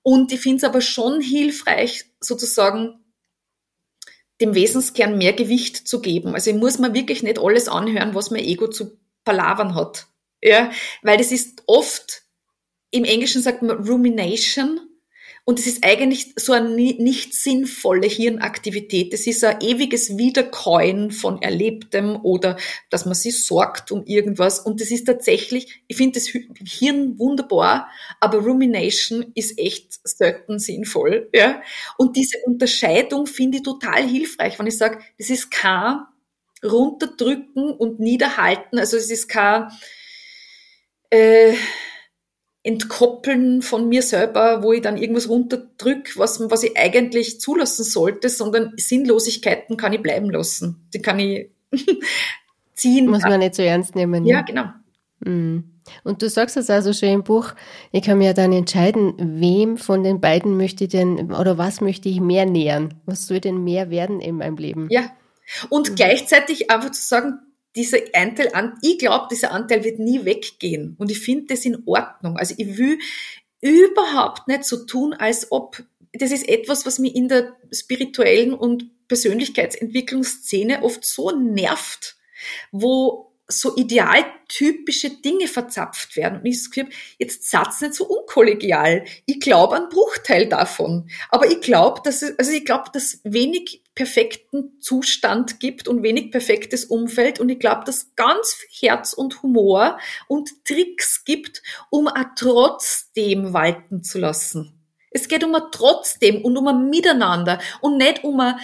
Und 0.02 0.32
ich 0.34 0.42
finde 0.42 0.58
es 0.58 0.64
aber 0.64 0.82
schon 0.82 1.22
hilfreich, 1.22 2.06
sozusagen 2.20 3.00
dem 4.42 4.56
Wesenskern 4.56 5.18
mehr 5.18 5.34
Gewicht 5.34 5.88
zu 5.88 6.02
geben. 6.02 6.34
Also 6.34 6.50
ich 6.50 6.58
muss 6.58 6.80
mir 6.80 6.94
wirklich 6.94 7.24
nicht 7.24 7.40
alles 7.40 7.70
anhören, 7.70 8.16
was 8.16 8.32
mein 8.32 8.44
Ego 8.44 8.68
zu 8.68 8.98
Palavern 9.24 9.76
hat. 9.76 10.08
Ja, 10.42 10.72
weil 11.02 11.18
das 11.18 11.32
ist 11.32 11.64
oft, 11.68 12.24
im 12.92 13.06
Englischen 13.06 13.42
sagt 13.42 13.62
man 13.62 13.88
Rumination, 13.88 14.82
und 15.46 15.60
es 15.60 15.68
ist 15.68 15.84
eigentlich 15.84 16.34
so 16.38 16.54
eine 16.54 16.74
nicht 16.74 17.34
sinnvolle 17.34 18.08
Hirnaktivität. 18.08 19.14
Es 19.14 19.28
ist 19.28 19.44
ein 19.44 19.60
ewiges 19.60 20.18
Wiederkäuen 20.18 21.12
von 21.12 21.42
Erlebtem 21.42 22.18
oder 22.24 22.56
dass 22.90 23.06
man 23.06 23.14
sich 23.14 23.46
sorgt 23.46 23.92
um 23.92 24.06
irgendwas. 24.06 24.60
Und 24.60 24.80
das 24.80 24.90
ist 24.90 25.06
tatsächlich, 25.06 25.84
ich 25.88 25.98
finde 25.98 26.20
das 26.20 26.28
Hirn 26.28 27.20
wunderbar, 27.20 27.90
aber 28.22 28.38
Rumination 28.38 29.34
ist 29.36 29.60
echt 29.60 30.00
selten 30.08 30.60
sinnvoll. 30.60 31.30
Ja? 31.36 31.62
Und 31.98 32.16
diese 32.16 32.38
Unterscheidung 32.46 33.28
finde 33.28 33.58
ich 33.58 33.64
total 33.64 34.08
hilfreich, 34.08 34.58
wenn 34.60 34.68
ich 34.68 34.78
sage, 34.78 35.00
das 35.18 35.30
ist 35.30 35.52
kein 35.52 36.04
runterdrücken 36.64 37.72
und 37.72 38.00
niederhalten. 38.00 38.80
Also 38.80 38.98
es 38.98 39.12
ist 39.12 39.28
kein 39.28 39.68
äh, 41.10 41.54
Entkoppeln 42.64 43.62
von 43.62 43.90
mir 43.90 44.02
selber, 44.02 44.64
wo 44.64 44.72
ich 44.72 44.82
dann 44.82 44.98
irgendwas 44.98 45.28
runterdrück, 45.28 46.18
was, 46.18 46.40
was 46.50 46.64
ich 46.64 46.78
eigentlich 46.78 47.42
zulassen 47.42 47.84
sollte, 47.84 48.30
sondern 48.30 48.74
Sinnlosigkeiten 48.78 49.76
kann 49.76 49.94
ich 49.94 50.02
bleiben 50.02 50.30
lassen. 50.30 50.88
Die 50.94 51.02
kann 51.02 51.20
ich 51.20 51.50
ziehen. 52.74 53.08
Muss 53.08 53.24
man 53.24 53.40
nicht 53.40 53.56
so 53.56 53.64
ernst 53.64 53.96
nehmen. 53.96 54.26
Ja, 54.26 54.42
genau. 54.42 54.66
Mhm. 55.20 55.74
Und 56.06 56.22
du 56.22 56.30
sagst 56.30 56.56
es 56.56 56.70
also 56.70 56.94
schon 56.94 57.10
im 57.10 57.24
Buch, 57.24 57.54
ich 57.92 58.04
kann 58.04 58.18
mir 58.18 58.34
dann 58.34 58.54
entscheiden, 58.54 59.14
wem 59.18 59.78
von 59.78 60.04
den 60.04 60.22
beiden 60.22 60.56
möchte 60.56 60.86
ich 60.86 60.92
denn 60.92 61.34
oder 61.34 61.58
was 61.58 61.82
möchte 61.82 62.08
ich 62.08 62.22
mehr 62.22 62.46
nähern? 62.46 62.94
Was 63.06 63.28
soll 63.28 63.42
denn 63.42 63.66
mehr 63.66 63.90
werden 63.90 64.22
in 64.22 64.38
meinem 64.38 64.56
Leben? 64.56 64.88
Ja, 64.90 65.12
und 65.70 65.92
mhm. 65.92 65.96
gleichzeitig 65.96 66.72
einfach 66.72 66.92
zu 66.92 67.02
sagen, 67.02 67.40
dieser 67.76 67.98
Anteil, 68.14 68.52
ich 68.82 69.00
glaube, 69.00 69.28
dieser 69.32 69.52
Anteil 69.52 69.84
wird 69.84 70.00
nie 70.00 70.26
weggehen. 70.26 70.96
Und 71.00 71.10
ich 71.10 71.20
finde 71.20 71.56
das 71.56 71.66
in 71.66 71.84
Ordnung. 71.86 72.38
Also 72.38 72.54
ich 72.58 72.78
will 72.78 73.00
überhaupt 73.62 74.48
nicht 74.48 74.66
so 74.66 74.86
tun, 74.86 75.14
als 75.14 75.52
ob 75.52 75.84
das 76.14 76.32
ist 76.32 76.48
etwas, 76.48 76.86
was 76.86 77.00
mich 77.00 77.16
in 77.16 77.28
der 77.28 77.56
spirituellen 77.72 78.54
und 78.54 79.08
Persönlichkeitsentwicklungsszene 79.08 80.84
oft 80.84 81.04
so 81.04 81.32
nervt, 81.32 82.18
wo 82.72 83.33
so 83.48 83.76
idealtypische 83.76 85.10
Dinge 85.22 85.48
verzapft 85.48 86.16
werden. 86.16 86.40
Und 86.40 86.46
ich 86.46 86.58
das 86.58 86.72
Gefühl, 86.72 86.90
jetzt 87.18 87.50
Satz 87.50 87.82
nicht 87.82 87.94
so 87.94 88.06
unkollegial. 88.06 89.04
Ich 89.26 89.40
glaube 89.40 89.76
einen 89.76 89.90
Bruchteil 89.90 90.48
davon. 90.48 91.10
Aber 91.30 91.48
ich 91.48 91.62
glaube, 91.62 92.02
dass 92.04 92.22
es, 92.22 92.38
also 92.40 92.52
ich 92.52 92.66
glaube, 92.66 92.90
dass 92.94 93.20
wenig 93.24 93.84
perfekten 93.96 94.80
Zustand 94.80 95.60
gibt 95.60 95.88
und 95.88 96.04
wenig 96.04 96.32
perfektes 96.32 96.86
Umfeld. 96.86 97.40
Und 97.40 97.50
ich 97.50 97.60
glaube, 97.60 97.84
dass 97.86 98.16
ganz 98.16 98.58
Herz 98.80 99.14
und 99.14 99.44
Humor 99.44 100.00
und 100.28 100.66
Tricks 100.66 101.24
gibt, 101.26 101.62
um 101.90 102.08
auch 102.08 102.26
trotzdem 102.36 103.54
walten 103.54 104.04
zu 104.04 104.20
lassen. 104.20 104.80
Es 105.12 105.28
geht 105.28 105.44
um 105.44 105.54
ein 105.54 105.62
trotzdem 105.72 106.44
und 106.44 106.58
um 106.58 106.68
ein 106.68 106.90
Miteinander 106.90 107.60
und 107.82 107.98
nicht 107.98 108.24
um 108.24 108.40
ein 108.40 108.56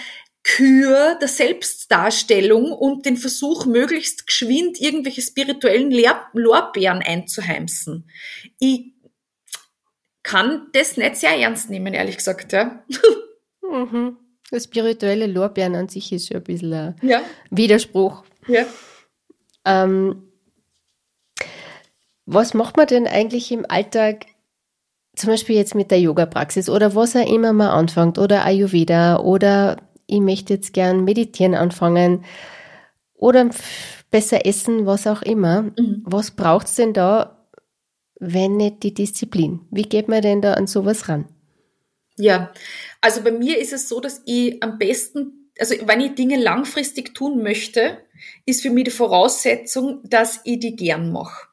Kür 0.56 1.16
der 1.20 1.28
Selbstdarstellung 1.28 2.72
und 2.72 3.06
den 3.06 3.16
Versuch, 3.16 3.66
möglichst 3.66 4.26
geschwind 4.26 4.80
irgendwelche 4.80 5.22
spirituellen 5.22 5.92
Lorbeeren 6.32 7.02
einzuheimsen. 7.02 8.10
Ich 8.58 8.94
kann 10.24 10.66
das 10.72 10.96
nicht 10.96 11.16
sehr 11.16 11.38
ernst 11.38 11.70
nehmen, 11.70 11.94
ehrlich 11.94 12.16
gesagt. 12.16 12.52
Ja. 12.52 12.82
Mhm. 13.62 14.16
Das 14.50 14.64
spirituelle 14.64 15.28
Lorbeeren 15.28 15.76
an 15.76 15.88
sich 15.88 16.10
ist 16.12 16.26
schon 16.26 16.38
ein 16.38 16.42
bisschen 16.42 16.72
ein 16.72 16.96
ja. 17.02 17.22
Widerspruch. 17.50 18.24
Ja. 18.48 18.64
Ähm, 19.64 20.32
was 22.26 22.54
macht 22.54 22.76
man 22.76 22.88
denn 22.88 23.06
eigentlich 23.06 23.52
im 23.52 23.64
Alltag, 23.68 24.26
zum 25.14 25.30
Beispiel 25.30 25.54
jetzt 25.54 25.76
mit 25.76 25.92
der 25.92 26.00
Yoga-Praxis 26.00 26.68
oder 26.68 26.96
was 26.96 27.14
auch 27.14 27.24
immer 27.24 27.52
man 27.52 27.68
anfängt 27.68 28.18
oder 28.18 28.44
Ayurveda 28.44 29.20
oder 29.20 29.76
ich 30.10 30.20
möchte 30.20 30.54
jetzt 30.54 30.72
gern 30.72 31.04
meditieren 31.04 31.54
anfangen 31.54 32.24
oder 33.14 33.50
besser 34.10 34.44
essen, 34.46 34.86
was 34.86 35.06
auch 35.06 35.22
immer. 35.22 35.62
Mhm. 35.62 36.02
Was 36.04 36.32
braucht 36.32 36.66
es 36.66 36.74
denn 36.74 36.92
da, 36.92 37.46
wenn 38.18 38.56
nicht 38.56 38.82
die 38.82 38.94
Disziplin? 38.94 39.60
Wie 39.70 39.82
geht 39.82 40.08
man 40.08 40.22
denn 40.22 40.42
da 40.42 40.54
an 40.54 40.66
sowas 40.66 41.08
ran? 41.08 41.26
Ja, 42.16 42.52
also 43.00 43.22
bei 43.22 43.30
mir 43.30 43.58
ist 43.58 43.72
es 43.72 43.88
so, 43.88 44.00
dass 44.00 44.22
ich 44.26 44.62
am 44.62 44.78
besten, 44.78 45.50
also 45.58 45.74
wenn 45.86 46.00
ich 46.00 46.14
Dinge 46.14 46.38
langfristig 46.38 47.14
tun 47.14 47.42
möchte, 47.42 47.98
ist 48.44 48.62
für 48.62 48.70
mich 48.70 48.84
die 48.84 48.90
Voraussetzung, 48.90 50.00
dass 50.04 50.40
ich 50.44 50.58
die 50.58 50.76
gern 50.76 51.12
mache. 51.12 51.48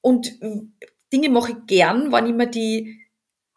Und 0.00 0.38
Dinge 1.12 1.28
mache 1.28 1.52
ich 1.52 1.66
gern, 1.66 2.12
wenn 2.12 2.26
ich 2.26 2.34
mir 2.34 2.46
die 2.46 3.00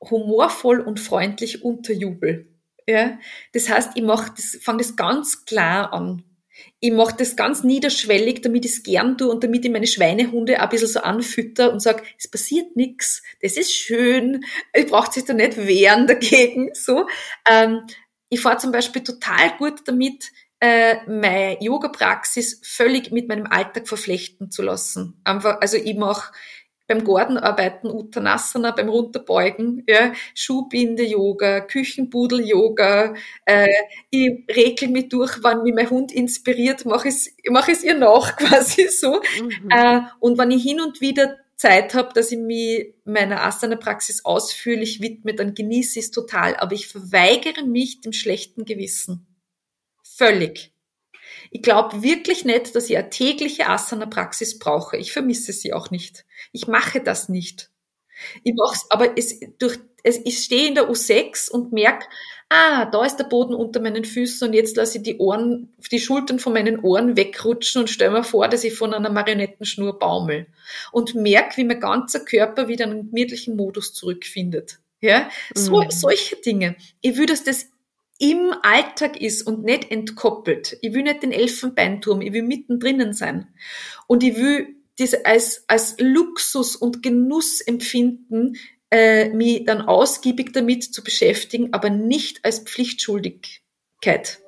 humorvoll 0.01 0.80
und 0.82 0.99
freundlich 0.99 1.63
unterjubel. 1.63 2.53
Ja, 2.88 3.17
das 3.53 3.69
heißt, 3.69 3.91
ich 3.95 4.03
mache 4.03 4.34
das, 4.36 4.57
fange 4.61 4.79
das 4.79 4.95
ganz 4.95 5.45
klar 5.45 5.93
an. 5.93 6.23
Ich 6.79 6.91
mache 6.91 7.15
das 7.17 7.36
ganz 7.36 7.63
niederschwellig, 7.63 8.41
damit 8.41 8.65
ich 8.65 8.73
es 8.73 8.84
gern 8.84 9.17
tue 9.17 9.29
und 9.29 9.43
damit 9.43 9.65
ich 9.65 9.71
meine 9.71 9.88
Schweinehunde 9.88 10.59
ein 10.59 10.69
bisschen 10.69 10.88
so 10.88 10.99
anfütter 10.99 11.71
und 11.71 11.79
sage, 11.79 12.03
es 12.17 12.27
passiert 12.29 12.75
nichts, 12.75 13.23
das 13.41 13.57
ist 13.57 13.73
schön, 13.73 14.43
ich 14.73 14.86
brauche 14.88 15.11
sich 15.11 15.25
da 15.25 15.34
nicht 15.34 15.57
wehren 15.57 16.07
dagegen. 16.07 16.69
So, 16.73 17.07
ähm, 17.49 17.81
ich 18.29 18.41
fahre 18.41 18.57
zum 18.57 18.71
Beispiel 18.71 19.03
total 19.03 19.57
gut 19.57 19.81
damit, 19.86 20.31
äh, 20.59 20.97
meine 21.07 21.57
Yoga-Praxis 21.61 22.61
völlig 22.63 23.11
mit 23.11 23.27
meinem 23.27 23.47
Alltag 23.47 23.88
verflechten 23.88 24.49
zu 24.49 24.61
lassen. 24.61 25.19
Einfach, 25.23 25.59
also 25.59 25.77
ich 25.77 25.95
mache 25.95 26.31
beim 26.94 27.04
Gartenarbeiten 27.04 27.89
Uttanasana, 27.89 28.72
beim 28.72 28.89
Runterbeugen, 28.89 29.84
ja, 29.88 30.14
Schuhbinde-Yoga, 30.36 31.62
Küchenbudel-Yoga, 31.62 33.16
äh, 33.46 33.68
ich 34.10 34.46
regel 34.56 34.89
mich 34.89 35.10
durch, 35.10 35.39
wann 35.41 35.64
mich 35.64 35.74
mein 35.74 35.89
Hund 35.89 36.12
inspiriert, 36.12 36.86
mache 36.86 37.10
es, 37.10 37.36
mach 37.50 37.68
es 37.68 37.84
ihr 37.84 37.96
nach 37.96 38.36
quasi 38.38 38.88
so. 38.88 39.22
Mhm. 39.41 39.70
Äh, 39.70 40.02
und 40.20 40.38
wenn 40.38 40.52
ich 40.52 40.64
hin 40.64 40.82
und 40.82 41.02
wieder 41.02 41.38
Zeit 41.56 41.94
habe, 41.94 42.14
dass 42.14 42.32
ich 42.32 42.38
mich 42.38 42.94
meiner 43.06 43.44
Asana-Praxis 43.44 44.26
ausführlich 44.26 45.02
widme, 45.02 45.34
dann 45.34 45.54
genieße 45.54 46.00
ich 46.00 46.06
es 46.06 46.12
total. 46.12 46.56
Aber 46.58 46.74
ich 46.74 46.88
verweigere 46.88 47.64
mich 47.66 48.02
dem 48.02 48.14
schlechten 48.14 48.66
Gewissen. 48.66 49.26
Völlig. 50.04 50.72
Ich 51.56 51.62
glaube 51.62 52.01
wirklich 52.01 52.45
nicht, 52.45 52.76
dass 52.76 52.89
ich 52.89 52.97
eine 52.97 53.12
tägliche 53.12 53.70
Asana-Praxis 53.70 54.58
brauche. 54.58 54.97
Ich 54.97 55.14
vermisse 55.14 55.54
sie 55.54 55.72
auch 55.72 55.91
nicht. 55.91 56.26
Ich 56.51 56.68
mache 56.68 56.99
das 56.99 57.30
nicht. 57.30 57.70
Ich 58.43 58.56
mache 58.56 58.74
es, 58.74 58.89
aber 58.89 59.16
es, 59.20 59.39
durch, 59.60 59.78
es, 60.01 60.20
ich 60.26 60.39
stehe 60.39 60.68
in 60.68 60.74
der 60.74 60.89
U6 60.89 61.51
und 61.51 61.72
merke, 61.72 62.08
ah, 62.49 62.86
da 62.86 63.06
ist 63.06 63.18
der 63.18 63.26
Boden 63.26 63.54
unter 63.54 63.80
meinen 63.82 64.04
Füßen 64.04 64.47
und 64.47 64.56
jetzt 64.56 64.78
lasse 64.78 64.97
ich 64.97 65.04
die 65.04 65.20
Ohren, 65.20 65.72
die 65.91 65.99
Schultern 65.99 66.39
von 66.39 66.54
meinen 66.54 66.80
Ohren 66.80 67.16
wegrutschen 67.18 67.82
und 67.82 67.88
stelle 67.88 68.10
mir 68.10 68.24
vor, 68.24 68.47
dass 68.47 68.64
ich 68.64 68.74
von 68.74 68.91
einer 68.91 69.12
Marionettenschnur 69.12 69.99
baumel 69.99 70.47
und 70.91 71.14
merke, 71.14 71.58
wie 71.58 71.66
mein 71.66 71.80
ganzer 71.80 72.22
Körper 72.22 72.68
wieder 72.68 72.86
einen 72.86 73.12
gemütlichen 73.12 73.56
Modus 73.56 73.93
zurückfindet. 73.93 74.80
Ja, 75.01 75.30
so, 75.54 75.84
mhm. 75.84 75.91
solche 75.91 76.38
Dinge. 76.38 76.78
Ich 77.01 77.16
will, 77.16 77.28
dass 77.28 77.43
das 77.43 77.68
im 78.24 78.53
Alltag 78.61 79.19
ist 79.19 79.45
und 79.45 79.65
nicht 79.65 79.91
entkoppelt. 79.91 80.78
Ich 80.82 80.93
will 80.93 81.03
nicht 81.03 81.24
den 81.24 81.34
Elfenbeinturm, 81.34 82.21
ich 82.21 82.32
will 82.32 82.43
mittendrin 82.43 83.11
sein. 83.11 83.49
Und 84.07 84.24
ich 84.24 84.38
will 84.38 84.78
das 84.97 85.13
als, 85.26 85.65
als 85.67 85.95
Luxus 85.99 86.78
und 86.78 87.03
Genuss 87.03 87.59
empfinden, 87.59 88.55
äh, 88.91 89.28
mich 89.28 89.65
dann 89.65 89.82
ausgiebig 89.82 90.53
damit 90.53 90.86
zu 90.86 91.03
beschäftigen, 91.03 91.74
aber 91.74 91.89
nicht 91.89 92.45
als 92.45 92.59
Pflichtschuldigkeit. 92.59 94.39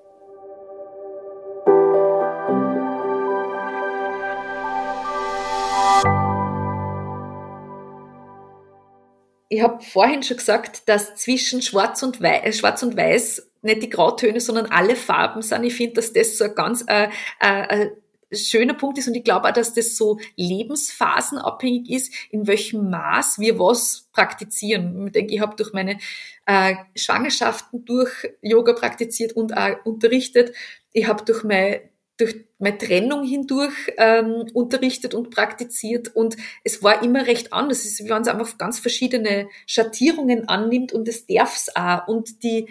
Ich 9.49 9.61
habe 9.61 9.83
vorhin 9.83 10.23
schon 10.23 10.37
gesagt, 10.37 10.87
dass 10.87 11.15
zwischen 11.15 11.61
Schwarz 11.61 12.03
und 12.03 12.21
Weiß, 12.21 12.43
äh, 12.43 12.53
Schwarz 12.53 12.81
und 12.83 12.95
Weiß 12.95 13.51
nicht 13.65 13.83
die 13.83 13.89
Grautöne, 13.89 14.39
sondern 14.39 14.67
alle 14.67 14.95
Farben 14.95 15.41
sind. 15.41 15.63
Ich 15.63 15.75
finde, 15.75 15.95
dass 15.95 16.13
das 16.13 16.37
so 16.37 16.45
ein 16.45 16.55
ganz 16.55 16.85
äh, 16.87 17.09
äh, 17.39 17.89
schöner 18.31 18.73
Punkt 18.73 18.97
ist 18.97 19.07
und 19.07 19.15
ich 19.15 19.23
glaube 19.23 19.47
auch, 19.47 19.53
dass 19.53 19.73
das 19.73 19.95
so 19.95 20.19
lebensphasenabhängig 20.35 21.89
ist, 21.89 22.13
in 22.31 22.47
welchem 22.47 22.89
Maß 22.89 23.39
wir 23.39 23.59
was 23.59 24.09
praktizieren. 24.13 25.07
Ich 25.07 25.13
denke, 25.13 25.33
ich 25.33 25.41
habe 25.41 25.55
durch 25.55 25.73
meine 25.73 25.99
äh, 26.45 26.75
Schwangerschaften 26.95 27.85
durch 27.85 28.11
Yoga 28.41 28.73
praktiziert 28.73 29.33
und 29.33 29.55
auch 29.55 29.75
unterrichtet. 29.85 30.55
Ich 30.93 31.07
habe 31.07 31.23
durch 31.25 31.43
meine 31.43 31.81
durch 32.17 32.45
meine 32.59 32.77
Trennung 32.77 33.25
hindurch 33.25 33.73
ähm, 33.97 34.45
unterrichtet 34.53 35.13
und 35.13 35.31
praktiziert 35.31 36.15
und 36.15 36.37
es 36.63 36.81
war 36.81 37.03
immer 37.03 37.27
recht 37.27 37.51
anders. 37.51 37.79
Es 37.79 37.99
ist, 37.99 38.09
wenn 38.09 38.21
es 38.21 38.29
einfach 38.29 38.57
ganz 38.57 38.79
verschiedene 38.79 39.49
Schattierungen 39.67 40.47
annimmt 40.47 40.93
und 40.93 41.09
es 41.09 41.27
darf's 41.27 41.75
auch. 41.75 42.07
Und 42.07 42.41
die 42.43 42.67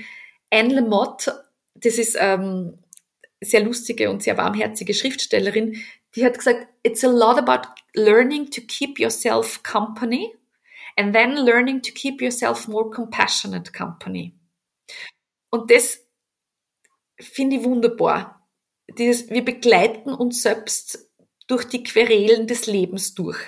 Anne 0.55 0.74
Lamotte, 0.74 1.44
das 1.74 1.98
ist 1.98 2.16
ähm, 2.18 2.78
sehr 3.40 3.62
lustige 3.64 4.09
und 4.09 4.22
sehr 4.22 4.38
warmherzige 4.38 4.94
Schriftstellerin, 4.94 5.82
die 6.14 6.24
hat 6.24 6.38
gesagt, 6.38 6.68
it's 6.84 7.02
a 7.02 7.09
lot 7.09 7.38
about 7.38 7.68
learning 7.94 8.50
to 8.52 8.61
keep 8.61 9.00
yourself 9.00 9.64
company 9.64 10.32
and 10.96 11.12
then 11.12 11.34
learning 11.34 11.82
to 11.82 11.90
keep 11.92 12.22
yourself 12.22 12.68
more 12.68 12.88
compassionate 12.88 13.72
company. 13.72 14.38
Und 15.50 15.72
das 15.72 15.98
finde 17.18 17.57
ich 17.57 17.64
wunderbar. 17.64 18.48
Dieses, 18.96 19.30
wir 19.30 19.44
begleiten 19.44 20.14
uns 20.14 20.42
selbst 20.42 21.11
durch 21.48 21.64
die 21.64 21.82
Querelen 21.82 22.46
des 22.46 22.66
Lebens 22.66 23.14
durch. 23.14 23.38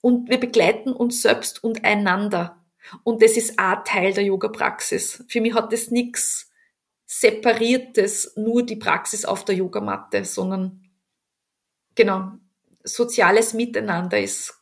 Und 0.00 0.28
wir 0.28 0.40
begleiten 0.40 0.92
uns 0.92 1.22
selbst 1.22 1.62
und 1.62 1.84
einander. 1.84 2.59
Und 3.04 3.22
das 3.22 3.36
ist 3.36 3.58
auch 3.58 3.84
Teil 3.84 4.12
der 4.12 4.24
Yoga-Praxis. 4.24 5.24
Für 5.28 5.40
mich 5.40 5.54
hat 5.54 5.72
das 5.72 5.90
nichts 5.90 6.50
Separiertes, 7.06 8.34
nur 8.36 8.64
die 8.64 8.76
Praxis 8.76 9.24
auf 9.24 9.44
der 9.44 9.56
Yogamatte, 9.56 10.24
sondern 10.24 10.88
genau, 11.94 12.32
soziales 12.84 13.52
Miteinander 13.52 14.20
ist 14.20 14.54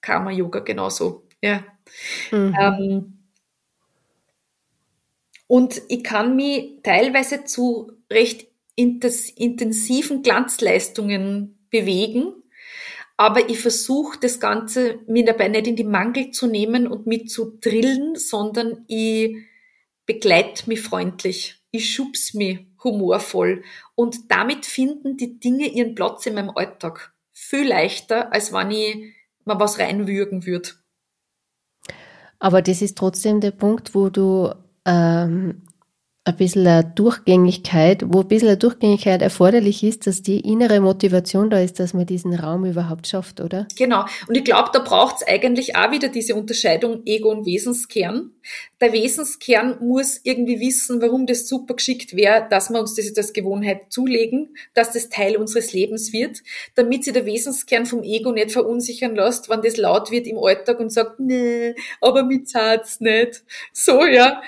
Karma-Yoga 0.00 0.60
genauso. 0.60 1.26
Ja. 1.40 1.64
Mhm. 2.30 2.56
Ähm, 2.60 3.18
und 5.46 5.82
ich 5.88 6.04
kann 6.04 6.36
mich 6.36 6.80
teilweise 6.82 7.44
zu 7.44 7.92
recht 8.10 8.48
intensiven 8.76 10.22
Glanzleistungen 10.22 11.66
bewegen, 11.70 12.34
aber 13.16 13.48
ich 13.48 13.60
versuche 13.60 14.18
das 14.20 14.40
Ganze 14.40 14.98
mir 15.06 15.24
dabei 15.24 15.48
nicht 15.48 15.66
in 15.66 15.76
die 15.76 15.84
Mangel 15.84 16.30
zu 16.30 16.46
nehmen 16.46 16.86
und 16.86 17.06
mit 17.06 17.30
zu 17.30 17.58
drillen, 17.60 18.16
sondern 18.16 18.84
ich 18.88 19.36
begleite 20.06 20.68
mich 20.68 20.80
freundlich 20.80 21.64
ich 21.74 21.92
schub's 21.92 22.34
mich 22.34 22.60
humorvoll. 22.84 23.64
Und 23.96 24.30
damit 24.30 24.64
finden 24.64 25.16
die 25.16 25.40
Dinge 25.40 25.66
ihren 25.66 25.96
Platz 25.96 26.24
in 26.24 26.34
meinem 26.34 26.50
Alltag. 26.50 27.12
Viel 27.32 27.68
leichter, 27.68 28.32
als 28.32 28.52
wenn 28.52 28.70
ich 28.70 29.12
mal 29.44 29.58
was 29.58 29.80
reinwürgen 29.80 30.46
würde. 30.46 30.70
Aber 32.38 32.62
das 32.62 32.80
ist 32.80 32.96
trotzdem 32.96 33.40
der 33.40 33.50
Punkt, 33.50 33.94
wo 33.94 34.08
du 34.08 34.54
ähm, 34.84 35.62
ein 36.26 36.36
bisschen 36.36 36.66
eine 36.66 36.90
Durchgängigkeit, 36.94 38.02
wo 38.06 38.20
ein 38.22 38.28
bisschen 38.28 38.48
eine 38.48 38.56
Durchgängigkeit 38.56 39.20
erforderlich 39.20 39.82
ist, 39.82 40.06
dass 40.06 40.22
die 40.22 40.40
innere 40.40 40.80
Motivation 40.80 41.50
da 41.50 41.58
ist, 41.60 41.78
dass 41.78 41.92
man 41.92 42.06
diesen 42.06 42.34
Raum 42.34 42.64
überhaupt 42.64 43.06
schafft, 43.06 43.42
oder? 43.42 43.68
Genau. 43.76 44.06
Und 44.26 44.34
ich 44.34 44.42
glaube, 44.42 44.70
da 44.72 44.78
braucht 44.78 45.16
es 45.16 45.26
eigentlich 45.26 45.76
auch 45.76 45.90
wieder 45.90 46.08
diese 46.08 46.34
Unterscheidung 46.34 47.02
Ego 47.04 47.30
und 47.30 47.44
Wesenskern. 47.44 48.30
Der 48.80 48.94
Wesenskern 48.94 49.76
muss 49.86 50.18
irgendwie 50.22 50.60
wissen, 50.60 51.02
warum 51.02 51.26
das 51.26 51.46
super 51.46 51.74
geschickt 51.74 52.16
wäre, 52.16 52.46
dass 52.48 52.70
wir 52.70 52.80
uns 52.80 52.94
das 52.94 53.04
jetzt 53.04 53.18
als 53.18 53.34
Gewohnheit 53.34 53.92
zulegen, 53.92 54.56
dass 54.72 54.92
das 54.92 55.10
Teil 55.10 55.36
unseres 55.36 55.74
Lebens 55.74 56.14
wird, 56.14 56.38
damit 56.74 57.04
sich 57.04 57.12
der 57.12 57.26
Wesenskern 57.26 57.84
vom 57.84 58.02
Ego 58.02 58.32
nicht 58.32 58.50
verunsichern 58.50 59.14
lässt, 59.14 59.50
wenn 59.50 59.60
das 59.60 59.76
laut 59.76 60.10
wird 60.10 60.26
im 60.26 60.38
Alltag 60.38 60.80
und 60.80 60.90
sagt, 60.90 61.20
nee, 61.20 61.74
aber 62.00 62.22
mit 62.22 62.48
zahlt's 62.48 63.00
nicht. 63.00 63.44
So, 63.74 64.06
ja 64.06 64.40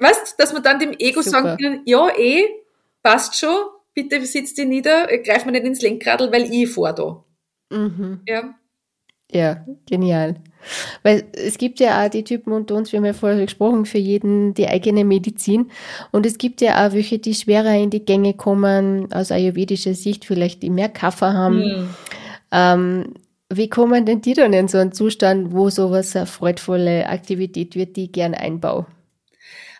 weißt, 0.00 0.34
dass 0.38 0.52
man 0.52 0.62
dann 0.62 0.78
dem 0.78 0.94
Ego 0.98 1.22
Super. 1.22 1.42
sagen 1.42 1.62
kann, 1.62 1.82
ja, 1.84 2.08
eh, 2.16 2.44
passt 3.02 3.38
schon, 3.38 3.56
bitte 3.94 4.24
sitzt 4.24 4.58
dich 4.58 4.66
nieder, 4.66 5.06
greif 5.18 5.44
mir 5.44 5.52
nicht 5.52 5.64
ins 5.64 5.82
Lenkradl, 5.82 6.32
weil 6.32 6.52
ich 6.52 6.70
fahr 6.70 6.94
da. 6.94 7.24
Mhm. 7.70 8.20
Ja. 8.26 8.54
Ja, 9.32 9.64
genial. 9.88 10.34
Weil 11.02 11.24
es 11.32 11.56
gibt 11.56 11.80
ja 11.80 12.04
auch 12.04 12.10
die 12.10 12.24
Typen 12.24 12.52
unter 12.52 12.74
uns, 12.74 12.92
wir 12.92 12.98
haben 12.98 13.06
ja 13.06 13.12
vorher 13.12 13.40
gesprochen, 13.40 13.86
für 13.86 13.98
jeden 13.98 14.54
die 14.54 14.66
eigene 14.66 15.04
Medizin. 15.04 15.70
Und 16.10 16.26
es 16.26 16.36
gibt 16.36 16.60
ja 16.60 16.86
auch 16.86 16.92
welche, 16.92 17.18
die 17.18 17.34
schwerer 17.34 17.74
in 17.76 17.90
die 17.90 18.04
Gänge 18.04 18.34
kommen, 18.34 19.12
aus 19.12 19.30
ayurvedischer 19.30 19.94
Sicht, 19.94 20.24
vielleicht 20.24 20.62
die 20.62 20.70
mehr 20.70 20.88
Kaffer 20.88 21.32
haben. 21.32 21.58
Mhm. 21.58 21.88
Ähm, 22.52 23.14
wie 23.52 23.68
kommen 23.68 24.04
denn 24.04 24.20
die 24.20 24.34
dann 24.34 24.52
in 24.52 24.68
so 24.68 24.78
einen 24.78 24.92
Zustand, 24.92 25.52
wo 25.52 25.70
sowas 25.70 26.14
eine 26.14 26.26
freudvolle 26.26 27.08
Aktivität 27.08 27.74
wird, 27.74 27.96
die 27.96 28.04
ich 28.04 28.12
gern 28.12 28.34
einbaue? 28.34 28.86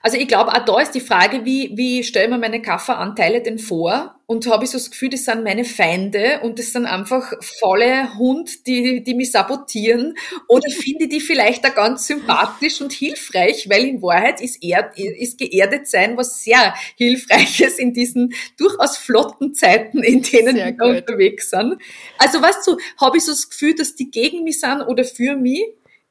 Also 0.02 0.16
ich 0.16 0.28
glaube, 0.28 0.54
auch 0.54 0.64
da 0.64 0.80
ist 0.80 0.92
die 0.92 1.00
Frage, 1.00 1.44
wie, 1.44 1.72
wie 1.74 2.02
stellen 2.04 2.30
wir 2.30 2.38
meine 2.38 2.62
Kafferanteile 2.62 3.42
denn 3.42 3.58
vor? 3.58 4.14
Und 4.24 4.46
habe 4.46 4.64
ich 4.64 4.70
so 4.70 4.78
das 4.78 4.90
Gefühl, 4.90 5.10
das 5.10 5.24
sind 5.24 5.44
meine 5.44 5.64
Feinde 5.64 6.40
und 6.42 6.58
das 6.58 6.72
sind 6.72 6.86
einfach 6.86 7.34
volle 7.58 8.16
Hund, 8.16 8.66
die, 8.66 9.02
die 9.04 9.14
mich 9.14 9.32
sabotieren. 9.32 10.14
Oder 10.48 10.70
finde 10.70 11.04
ich 11.04 11.10
die 11.10 11.20
vielleicht 11.20 11.66
auch 11.66 11.74
ganz 11.74 12.06
sympathisch 12.06 12.80
und 12.80 12.92
hilfreich, 12.92 13.68
weil 13.68 13.84
in 13.84 14.00
Wahrheit 14.00 14.40
ist, 14.40 14.62
er, 14.62 14.90
ist 14.96 15.36
geerdet 15.36 15.86
sein 15.86 16.16
was 16.16 16.42
sehr 16.42 16.74
Hilfreiches 16.96 17.78
in 17.78 17.92
diesen 17.92 18.32
durchaus 18.56 18.96
flotten 18.96 19.54
Zeiten, 19.54 20.02
in 20.02 20.22
denen 20.22 20.56
sehr 20.56 20.66
wir 20.66 20.72
gut. 20.72 20.96
unterwegs 20.96 21.50
sind. 21.50 21.76
Also 22.16 22.40
weißt 22.40 22.66
du, 22.66 22.78
habe 22.98 23.18
ich 23.18 23.24
so 23.24 23.32
das 23.32 23.50
Gefühl, 23.50 23.74
dass 23.74 23.96
die 23.96 24.10
gegen 24.10 24.44
mich 24.44 24.60
sind 24.60 24.80
oder 24.80 25.04
für 25.04 25.36
mich? 25.36 25.62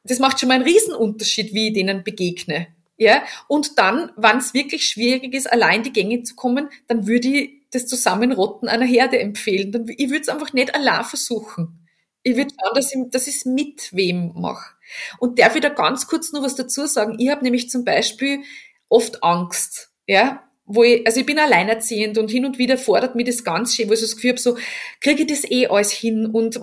Das 0.04 0.20
macht 0.20 0.40
schon 0.40 0.50
mal 0.50 0.56
einen 0.56 0.64
Riesenunterschied, 0.66 1.54
wie 1.56 1.70
ich 1.70 1.74
denen 1.74 2.04
begegne. 2.04 2.68
Ja, 3.02 3.24
und 3.48 3.80
dann, 3.80 4.12
wenn 4.18 4.38
es 4.40 4.54
wirklich 4.54 4.86
schwierig 4.86 5.34
ist, 5.34 5.52
allein 5.52 5.84
die 5.84 5.94
Gänge 5.94 6.24
zu 6.24 6.36
kommen, 6.36 6.68
dann 6.88 7.08
würde 7.08 7.30
ich 7.30 7.52
das 7.72 7.88
Zusammenrotten 7.88 8.68
einer 8.68 8.86
Herde 8.86 9.20
empfehlen. 9.20 9.72
Dann, 9.72 9.88
ich 9.88 10.10
würde 10.10 10.22
es 10.22 10.30
einfach 10.30 10.52
nicht 10.52 10.76
allein 10.76 11.06
versuchen. 11.06 11.88
Ich 12.24 12.36
würde 12.36 12.54
schauen, 12.60 12.76
dass 12.76 12.94
ich, 12.94 13.00
dass 13.12 13.46
mit 13.46 13.94
wem 13.96 14.34
mache. 14.36 14.76
Und 15.20 15.40
darf 15.40 15.56
ich 15.56 15.62
da 15.62 15.70
ganz 15.70 16.08
kurz 16.08 16.34
noch 16.34 16.44
was 16.44 16.56
dazu 16.56 16.88
sagen? 16.88 17.16
Ich 17.20 17.30
habe 17.30 17.44
nämlich 17.44 17.70
zum 17.70 17.86
Beispiel 17.86 18.42
oft 18.90 19.24
Angst. 19.24 19.92
Ja, 20.06 20.44
wo 20.72 20.84
ich, 20.84 21.06
also 21.08 21.20
ich 21.20 21.26
bin 21.26 21.40
alleinerziehend 21.40 22.20
und 22.20 22.30
hin 22.30 22.46
und 22.46 22.60
wieder 22.60 22.78
fordert 22.78 23.16
mich 23.16 23.26
das 23.26 23.44
ganz 23.44 23.76
schön, 23.76 23.90
wo 23.90 23.94
ich 23.94 24.00
so 24.00 24.06
das 24.06 24.16
Gefühl 24.16 24.32
habe, 24.32 24.40
so, 24.40 24.56
kriege 25.02 25.24
ich 25.24 25.28
das 25.28 25.50
eh 25.50 25.66
alles 25.66 25.92
hin 25.92 26.28
und 26.28 26.62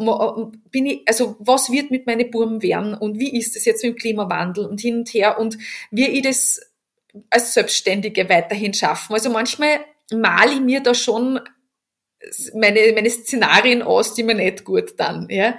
bin 0.71 0.87
ich, 0.87 1.03
also 1.07 1.35
was 1.41 1.73
wird 1.73 1.91
mit 1.91 2.07
meinen 2.07 2.31
Burmen 2.31 2.63
werden 2.63 2.95
und 2.95 3.19
wie 3.19 3.37
ist 3.37 3.57
das 3.57 3.65
jetzt 3.65 3.83
mit 3.83 3.95
dem 3.95 3.99
Klimawandel 3.99 4.65
und 4.67 4.81
hin 4.81 4.99
und 4.99 5.09
her 5.13 5.41
und 5.41 5.59
wie 5.91 6.07
ich 6.07 6.23
das 6.23 6.61
als 7.31 7.53
Selbstständige 7.53 8.29
weiterhin 8.29 8.75
schaffen. 8.75 9.13
Also 9.13 9.29
manchmal 9.29 9.81
male 10.13 10.53
ich 10.53 10.61
mir 10.61 10.81
da 10.81 10.95
schon 10.95 11.41
meine, 12.55 12.93
meine 12.95 13.11
Szenarien 13.11 13.83
aus, 13.83 14.15
die 14.15 14.23
mir 14.23 14.37
nicht 14.37 14.65
gut 14.65 14.95
dann, 14.99 15.27
ja. 15.31 15.59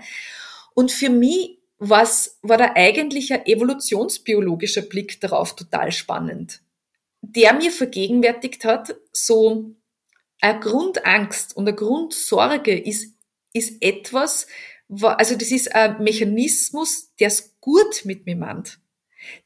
Und 0.74 0.92
für 0.92 1.10
mich 1.10 1.60
was, 1.80 2.40
war 2.44 2.58
da 2.58 2.72
eigentlich 2.76 3.34
ein 3.34 3.46
evolutionsbiologischer 3.46 4.84
Blick 4.84 5.20
darauf 5.20 5.56
total 5.56 5.92
spannend 5.92 6.62
der 7.22 7.54
mir 7.54 7.72
vergegenwärtigt 7.72 8.66
hat, 8.66 8.96
so 9.12 9.76
eine 10.42 10.60
Grundangst 10.60 11.56
und 11.56 11.68
eine 11.68 11.76
Grundsorge 11.76 12.78
ist, 12.78 13.16
ist 13.54 13.82
etwas, 13.82 14.48
also 14.90 15.36
das 15.36 15.52
ist 15.52 15.74
ein 15.74 16.04
Mechanismus, 16.04 17.14
der 17.20 17.28
es 17.28 17.58
gut 17.60 18.06
mit 18.06 18.26
mir 18.26 18.36
meint. 18.36 18.80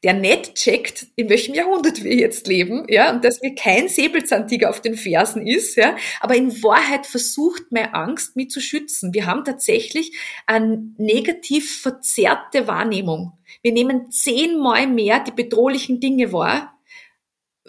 Der 0.04 0.12
nicht 0.12 0.54
checkt, 0.54 1.06
in 1.16 1.28
welchem 1.28 1.54
Jahrhundert 1.54 2.04
wir 2.04 2.14
jetzt 2.14 2.46
leben, 2.46 2.84
ja, 2.88 3.10
und 3.10 3.24
dass 3.24 3.40
mir 3.40 3.54
kein 3.54 3.88
Säbelzahntiger 3.88 4.70
auf 4.70 4.80
den 4.80 4.94
Fersen 4.96 5.44
ist, 5.44 5.76
ja, 5.76 5.96
aber 6.20 6.36
in 6.36 6.62
Wahrheit 6.62 7.06
versucht 7.06 7.72
meine 7.72 7.94
Angst, 7.94 8.36
mich 8.36 8.50
zu 8.50 8.60
schützen. 8.60 9.12
Wir 9.12 9.26
haben 9.26 9.44
tatsächlich 9.44 10.16
eine 10.46 10.92
negativ 10.98 11.80
verzerrte 11.80 12.68
Wahrnehmung. 12.68 13.32
Wir 13.62 13.72
nehmen 13.72 14.12
zehnmal 14.12 14.86
mehr 14.86 15.20
die 15.20 15.32
bedrohlichen 15.32 15.98
Dinge 15.98 16.32
wahr, 16.32 16.78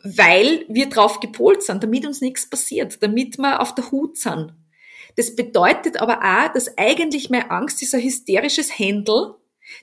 weil 0.03 0.65
wir 0.67 0.89
drauf 0.89 1.19
gepolt 1.19 1.63
sind, 1.63 1.81
damit 1.83 2.05
uns 2.05 2.21
nichts 2.21 2.49
passiert, 2.49 3.01
damit 3.01 3.37
wir 3.37 3.61
auf 3.61 3.73
der 3.73 3.89
Hut 3.91 4.17
sind. 4.17 4.53
Das 5.15 5.35
bedeutet 5.35 5.97
aber 5.97 6.19
auch, 6.21 6.53
dass 6.53 6.77
eigentlich 6.77 7.29
meine 7.29 7.51
Angst 7.51 7.81
ist 7.81 7.95
ein 7.95 8.01
hysterisches 8.01 8.77
Händel, 8.77 9.35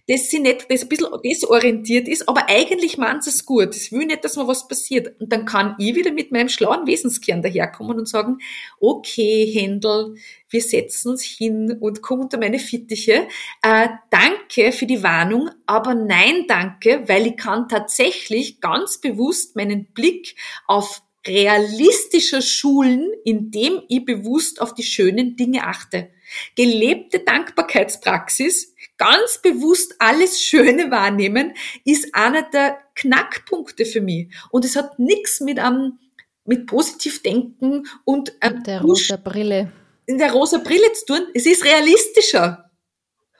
das 0.08 0.30
sie 0.30 0.40
nicht, 0.40 0.70
das 0.70 0.82
ein 0.82 0.88
bisschen 0.88 1.08
desorientiert 1.24 2.08
ist, 2.08 2.28
aber 2.28 2.48
eigentlich 2.48 2.98
meint 2.98 3.26
es 3.26 3.44
gut. 3.44 3.74
Es 3.74 3.92
will 3.92 4.06
nicht, 4.06 4.24
dass 4.24 4.36
mir 4.36 4.46
was 4.46 4.68
passiert. 4.68 5.20
Und 5.20 5.32
dann 5.32 5.44
kann 5.44 5.76
ich 5.78 5.94
wieder 5.94 6.12
mit 6.12 6.32
meinem 6.32 6.48
schlauen 6.48 6.86
Wesenskern 6.86 7.42
daherkommen 7.42 7.98
und 7.98 8.08
sagen, 8.08 8.38
okay, 8.78 9.46
Händel, 9.46 10.14
wir 10.48 10.62
setzen 10.62 11.10
uns 11.10 11.22
hin 11.22 11.78
und 11.80 12.02
kommen 12.02 12.22
unter 12.22 12.38
meine 12.38 12.58
Fittiche. 12.58 13.28
Äh, 13.62 13.88
danke 14.10 14.72
für 14.72 14.86
die 14.86 15.02
Warnung, 15.02 15.50
aber 15.66 15.94
nein, 15.94 16.44
danke, 16.48 17.04
weil 17.08 17.26
ich 17.26 17.36
kann 17.36 17.68
tatsächlich 17.68 18.60
ganz 18.60 18.98
bewusst 18.98 19.56
meinen 19.56 19.86
Blick 19.92 20.34
auf 20.66 21.02
realistischer 21.26 22.42
Schulen, 22.42 23.10
indem 23.24 23.82
ich 23.88 24.04
bewusst 24.04 24.60
auf 24.60 24.74
die 24.74 24.82
schönen 24.82 25.36
Dinge 25.36 25.66
achte. 25.66 26.10
Gelebte 26.54 27.20
Dankbarkeitspraxis, 27.20 28.74
ganz 29.00 29.38
bewusst 29.38 29.94
alles 29.98 30.42
Schöne 30.42 30.90
wahrnehmen, 30.90 31.54
ist 31.86 32.14
einer 32.14 32.42
der 32.42 32.78
Knackpunkte 32.94 33.86
für 33.86 34.02
mich. 34.02 34.28
Und 34.50 34.66
es 34.66 34.76
hat 34.76 34.98
nichts 34.98 35.40
mit 35.40 35.58
einem 35.58 35.98
mit 36.44 36.66
positiv 36.66 37.22
denken 37.22 37.86
und 38.04 38.32
ähm, 38.42 38.62
der 38.64 38.82
rosa 38.82 39.16
Brille. 39.16 39.72
In 40.06 40.18
der 40.18 40.32
rosa 40.32 40.58
Brille 40.58 40.92
zu 40.92 41.06
tun. 41.06 41.26
Es 41.32 41.46
ist 41.46 41.64
realistischer. 41.64 42.70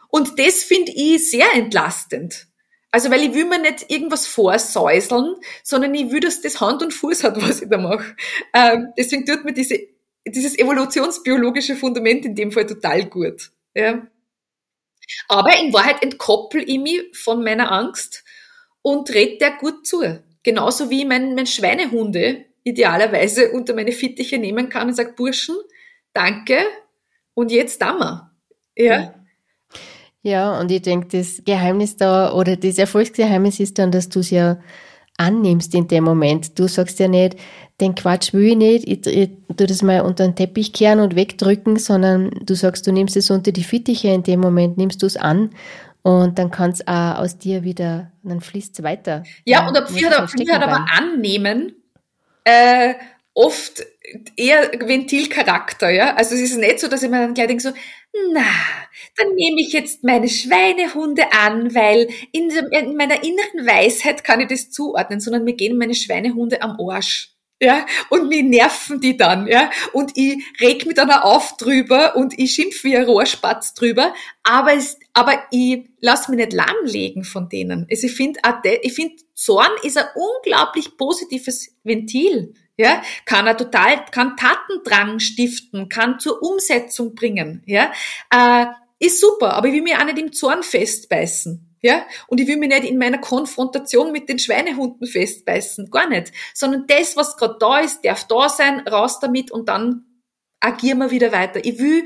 Und 0.09 0.39
das 0.39 0.63
finde 0.63 0.93
ich 0.95 1.31
sehr 1.31 1.53
entlastend. 1.55 2.47
Also, 2.91 3.11
weil 3.11 3.23
ich 3.23 3.35
will 3.35 3.45
mir 3.45 3.61
nicht 3.61 3.91
irgendwas 3.91 4.27
vorsäuseln, 4.27 5.35
sondern 5.63 5.95
ich 5.95 6.11
will, 6.11 6.21
dass 6.21 6.41
das 6.41 6.61
Hand 6.61 6.83
und 6.83 6.95
Fuß 6.95 7.25
hat, 7.25 7.37
was 7.43 7.61
ich 7.61 7.69
da 7.69 7.79
mache. 7.79 8.17
Ähm, 8.55 8.89
deswegen 8.97 9.27
tut 9.27 9.45
mir 9.45 9.53
diese, 9.53 9.79
dieses 10.27 10.59
evolutionsbiologische 10.59 11.77
Fundament 11.77 12.25
in 12.25 12.35
dem 12.35 12.51
Fall 12.51 12.67
total 12.67 13.07
gut. 13.07 13.51
Ja. 13.75 14.07
Aber 15.29 15.59
in 15.59 15.73
Wahrheit 15.73 16.03
entkoppel 16.03 16.63
ich 16.67 16.79
mich 16.79 17.03
von 17.17 17.43
meiner 17.43 17.73
Angst 17.73 18.25
und 18.83 19.11
rede 19.11 19.39
der 19.39 19.53
gut 19.53 19.87
zu. 19.87 20.23
Genauso 20.43 20.91
wie 20.91 21.01
ich 21.01 21.07
mein, 21.07 21.35
mein 21.35 21.47
Schweinehunde 21.47 22.45
idealerweise 22.65 23.51
unter 23.53 23.75
meine 23.75 23.93
Fittiche 23.93 24.39
nehmen 24.39 24.69
kann 24.69 24.89
und 24.89 24.95
sage, 24.95 25.15
Burschen, 25.17 25.57
danke 26.13 26.59
und 27.35 27.51
jetzt 27.51 27.81
da 27.81 27.93
mal. 27.93 28.31
Ja. 28.77 29.15
Ja, 30.23 30.61
und 30.61 30.71
ich 30.71 30.83
denke, 30.83 31.09
das 31.09 31.43
Geheimnis 31.45 31.97
da 31.97 32.33
oder 32.33 32.57
das 32.57 32.77
Erfolgsgeheimnis 32.77 33.59
ist 33.59 33.79
dann, 33.79 33.91
dass 33.91 34.11
du 34.11 34.21
es 34.21 34.31
ja 34.31 34.61
annimmst 35.21 35.75
in 35.75 35.87
dem 35.87 36.05
Moment. 36.05 36.59
Du 36.59 36.67
sagst 36.67 36.99
ja 36.99 37.07
nicht, 37.07 37.37
den 37.81 37.95
Quatsch 37.95 38.33
will 38.33 38.51
ich 38.51 38.57
nicht, 38.57 38.89
ich, 38.89 39.07
ich 39.07 39.31
tu 39.57 39.67
das 39.67 39.83
mal 39.83 40.01
unter 40.01 40.25
den 40.25 40.35
Teppich 40.35 40.73
kehren 40.73 41.01
und 41.01 41.15
wegdrücken, 41.15 41.77
sondern 41.77 42.31
du 42.45 42.55
sagst, 42.55 42.87
du 42.87 42.93
nimmst 42.93 43.17
es 43.17 43.31
unter 43.31 43.53
die 43.53 43.65
Fittiche 43.65 44.09
in 44.09 44.23
dem 44.23 44.41
Moment, 44.41 44.79
nimmst 44.79 45.03
du 45.03 45.07
es 45.07 45.17
an 45.17 45.51
und 46.03 46.39
dann 46.39 46.51
kann 46.51 46.71
es 46.71 46.87
auch 46.87 47.19
aus 47.19 47.39
dir 47.39 47.63
wieder, 47.63 48.11
dann 48.23 48.41
fließt 48.41 48.79
es 48.79 48.85
weiter. 48.85 49.23
Ja, 49.45 49.69
und 49.69 49.77
ab 49.77 49.89
hat, 49.91 50.33
hat 50.33 50.63
aber 50.63 50.87
annehmen 50.97 51.75
äh, 52.45 52.95
oft 53.35 53.83
eher 54.37 54.71
Ventilcharakter, 54.73 55.91
ja. 55.91 56.15
Also 56.15 56.35
es 56.35 56.43
ist 56.43 56.59
nicht 56.59 56.81
so, 56.81 56.89
dass 56.89 57.03
ich 57.03 57.11
mir 57.11 57.21
dann 57.21 57.35
gleich 57.35 57.49
denke 57.49 57.63
so, 57.63 57.71
na, 58.33 58.45
dann 59.17 59.35
nehme 59.35 59.61
ich 59.61 59.73
jetzt 59.73 60.03
meine 60.05 60.29
Schweinehunde 60.29 61.33
an, 61.33 61.75
weil 61.75 62.09
in, 62.33 62.51
in 62.51 62.97
meiner 62.97 63.23
inneren 63.23 63.67
Weisheit 63.67 64.25
kann 64.25 64.41
ich 64.41 64.49
das 64.49 64.71
zuordnen, 64.71 65.21
sondern 65.21 65.45
mir 65.45 65.55
gehen 65.55 65.79
meine 65.79 65.95
Schweinehunde 65.95 66.63
am 66.63 66.77
Arsch 66.81 67.31
ja, 67.63 67.85
und 68.09 68.29
mich 68.29 68.43
nerven 68.43 69.01
die 69.01 69.19
dann, 69.19 69.47
ja, 69.47 69.71
und 69.93 70.13
ich 70.17 70.43
reg 70.61 70.87
mich 70.87 70.97
dann 70.97 71.11
auch 71.11 71.25
auf 71.25 71.57
drüber 71.59 72.17
und 72.17 72.39
ich 72.39 72.53
schimpf 72.53 72.85
wie 72.85 72.97
ein 72.97 73.05
Rohrspatz 73.05 73.75
drüber, 73.75 74.15
aber 74.43 74.73
es, 74.75 74.99
aber 75.13 75.39
ich 75.51 75.85
lass 76.01 76.29
mich 76.29 76.39
nicht 76.39 76.55
lahmlegen 76.55 77.23
von 77.23 77.51
denen. 77.51 77.87
Also 77.91 78.07
ich 78.07 78.15
finde, 78.15 78.41
ich 78.81 78.95
finde, 78.95 79.17
Zorn 79.35 79.71
ist 79.83 79.99
ein 79.99 80.07
unglaublich 80.15 80.97
positives 80.97 81.77
Ventil, 81.85 82.55
ja, 82.81 83.03
kann 83.27 83.47
er 83.47 83.59
total, 83.59 84.07
kann 84.11 84.39
Tatendrang 84.39 85.21
stiften, 85.21 85.91
kann 85.91 86.19
zur 86.19 86.43
Umsetzung 86.43 87.15
bringen, 87.15 87.63
ja, 87.67 87.93
äh, 88.35 88.67
ist 88.99 89.21
super, 89.21 89.53
aber 89.53 89.69
ich 89.69 89.75
will 89.75 89.83
mich 89.83 89.97
auch 89.97 90.05
nicht 90.05 90.19
im 90.19 90.33
Zorn 90.33 90.63
festbeißen. 90.63 91.77
Ja? 91.83 92.07
Und 92.27 92.41
ich 92.41 92.49
will 92.49 92.57
mich 92.57 92.69
nicht 92.69 92.85
in 92.85 92.99
meiner 92.99 93.19
Konfrontation 93.19 94.13
mit 94.13 94.29
den 94.29 94.39
Schweinehunden 94.39 95.07
festbeißen. 95.07 95.91
Gar 95.91 96.11
nicht. 96.11 96.33
Sondern 96.53 96.87
das, 96.87 97.17
was 97.17 97.39
gerade 97.39 97.57
da 97.59 97.81
ist, 97.81 98.05
darf 98.05 98.27
da 98.27 98.51
sein, 98.51 98.81
raus 98.81 99.19
damit 99.19 99.51
und 99.51 99.71
dann 99.71 100.05
agieren 100.61 100.99
wir 100.99 101.11
wieder 101.11 101.33
weiter. 101.33 101.65
Ich 101.65 101.79
will 101.79 102.05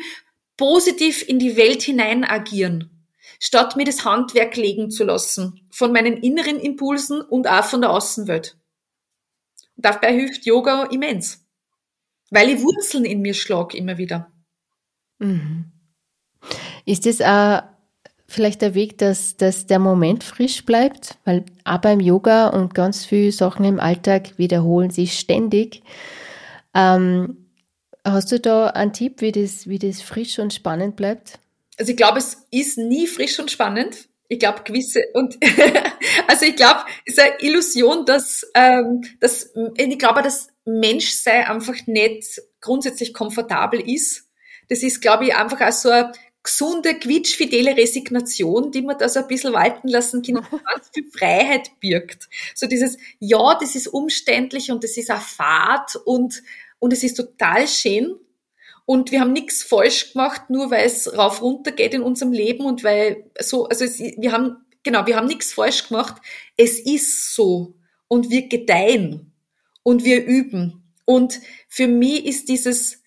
positiv 0.57 1.29
in 1.29 1.41
die 1.41 1.57
Welt 1.57 1.83
hinein 1.83 2.23
agieren. 2.23 3.09
Statt 3.41 3.75
mir 3.75 3.85
das 3.85 4.05
Handwerk 4.05 4.57
legen 4.57 4.93
zu 4.93 5.03
lassen. 5.03 5.67
Von 5.73 5.91
meinen 5.91 6.17
inneren 6.17 6.61
Impulsen 6.61 7.21
und 7.21 7.49
auch 7.49 7.65
von 7.65 7.81
der 7.81 7.91
Außenwelt. 7.91 8.57
Und 9.77 9.85
dabei 9.85 10.13
hilft 10.13 10.47
Yoga 10.47 10.85
immens. 10.85 11.45
Weil 12.31 12.51
ich 12.51 12.63
Wurzeln 12.63 13.05
in 13.05 13.21
mir 13.21 13.35
schlag 13.35 13.75
immer 13.75 13.99
wieder. 13.99 14.33
Mhm. 15.19 15.73
Ist 16.85 17.07
das 17.07 17.21
auch 17.21 17.63
vielleicht 18.27 18.63
der 18.63 18.75
Weg, 18.75 18.99
dass, 18.99 19.37
dass 19.37 19.67
der 19.67 19.79
Moment 19.79 20.25
frisch 20.25 20.65
bleibt, 20.65 21.17
weil 21.25 21.45
auch 21.65 21.79
beim 21.79 22.01
Yoga 22.01 22.49
und 22.49 22.75
ganz 22.75 23.05
viele 23.05 23.33
Sachen 23.33 23.65
im 23.65 23.81
Alltag 23.81 24.39
wiederholen 24.39 24.91
sich 24.91 25.19
ständig. 25.19 25.83
Ähm, 26.75 27.49
hast 28.05 28.33
du 28.33 28.41
da 28.41 28.69
einen 28.69 28.93
Tipp, 28.93 29.21
wie 29.21 29.33
das, 29.33 29.69
wie 29.69 29.79
das 29.79 30.03
frisch 30.03 30.39
und 30.39 30.53
spannend 30.53 30.97
bleibt? 30.97 31.39
Also 31.79 31.93
ich 31.93 31.97
glaube, 31.97 32.19
es 32.19 32.47
ist 32.51 32.79
nie 32.79 33.07
frisch 33.07 33.39
und 33.39 33.51
spannend. 33.51 34.09
Ich 34.29 34.39
glaube, 34.39 34.63
gewisse 34.65 35.03
und 35.15 35.39
also 36.29 36.47
ich 36.47 36.57
glaube, 36.57 36.81
es 37.05 37.15
ist 37.15 37.21
eine 37.21 37.41
Illusion, 37.41 38.07
dass, 38.07 38.47
ähm, 38.55 39.03
dass 39.21 39.53
ich 39.77 39.99
glaube, 39.99 40.23
dass 40.23 40.49
Menschsein 40.65 41.45
einfach 41.45 41.87
nicht 41.87 42.41
grundsätzlich 42.61 43.13
komfortabel 43.13 43.81
ist. 43.81 44.29
Das 44.69 44.83
ist, 44.83 45.03
glaube 45.03 45.27
ich, 45.27 45.37
einfach 45.37 45.61
auch 45.61 45.73
so 45.73 45.91
ein 45.91 46.13
gesunde, 46.45 46.95
quietschfidele 46.95 47.77
Resignation, 47.77 48.71
die 48.71 48.83
man 48.83 48.99
da 48.99 49.09
so 49.09 49.21
ein 49.21 49.27
bisschen 49.29 49.55
walten 49.55 49.89
lassen 49.89 50.23
kann, 50.23 50.35
ganz 50.51 50.91
viel 50.93 51.11
Freiheit 51.11 51.71
birgt. 51.81 52.29
So 52.55 52.67
dieses, 52.67 52.99
ja, 53.19 53.57
das 53.59 53.75
ist 53.75 53.89
umständlich 53.89 54.71
und 54.71 54.85
das 54.85 54.97
ist 54.97 55.11
auch 55.11 55.21
Fahrt 55.21 55.97
und, 56.05 56.43
und 56.79 56.93
es 56.93 57.03
ist 57.03 57.15
total 57.15 57.67
schön. 57.67 58.15
Und 58.87 59.11
wir 59.11 59.21
haben 59.21 59.33
nichts 59.33 59.63
falsch 59.63 60.13
gemacht, 60.13 60.51
nur 60.51 60.71
weil 60.71 60.87
es 60.87 61.17
rauf 61.17 61.41
runter 61.41 61.73
geht 61.73 61.95
in 61.95 62.03
unserem 62.03 62.33
Leben 62.33 62.67
und 62.67 62.85
weil 62.85 63.31
so, 63.41 63.67
also 63.67 63.85
es, 63.85 63.99
wir 63.99 64.33
haben, 64.33 64.57
genau, 64.83 65.07
wir 65.07 65.17
haben 65.17 65.27
nichts 65.27 65.53
falsch 65.53 65.89
gemacht. 65.89 66.21
Es 66.57 66.79
ist 66.79 67.35
so. 67.35 67.75
Und 68.09 68.31
wir 68.31 68.49
gedeihen. 68.49 69.33
Und 69.83 70.05
wir 70.05 70.25
üben. 70.25 70.93
Und 71.05 71.41
für 71.69 71.87
mich 71.87 72.25
ist 72.27 72.49
dieses, 72.49 73.03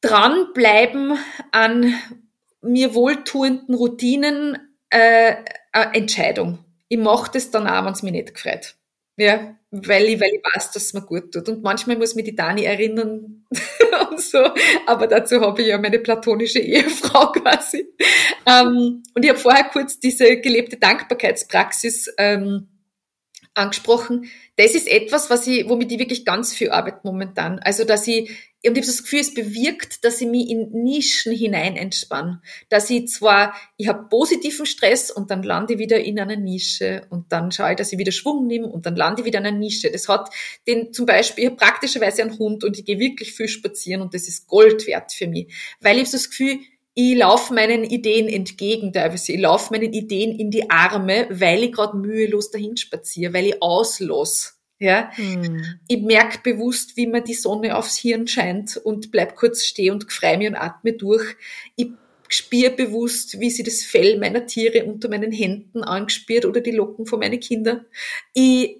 dranbleiben 0.00 1.18
an 1.52 1.94
mir 2.60 2.94
wohltuenden 2.94 3.74
Routinen 3.74 4.58
äh, 4.90 5.36
eine 5.72 5.94
Entscheidung. 5.94 6.64
Ich 6.88 6.98
mache 6.98 7.30
das 7.32 7.50
dann 7.50 7.66
auch, 7.66 7.84
wenn 7.84 7.92
es 7.92 8.02
mir 8.02 8.12
nicht 8.12 8.34
gefällt. 8.34 8.76
Ja, 9.18 9.56
weil 9.72 10.04
ich, 10.04 10.20
weil 10.20 10.30
ich 10.32 10.42
weiß, 10.54 10.70
dass 10.70 10.84
es 10.84 10.94
mir 10.94 11.02
gut 11.02 11.32
tut. 11.32 11.48
Und 11.48 11.62
manchmal 11.62 11.98
muss 11.98 12.14
mich 12.14 12.24
die 12.24 12.36
Dani 12.36 12.62
erinnern 12.62 13.44
und 14.10 14.20
so, 14.20 14.38
aber 14.86 15.08
dazu 15.08 15.40
habe 15.40 15.60
ich 15.60 15.68
ja 15.68 15.78
meine 15.78 15.98
platonische 15.98 16.60
Ehefrau 16.60 17.32
quasi. 17.32 17.86
Ähm, 18.46 19.02
und 19.14 19.24
ich 19.24 19.28
habe 19.28 19.38
vorher 19.38 19.64
kurz 19.64 19.98
diese 19.98 20.40
gelebte 20.40 20.76
Dankbarkeitspraxis 20.76 22.14
ähm, 22.16 22.68
angesprochen. 23.54 24.30
Das 24.56 24.76
ist 24.76 24.86
etwas, 24.86 25.30
was 25.30 25.46
ich, 25.48 25.68
womit 25.68 25.90
ich 25.90 25.98
wirklich 25.98 26.24
ganz 26.24 26.54
viel 26.54 26.70
arbeite 26.70 27.00
momentan. 27.02 27.58
Also, 27.58 27.84
dass 27.84 28.06
ich 28.06 28.30
ich 28.60 28.70
habe 28.70 28.80
das 28.80 29.02
Gefühl, 29.02 29.20
es 29.20 29.34
bewirkt, 29.34 30.04
dass 30.04 30.20
ich 30.20 30.26
mich 30.26 30.50
in 30.50 30.70
Nischen 30.72 31.32
hinein 31.32 31.76
entspanne. 31.76 32.42
Dass 32.68 32.90
ich 32.90 33.06
zwar, 33.06 33.54
ich 33.76 33.86
habe 33.86 34.08
positiven 34.08 34.66
Stress 34.66 35.12
und 35.12 35.30
dann 35.30 35.44
lande 35.44 35.74
ich 35.74 35.78
wieder 35.78 36.00
in 36.00 36.18
einer 36.18 36.36
Nische 36.36 37.06
und 37.10 37.30
dann 37.30 37.52
schaue 37.52 37.70
ich, 37.70 37.76
dass 37.76 37.92
ich 37.92 37.98
wieder 37.98 38.10
Schwung 38.10 38.48
nehme 38.48 38.66
und 38.66 38.84
dann 38.84 38.96
lande 38.96 39.22
ich 39.22 39.26
wieder 39.26 39.38
in 39.38 39.46
einer 39.46 39.56
Nische. 39.56 39.92
Das 39.92 40.08
hat 40.08 40.30
den 40.66 40.92
zum 40.92 41.06
Beispiel, 41.06 41.48
ich 41.48 41.56
praktischerweise 41.56 42.22
einen 42.22 42.36
Hund 42.38 42.64
und 42.64 42.76
ich 42.76 42.84
gehe 42.84 42.98
wirklich 42.98 43.32
viel 43.32 43.48
spazieren 43.48 44.02
und 44.02 44.12
das 44.12 44.26
ist 44.26 44.48
Gold 44.48 44.86
wert 44.88 45.12
für 45.12 45.28
mich. 45.28 45.54
Weil 45.80 45.96
ich 45.96 46.06
habe 46.06 46.12
das 46.12 46.28
Gefühl, 46.28 46.58
ich 46.94 47.16
laufe 47.16 47.54
meinen 47.54 47.84
Ideen 47.84 48.26
entgegen 48.26 48.92
teilweise. 48.92 49.32
Ich 49.32 49.40
laufe 49.40 49.72
meinen 49.72 49.92
Ideen 49.92 50.36
in 50.36 50.50
die 50.50 50.68
Arme, 50.68 51.28
weil 51.30 51.62
ich 51.62 51.70
gerade 51.70 51.96
mühelos 51.96 52.50
dahin 52.50 52.76
spaziere, 52.76 53.32
weil 53.32 53.46
ich 53.46 53.62
auslasse. 53.62 54.57
Ja, 54.80 55.10
hm. 55.14 55.80
ich 55.88 56.02
merke 56.02 56.38
bewusst, 56.42 56.96
wie 56.96 57.08
mir 57.08 57.20
die 57.20 57.34
Sonne 57.34 57.76
aufs 57.76 57.96
Hirn 57.96 58.28
scheint 58.28 58.76
und 58.76 59.10
bleib 59.10 59.34
kurz 59.34 59.64
stehen 59.64 59.94
und 59.94 60.12
freue 60.12 60.38
mich 60.38 60.48
und 60.48 60.54
atme 60.54 60.92
durch. 60.92 61.34
Ich 61.74 61.88
spüre 62.28 62.70
bewusst, 62.70 63.40
wie 63.40 63.50
sie 63.50 63.64
das 63.64 63.82
Fell 63.82 64.18
meiner 64.18 64.46
Tiere 64.46 64.84
unter 64.84 65.08
meinen 65.08 65.32
Händen 65.32 65.82
angespürt 65.82 66.44
oder 66.44 66.60
die 66.60 66.70
Locken 66.70 67.06
von 67.06 67.18
meinen 67.18 67.40
Kindern. 67.40 67.86
Ich, 68.34 68.76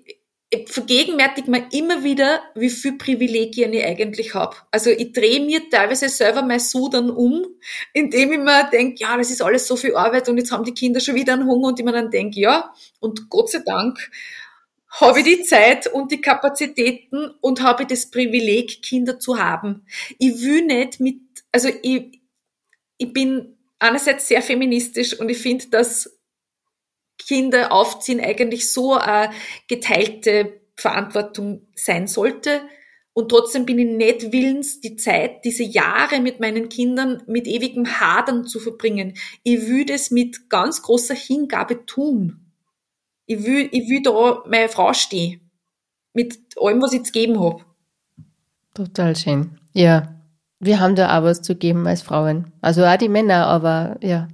ich 0.51 0.69
vergegenwärtige 0.69 1.51
mir 1.51 1.67
immer 1.73 2.05
wieder, 2.05 2.43
wie 2.55 2.71
viel 2.71 2.97
Privilegien 2.97 3.73
ich 3.73 3.85
eigentlich 3.85 4.35
habe. 4.35 4.57
Also 4.71 4.91
ich 4.91 5.13
drehe 5.13 5.41
mir 5.41 5.69
teilweise 5.69 6.09
selber 6.09 6.43
mein 6.43 6.61
Sudern 6.61 7.11
um, 7.11 7.45
indem 7.93 8.33
ich 8.33 8.39
mir 8.39 8.69
denke, 8.71 8.97
ja, 9.01 9.17
das 9.17 9.31
ist 9.31 9.43
alles 9.43 9.67
so 9.67 9.77
viel 9.77 9.97
Arbeit 9.97 10.29
und 10.29 10.39
jetzt 10.39 10.53
haben 10.53 10.65
die 10.65 10.75
Kinder 10.75 11.01
schon 11.01 11.17
wieder 11.17 11.33
einen 11.33 11.47
Hunger 11.47 11.69
und 11.69 11.79
ich 11.79 11.85
mir 11.85 11.93
dann 11.93 12.11
denke, 12.11 12.39
ja, 12.39 12.73
und 13.01 13.29
Gott 13.29 13.51
sei 13.51 13.63
Dank 13.67 13.99
habe 14.91 15.21
ich 15.21 15.25
die 15.25 15.43
Zeit 15.43 15.87
und 15.87 16.11
die 16.11 16.21
Kapazitäten 16.21 17.31
und 17.41 17.63
habe 17.63 17.87
das 17.87 18.11
Privileg, 18.11 18.83
Kinder 18.83 19.19
zu 19.19 19.39
haben. 19.39 19.87
Ich 20.19 20.41
will 20.43 20.65
nicht 20.65 21.01
mit, 21.01 21.21
also 21.53 21.69
ich, 21.83 22.21
ich 22.97 23.13
bin 23.13 23.59
einerseits 23.79 24.29
sehr 24.29 24.43
feministisch 24.43 25.19
und 25.19 25.29
ich 25.29 25.39
finde, 25.39 25.69
dass 25.69 26.19
Kinder 27.19 27.73
aufziehen 27.73 28.21
eigentlich 28.21 28.73
so 28.73 28.95
eine 28.95 29.33
geteilte 29.69 30.61
Verantwortung 30.77 31.69
sein 31.75 32.07
sollte. 32.07 32.63
Und 33.13 33.31
trotzdem 33.31 33.67
bin 33.67 33.79
ich 33.81 33.89
nicht 33.89 34.33
willens, 34.33 34.81
die 34.81 34.97
Zeit, 34.97 35.45
diese 35.45 35.65
Jahre 35.65 36.21
mit 36.21 36.39
meinen 36.39 36.69
Kindern 36.69 37.23
mit 37.27 37.49
ewigem 37.49 38.01
Hadern 38.01 38.47
zu 38.47 38.61
verbringen. 38.61 39.15
Ich 39.43 39.67
will 39.67 39.85
das 39.85 40.13
mit 40.13 40.49
ganz 40.49 40.83
großer 40.83 41.15
Hingabe 41.15 41.85
tun 41.85 42.48
ich 43.29 43.45
will, 43.45 43.69
ich 43.71 43.89
will 43.89 44.03
da 44.03 44.43
meine 44.49 44.69
Frau 44.69 44.93
stehen. 44.93 45.41
Mit 46.15 46.39
allem, 46.61 46.83
was 46.83 46.95
ich 46.95 47.05
zu 47.05 47.13
geben 47.13 47.39
habe. 47.39 47.63
Total 48.75 49.15
schön. 49.15 49.59
Ja, 49.75 50.15
wir 50.59 50.81
haben 50.81 50.97
da 50.97 51.17
auch 51.17 51.25
was 51.25 51.43
zu 51.43 51.55
geben 51.55 51.87
als 51.87 52.03
Frauen. 52.03 52.53
Also 52.63 52.85
auch 52.85 52.97
die 52.97 53.09
Männer, 53.09 53.47
aber 53.47 53.97
ja, 54.01 54.29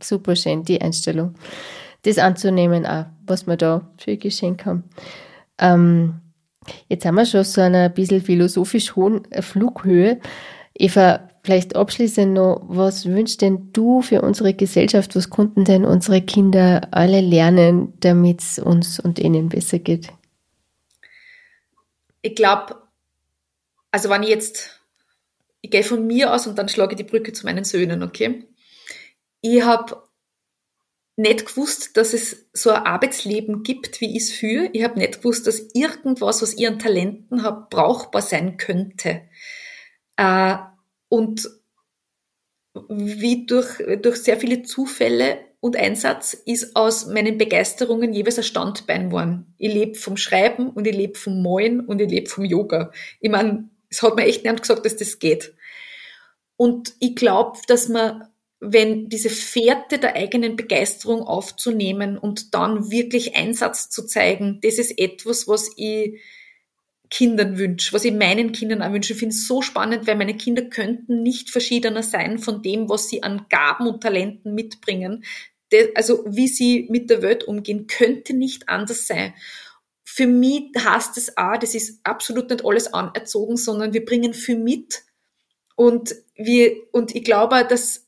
super 0.00 0.34
schön, 0.34 0.64
die 0.64 0.80
Einstellung. 0.80 1.34
Das 2.02 2.18
anzunehmen 2.18 2.86
auch, 2.86 3.06
was 3.26 3.46
wir 3.46 3.58
da 3.58 3.82
für 3.98 4.16
Geschenk 4.16 4.64
haben. 4.64 4.84
Ähm, 5.58 6.20
jetzt 6.88 7.04
haben 7.04 7.16
wir 7.16 7.26
schon 7.26 7.44
so 7.44 7.60
eine 7.60 7.90
bisschen 7.90 8.22
philosophisch 8.22 8.96
hohen 8.96 9.22
Flughöhe. 9.40 10.18
Eva, 10.74 11.28
Vielleicht 11.42 11.74
abschließend 11.74 12.34
noch, 12.34 12.62
was 12.68 13.06
wünschst 13.06 13.40
denn 13.40 13.72
du 13.72 14.02
für 14.02 14.20
unsere 14.20 14.52
Gesellschaft? 14.52 15.16
Was 15.16 15.30
konnten 15.30 15.64
denn 15.64 15.86
unsere 15.86 16.20
Kinder 16.20 16.88
alle 16.90 17.22
lernen, 17.22 17.94
damit 18.00 18.42
es 18.42 18.58
uns 18.58 19.00
und 19.00 19.18
ihnen 19.18 19.48
besser 19.48 19.78
geht? 19.78 20.08
Ich 22.20 22.34
glaube, 22.34 22.76
also 23.90 24.10
wenn 24.10 24.22
ich 24.22 24.28
jetzt, 24.28 24.80
ich 25.62 25.70
gehe 25.70 25.82
von 25.82 26.06
mir 26.06 26.34
aus 26.34 26.46
und 26.46 26.58
dann 26.58 26.68
schlage 26.68 26.92
ich 26.92 26.98
die 26.98 27.10
Brücke 27.10 27.32
zu 27.32 27.46
meinen 27.46 27.64
Söhnen, 27.64 28.02
okay? 28.02 28.44
Ich 29.40 29.62
habe 29.62 29.96
nicht 31.16 31.46
gewusst, 31.46 31.96
dass 31.96 32.12
es 32.12 32.46
so 32.52 32.70
ein 32.70 32.84
Arbeitsleben 32.84 33.62
gibt, 33.62 34.00
wie 34.02 34.16
ich 34.16 34.24
es 34.24 34.32
führe. 34.32 34.68
Ich 34.72 34.84
habe 34.84 34.98
nicht 34.98 35.18
gewusst, 35.18 35.46
dass 35.46 35.68
irgendwas, 35.74 36.42
was 36.42 36.54
ich 36.54 36.66
an 36.66 36.78
Talenten 36.78 37.42
habe, 37.42 37.66
brauchbar 37.70 38.22
sein 38.22 38.58
könnte. 38.58 39.22
Äh, 40.16 40.56
und 41.10 41.50
wie 42.88 43.46
durch, 43.46 43.82
durch 44.00 44.16
sehr 44.16 44.38
viele 44.38 44.62
Zufälle 44.62 45.38
und 45.58 45.76
Einsatz 45.76 46.32
ist 46.32 46.74
aus 46.74 47.06
meinen 47.06 47.36
Begeisterungen 47.36 48.14
jeweils 48.14 48.38
ein 48.38 48.44
Standbein 48.44 49.10
geworden. 49.10 49.54
Ich 49.58 49.74
lebe 49.74 49.98
vom 49.98 50.16
Schreiben 50.16 50.70
und 50.70 50.86
ich 50.86 50.94
lebe 50.94 51.18
vom 51.18 51.42
Malen 51.42 51.80
und 51.80 52.00
ich 52.00 52.08
lebe 52.08 52.30
vom 52.30 52.44
Yoga. 52.44 52.92
Ich 53.20 53.30
meine, 53.30 53.68
es 53.90 54.02
hat 54.02 54.16
mir 54.16 54.24
echt 54.24 54.44
niemand 54.44 54.62
gesagt, 54.62 54.86
dass 54.86 54.96
das 54.96 55.18
geht. 55.18 55.54
Und 56.56 56.94
ich 57.00 57.16
glaube, 57.16 57.58
dass 57.66 57.88
man, 57.88 58.28
wenn 58.60 59.08
diese 59.08 59.30
Fährte 59.30 59.98
der 59.98 60.14
eigenen 60.14 60.56
Begeisterung 60.56 61.22
aufzunehmen 61.22 62.16
und 62.16 62.54
dann 62.54 62.90
wirklich 62.90 63.34
Einsatz 63.34 63.90
zu 63.90 64.06
zeigen, 64.06 64.60
das 64.62 64.78
ist 64.78 64.98
etwas, 64.98 65.48
was 65.48 65.70
ich 65.76 66.20
Kindern 67.10 67.58
wünsche, 67.58 67.92
was 67.92 68.04
ich 68.04 68.12
meinen 68.12 68.52
Kindern 68.52 68.82
auch 68.82 68.92
wünsche. 68.92 69.12
Ich 69.12 69.18
finde 69.18 69.34
es 69.34 69.46
so 69.46 69.62
spannend, 69.62 70.06
weil 70.06 70.16
meine 70.16 70.36
Kinder 70.36 70.62
könnten 70.62 71.22
nicht 71.22 71.50
verschiedener 71.50 72.04
sein 72.04 72.38
von 72.38 72.62
dem, 72.62 72.88
was 72.88 73.08
sie 73.08 73.22
an 73.24 73.46
Gaben 73.50 73.88
und 73.88 74.02
Talenten 74.02 74.54
mitbringen. 74.54 75.24
Also 75.94 76.24
wie 76.26 76.48
sie 76.48 76.86
mit 76.88 77.10
der 77.10 77.22
Welt 77.22 77.44
umgehen, 77.44 77.88
könnte 77.88 78.34
nicht 78.34 78.68
anders 78.68 79.06
sein. 79.06 79.34
Für 80.04 80.26
mich 80.26 80.72
heißt 80.78 81.16
es 81.16 81.36
auch, 81.36 81.56
das 81.58 81.74
ist 81.74 82.00
absolut 82.04 82.50
nicht 82.50 82.64
alles 82.64 82.92
anerzogen, 82.92 83.56
sondern 83.56 83.92
wir 83.92 84.04
bringen 84.04 84.32
viel 84.32 84.58
mit. 84.58 85.02
Und 85.74 86.14
wir, 86.36 86.76
und 86.92 87.14
ich 87.14 87.24
glaube, 87.24 87.66
dass 87.68 88.06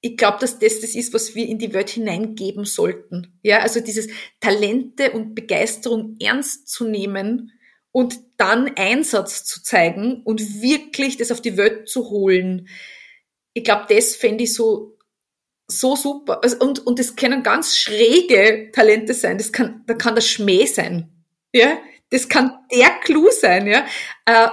ich 0.00 0.18
glaube, 0.18 0.36
dass 0.40 0.58
das 0.58 0.82
das 0.82 0.94
ist, 0.94 1.14
was 1.14 1.34
wir 1.34 1.48
in 1.48 1.58
die 1.58 1.72
Welt 1.72 1.88
hineingeben 1.88 2.66
sollten. 2.66 3.38
Ja, 3.42 3.60
also 3.60 3.80
dieses 3.80 4.08
Talente 4.38 5.12
und 5.12 5.34
Begeisterung 5.34 6.16
ernst 6.20 6.68
zu 6.68 6.84
nehmen 6.84 7.53
und 7.94 8.18
dann 8.38 8.72
Einsatz 8.74 9.44
zu 9.44 9.62
zeigen 9.62 10.22
und 10.24 10.60
wirklich 10.60 11.16
das 11.16 11.30
auf 11.30 11.40
die 11.40 11.56
Welt 11.56 11.88
zu 11.88 12.10
holen. 12.10 12.68
Ich 13.52 13.62
glaube, 13.62 13.86
das 13.88 14.16
fände 14.16 14.42
ich 14.42 14.52
so, 14.52 14.98
so 15.68 15.94
super. 15.94 16.40
Also, 16.42 16.58
und, 16.58 16.84
und 16.84 16.98
das 16.98 17.14
können 17.14 17.44
ganz 17.44 17.78
schräge 17.78 18.72
Talente 18.72 19.14
sein. 19.14 19.38
Das 19.38 19.52
kann, 19.52 19.84
da 19.86 19.94
kann 19.94 20.16
das 20.16 20.26
Schmäh 20.26 20.66
sein. 20.66 21.08
Ja, 21.52 21.78
das 22.10 22.28
kann 22.28 22.58
der 22.72 22.90
Clou 23.04 23.30
sein, 23.30 23.68
ja. 23.68 23.86
Äh, 24.26 24.48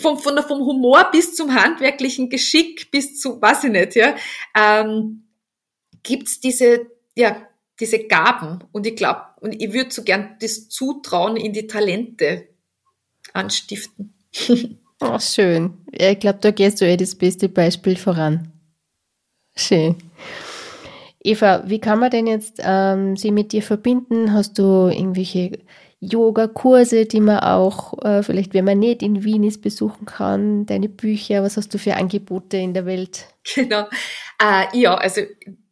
vom, 0.00 0.18
von 0.18 0.34
der, 0.34 0.44
vom 0.44 0.60
Humor 0.60 1.10
bis 1.12 1.34
zum 1.34 1.54
handwerklichen 1.54 2.30
Geschick 2.30 2.90
bis 2.90 3.20
zu, 3.20 3.38
weiß 3.38 3.64
ich 3.64 3.70
nicht, 3.70 3.96
ja, 3.96 4.16
ähm, 4.56 5.28
gibt's 6.02 6.40
diese, 6.40 6.86
ja, 7.14 7.46
diese 7.78 8.06
Gaben. 8.06 8.64
Und 8.72 8.86
ich 8.86 8.96
glaube, 8.96 9.27
und 9.40 9.60
ich 9.60 9.72
würde 9.72 9.90
so 9.90 10.02
gern 10.02 10.36
das 10.40 10.68
Zutrauen 10.68 11.36
in 11.36 11.52
die 11.52 11.66
Talente 11.66 12.48
anstiften. 13.32 14.14
Ach, 15.00 15.20
schön. 15.20 15.78
Ja, 15.92 16.10
ich 16.10 16.18
glaube, 16.18 16.38
da 16.40 16.50
gehst 16.50 16.80
du 16.80 16.86
eh 16.86 16.96
das 16.96 17.14
beste 17.14 17.48
Beispiel 17.48 17.96
voran. 17.96 18.52
Schön. 19.56 19.96
Eva, 21.20 21.64
wie 21.66 21.80
kann 21.80 21.98
man 21.98 22.10
denn 22.10 22.26
jetzt 22.26 22.60
ähm, 22.60 23.16
sie 23.16 23.32
mit 23.32 23.52
dir 23.52 23.62
verbinden? 23.62 24.32
Hast 24.32 24.58
du 24.58 24.88
irgendwelche 24.88 25.58
Yoga-Kurse, 26.00 27.06
die 27.06 27.20
man 27.20 27.40
auch, 27.40 28.02
äh, 28.04 28.22
vielleicht 28.22 28.54
wenn 28.54 28.64
man 28.64 28.78
nicht 28.78 29.02
in 29.02 29.24
Wien 29.24 29.42
ist, 29.42 29.60
besuchen 29.60 30.06
kann? 30.06 30.64
Deine 30.66 30.88
Bücher? 30.88 31.42
Was 31.42 31.56
hast 31.56 31.74
du 31.74 31.78
für 31.78 31.96
Angebote 31.96 32.56
in 32.56 32.72
der 32.72 32.86
Welt? 32.86 33.26
Genau. 33.54 33.86
Äh, 34.40 34.78
ja, 34.78 34.94
also 34.94 35.22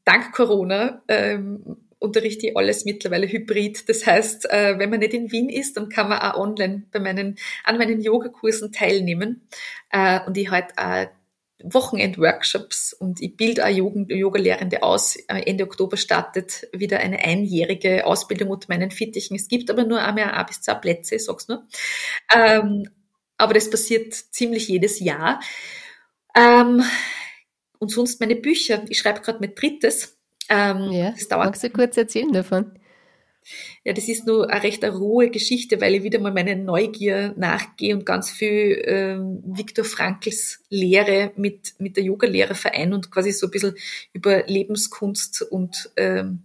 dank 0.05 0.33
Corona 0.33 1.03
ähm, 1.07 1.77
unterrichte 1.99 2.49
ich 2.49 2.57
alles 2.57 2.85
mittlerweile 2.85 3.27
hybrid. 3.27 3.89
Das 3.89 4.07
heißt, 4.07 4.51
äh, 4.51 4.79
wenn 4.79 4.91
man 4.91 5.01
nicht 5.01 5.15
in 5.15 5.33
Wien 5.33 5.49
ist, 5.49 5.77
dann 5.77 5.89
kann 5.89 6.09
man 6.09 6.19
auch 6.19 6.39
online 6.39 6.85
bei 6.93 7.01
meinen, 7.01 7.37
an 7.65 7.79
meinen 7.79 8.01
Yogakursen 8.01 8.73
teilnehmen. 8.73 9.49
Äh, 9.91 10.21
und 10.27 10.37
ich 10.37 10.51
halt 10.51 10.77
auch 10.77 11.07
Wochenend-Workshops 11.63 12.93
und 12.93 13.23
ich 13.23 13.37
bilde 13.37 13.65
auch 13.65 13.71
Yoga-Lehrende 13.71 14.83
aus. 14.83 15.17
Äh, 15.17 15.43
Ende 15.47 15.65
Oktober 15.65 15.97
startet 15.97 16.69
wieder 16.73 17.01
eine 17.01 17.19
einjährige 17.21 18.07
Ausbildung 18.07 18.51
unter 18.51 18.67
meinen 18.69 18.91
Fittichen. 18.91 19.37
Es 19.37 19.49
gibt 19.49 19.71
aber 19.71 19.85
nur 19.85 20.03
einmal 20.03 20.33
ein 20.33 20.47
bis 20.47 20.61
zwei 20.61 20.75
Plätze, 20.75 21.17
ich 21.17 21.25
sag's 21.25 21.49
nur. 21.49 21.67
Ähm, 22.35 22.91
aber 23.39 23.55
das 23.55 23.71
passiert 23.71 24.13
ziemlich 24.15 24.69
jedes 24.69 25.01
Jahr. 25.01 25.41
Ähm, 26.37 26.83
und 27.79 27.91
sonst 27.91 28.21
meine 28.21 28.37
Bücher. 28.37 28.85
Ich 28.89 28.99
schreibe 28.99 29.21
gerade 29.21 29.39
mein 29.41 29.55
drittes 29.55 30.16
ähm, 30.49 30.91
ja, 30.93 31.11
das 31.11 31.29
dauert. 31.29 31.47
Magst 31.47 31.65
du 31.65 31.71
kurz 31.71 31.97
erzählen 31.97 32.33
davon? 32.33 32.73
Ja, 33.85 33.93
das 33.93 34.09
ist 34.09 34.27
nur 34.27 34.51
eine 34.51 34.63
recht 34.63 34.85
eine 34.85 34.97
rohe 34.97 35.31
Geschichte, 35.31 35.81
weil 35.81 35.95
ich 35.95 36.03
wieder 36.03 36.19
mal 36.19 36.33
meine 36.33 36.57
Neugier 36.57 37.33
nachgehe 37.37 37.95
und 37.95 38.05
ganz 38.05 38.31
viel 38.31 38.83
ähm, 38.85 39.43
Viktor 39.47 39.85
Frankls 39.85 40.65
Lehre 40.69 41.33
mit, 41.37 41.75
mit 41.79 41.97
der 41.97 42.03
Yoga-Lehre 42.03 42.57
verein 42.57 42.93
und 42.93 43.11
quasi 43.13 43.31
so 43.31 43.47
ein 43.47 43.51
bisschen 43.53 43.77
über 44.13 44.43
Lebenskunst 44.47 45.43
und 45.43 45.91
ähm, 45.97 46.43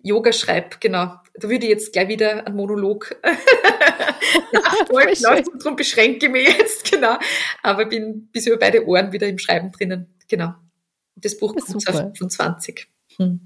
Yoga 0.00 0.32
schreibe, 0.32 0.76
genau. 0.80 1.16
Da 1.34 1.48
würde 1.48 1.66
ich 1.66 1.70
jetzt 1.70 1.92
gleich 1.92 2.08
wieder 2.08 2.46
einen 2.46 2.56
Monolog 2.56 3.14
nachfolgen 4.52 5.16
lassen, 5.20 5.58
darum 5.58 5.76
beschränke 5.76 6.26
ich 6.26 6.32
mich 6.32 6.48
jetzt, 6.48 6.90
genau. 6.90 7.18
Aber 7.62 7.84
bin 7.84 8.28
bis 8.32 8.46
über 8.46 8.56
beide 8.56 8.86
Ohren 8.86 9.12
wieder 9.12 9.26
im 9.26 9.38
Schreiben 9.38 9.70
drinnen, 9.70 10.14
genau. 10.28 10.54
Das 11.16 11.36
Buch 11.36 11.54
kommt 11.54 11.82
2025. 11.82 12.88
Hm. 13.18 13.40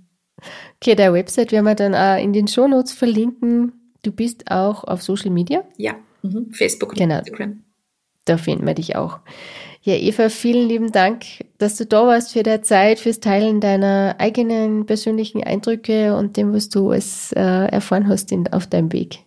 Okay, 0.76 0.94
der 0.94 1.12
Website 1.12 1.52
werden 1.52 1.66
wir 1.66 1.74
dann 1.74 1.94
auch 1.94 2.22
in 2.22 2.32
den 2.32 2.48
Shownotes 2.48 2.92
verlinken. 2.92 3.72
Du 4.02 4.12
bist 4.12 4.50
auch 4.50 4.84
auf 4.84 5.02
Social 5.02 5.30
Media? 5.30 5.64
Ja, 5.76 5.96
mhm. 6.22 6.52
Facebook 6.52 6.90
und 6.90 6.98
genau. 6.98 7.18
Instagram. 7.18 7.62
Da 8.24 8.36
finden 8.36 8.66
wir 8.66 8.74
dich 8.74 8.96
auch. 8.96 9.20
Ja, 9.84 9.94
Eva, 9.94 10.28
vielen 10.28 10.68
lieben 10.68 10.92
Dank, 10.92 11.24
dass 11.58 11.76
du 11.76 11.86
da 11.86 12.06
warst 12.06 12.32
für 12.32 12.44
deine 12.44 12.62
Zeit, 12.62 13.00
fürs 13.00 13.18
Teilen 13.18 13.60
deiner 13.60 14.14
eigenen 14.18 14.86
persönlichen 14.86 15.42
Eindrücke 15.42 16.16
und 16.16 16.36
dem, 16.36 16.52
was 16.54 16.68
du 16.68 16.92
es 16.92 17.32
äh, 17.32 17.40
erfahren 17.40 18.06
hast 18.06 18.30
in, 18.30 18.46
auf 18.52 18.68
deinem 18.68 18.92
Weg. 18.92 19.24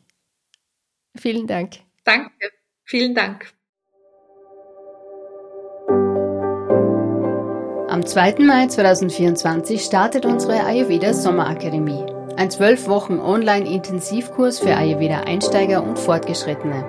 Vielen 1.17 1.45
Dank. 1.47 1.79
Danke. 2.05 2.51
Vielen 2.85 3.15
Dank. 3.15 3.54
Am 7.95 8.05
2. 8.05 8.39
Mai 8.39 8.67
2024 8.67 9.81
startet 9.81 10.25
unsere 10.25 10.65
Ayurveda 10.65 11.13
Sommerakademie. 11.13 12.03
Ein 12.35 12.51
zwölf 12.51 12.89
Wochen 12.89 13.21
Online-Intensivkurs 13.21 14.59
für 14.59 14.75
Ayurveda-Einsteiger 14.75 15.81
und 15.81 15.97
Fortgeschrittene. 15.97 16.83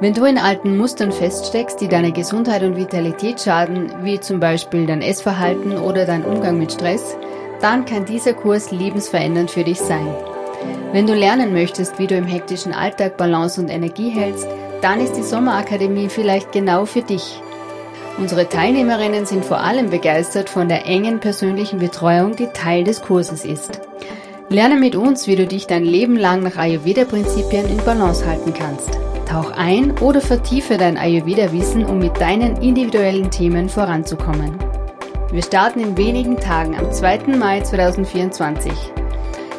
Wenn 0.00 0.12
du 0.12 0.26
in 0.26 0.36
alten 0.36 0.76
Mustern 0.76 1.10
feststeckst, 1.10 1.80
die 1.80 1.88
deine 1.88 2.12
Gesundheit 2.12 2.62
und 2.64 2.76
Vitalität 2.76 3.40
schaden, 3.40 3.94
wie 4.02 4.20
zum 4.20 4.40
Beispiel 4.40 4.84
dein 4.84 5.00
Essverhalten 5.00 5.78
oder 5.78 6.04
dein 6.04 6.26
Umgang 6.26 6.58
mit 6.58 6.72
Stress, 6.72 7.16
dann 7.62 7.86
kann 7.86 8.04
dieser 8.04 8.34
Kurs 8.34 8.72
lebensverändernd 8.72 9.50
für 9.50 9.64
dich 9.64 9.80
sein. 9.80 10.14
Wenn 10.92 11.06
du 11.06 11.14
lernen 11.14 11.54
möchtest, 11.54 11.98
wie 11.98 12.08
du 12.08 12.14
im 12.14 12.26
hektischen 12.26 12.74
Alltag 12.74 13.16
Balance 13.16 13.58
und 13.58 13.70
Energie 13.70 14.10
hältst, 14.10 14.46
dann 14.82 15.00
ist 15.00 15.14
die 15.14 15.22
Sommerakademie 15.22 16.10
vielleicht 16.10 16.52
genau 16.52 16.84
für 16.84 17.00
dich. 17.00 17.40
Unsere 18.16 18.48
Teilnehmerinnen 18.48 19.26
sind 19.26 19.44
vor 19.44 19.58
allem 19.58 19.90
begeistert 19.90 20.48
von 20.48 20.68
der 20.68 20.86
engen 20.86 21.18
persönlichen 21.18 21.80
Betreuung, 21.80 22.36
die 22.36 22.46
Teil 22.46 22.84
des 22.84 23.02
Kurses 23.02 23.44
ist. 23.44 23.80
Lerne 24.48 24.76
mit 24.76 24.94
uns, 24.94 25.26
wie 25.26 25.34
du 25.34 25.48
dich 25.48 25.66
dein 25.66 25.84
Leben 25.84 26.16
lang 26.16 26.40
nach 26.42 26.56
Ayurveda-Prinzipien 26.56 27.68
in 27.68 27.78
Balance 27.78 28.24
halten 28.24 28.54
kannst. 28.54 29.00
Tauch 29.28 29.50
ein 29.56 29.98
oder 29.98 30.20
vertiefe 30.20 30.76
dein 30.76 30.96
Ayurveda-Wissen, 30.96 31.84
um 31.84 31.98
mit 31.98 32.20
deinen 32.20 32.62
individuellen 32.62 33.32
Themen 33.32 33.68
voranzukommen. 33.68 34.54
Wir 35.32 35.42
starten 35.42 35.80
in 35.80 35.96
wenigen 35.96 36.36
Tagen 36.36 36.78
am 36.78 36.92
2. 36.92 37.36
Mai 37.36 37.62
2024. 37.62 38.72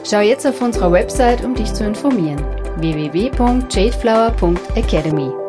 Schau 0.10 0.22
jetzt 0.22 0.48
auf 0.48 0.62
unserer 0.62 0.94
Website, 0.94 1.44
um 1.44 1.56
dich 1.56 1.74
zu 1.74 1.84
informieren. 1.84 2.42
www.jadeflower.academy 2.78 5.45